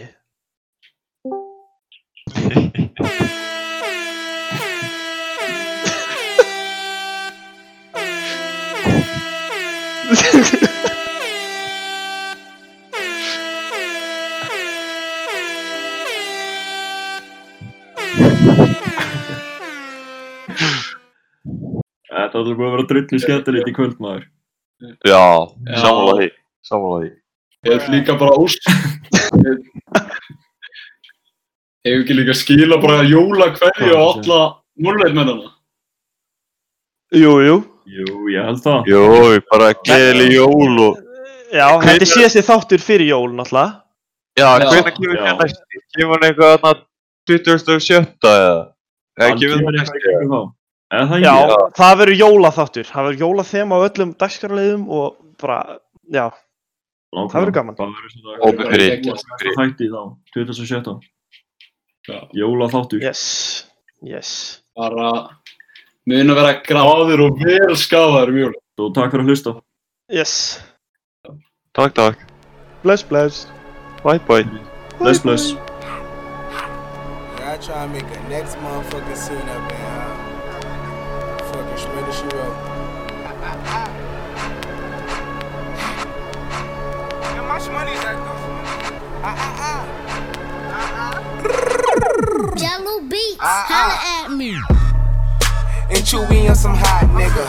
[22.35, 24.25] Þetta er búin að vera drullu skemmtilegt í kvöld, maður.
[25.07, 25.23] Já,
[25.79, 26.29] sammála því.
[26.67, 27.11] Sammála því.
[27.65, 28.61] Ég er líka bara ósk.
[31.85, 34.41] Hefur ekki líka skila bara jóla hverju á alla
[34.81, 35.51] múlveitmennana?
[37.13, 37.57] Jú, jú.
[37.85, 38.89] Jú, ég held það.
[38.89, 39.03] Jó,
[39.51, 41.03] bara gleðileg jól og...
[41.53, 43.83] Já, þetta er síðasti þáttur fyrir jól, náttúrulega.
[44.41, 44.67] Já, Já.
[44.71, 45.25] hvernig kemur Já.
[45.27, 45.61] það næst?
[45.95, 46.73] Kemur hann eitthvað þarna
[47.29, 48.31] 27.
[48.33, 48.57] eða?
[49.21, 49.95] Eða kemur það eitthvað næst?
[49.95, 50.41] í gegnum þá.
[50.95, 51.71] Eða það Já, ekki?
[51.79, 52.89] það verður jólaþáttur.
[52.95, 55.59] Það verður jólathema á öllum dagskarleiðum og bara,
[56.09, 56.25] já,
[57.13, 57.77] það verður gaman.
[57.79, 58.39] Það verður svona...
[58.49, 58.97] Opið fyrir.
[59.05, 60.01] Það þætti þá,
[60.33, 60.97] 2017.
[61.05, 61.11] Já.
[62.37, 63.01] Jóla þáttur.
[63.03, 63.65] yes,
[64.05, 64.61] yes.
[64.77, 65.39] Bara
[66.07, 68.61] mun að vera gráður og vel skafaður um jóla.
[68.79, 69.55] Og takk fyrir að hlusta.
[70.13, 70.33] Yes.
[71.73, 72.19] Takk, takk.
[72.83, 73.47] Bless, bless.
[74.05, 74.45] Bye, bye.
[74.99, 75.55] Bless, bless.
[77.39, 80.13] I try to make a next motherfucking scene up in uh,
[81.49, 82.59] fucking Shredder She Wrote.
[87.33, 88.43] How much money is that though?
[89.23, 90.04] Ah, ah,
[92.57, 94.55] Jello beats, Ah, holla at me.
[94.57, 95.89] ah.
[95.91, 97.45] And Chewy on some hot nigga.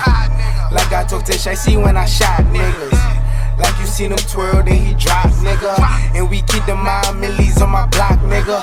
[0.71, 2.91] Like I talked to Shay when I shot niggas.
[3.59, 5.77] Like you seen him twirl, then he drop, nigga.
[6.15, 8.59] And we keep the mind millies on my block, nigga.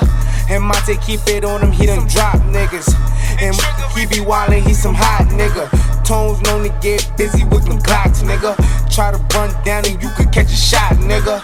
[0.51, 2.93] And Monte keep it on him, he done drop niggas.
[3.41, 3.55] And
[3.97, 5.65] he be wildin', he some hot nigga.
[6.05, 8.53] Tones known to get busy with them Glocks, nigga.
[8.93, 11.41] Try to run down and you could catch a shot, nigga.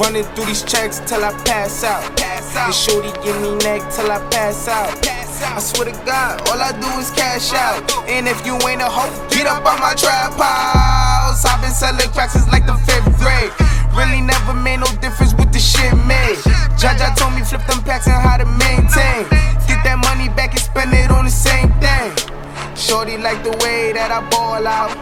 [0.00, 2.00] Running through these checks till I pass out.
[2.16, 4.96] pass And shorty give me neck till I pass out.
[5.44, 7.84] I swear to God, all I do is cash out.
[8.08, 11.44] And if you ain't a hoe, get up on my trap house.
[11.44, 13.52] I've been selling cracks since like the fifth grade.
[13.92, 16.40] Really never made no difference with the shit made.
[16.80, 19.28] Jaja told me flip them packs and how to maintain.
[19.68, 22.19] Get that money back and spend it on the same thing.
[22.80, 24.96] Shorty like the way that I ball out.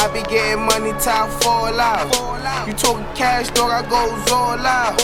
[0.00, 2.08] I be getting money I fall out.
[2.66, 4.96] You talking cash, dog, I goes all out.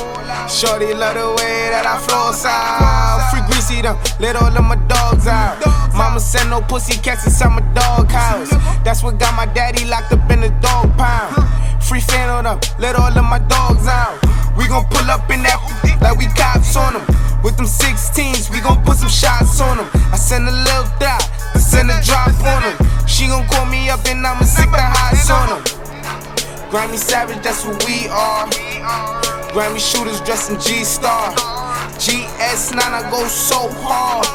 [0.48, 3.28] Shorty love the way that I floss out.
[3.28, 5.60] Free greasy them, let all of my dogs out.
[5.94, 8.48] Mama send no pussy cats inside my dog house.
[8.82, 11.36] That's what got my daddy locked up in the dog pound.
[11.84, 14.16] Free fan on them, let all of my dogs out.
[14.56, 15.60] We gon' pull up in that
[16.00, 17.04] like we cops on them.
[17.44, 19.88] With them 16s, we gon' put some shots on them.
[20.12, 21.24] I send a little dot,
[21.58, 22.62] Send a drop on.
[23.06, 25.62] She gon' call me up and I'ma stick the highs on them.
[26.70, 28.46] Grammy Savage, that's what we are.
[29.50, 31.32] Grammy shooters dressed in G Star.
[31.98, 34.26] GS9, I go so hard.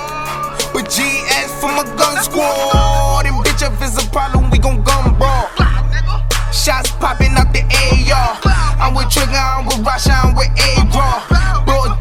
[0.73, 3.25] But GS for my gun squad.
[3.25, 5.47] And bitch, if it's a problem, we gon' gun brawl.
[6.51, 8.39] Shots popping out the AR.
[8.79, 11.63] I'm with Trigger, I'm with Rasha, I'm with A-Raw.
[11.65, 11.95] Broad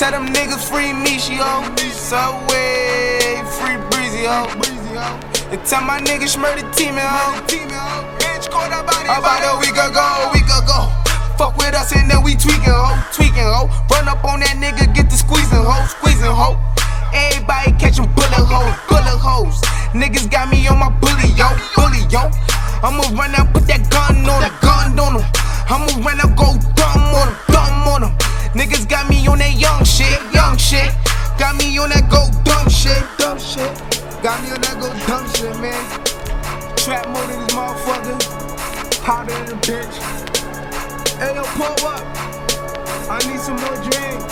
[0.00, 2.16] day subway, free me, she owned me so
[2.48, 5.20] way Free breezy, oh, breezy ho.
[5.52, 7.36] And tell my niggas murder team, ho.
[7.44, 10.88] Bitch caught up about a week ago, a week ago.
[11.36, 13.68] Fuck with us and then we tweaking, ho, tweaking, ho.
[13.90, 16.56] Run up on that nigga, get the squeezing, ho, squeezing, ho.
[17.12, 19.60] Everybody catching bullet holes, bullet holes.
[19.92, 22.30] Niggas got me on my bully, yo, bully, yo.
[22.80, 25.26] I'ma run out, put that gun on him, gun on him.
[25.68, 28.19] I'ma run out, go dumb on him, dumb on him.
[28.54, 30.90] Niggas got me on that young shit, young shit.
[31.38, 33.70] Got me on that go dumb shit, dumb shit.
[34.22, 35.78] Got me on that go dumb shit, man.
[36.74, 38.18] Trap mode in this motherfucker.
[39.06, 39.94] Hotter than a bitch.
[41.22, 42.02] Hey, yo, pull up.
[43.08, 44.29] I need some more drink.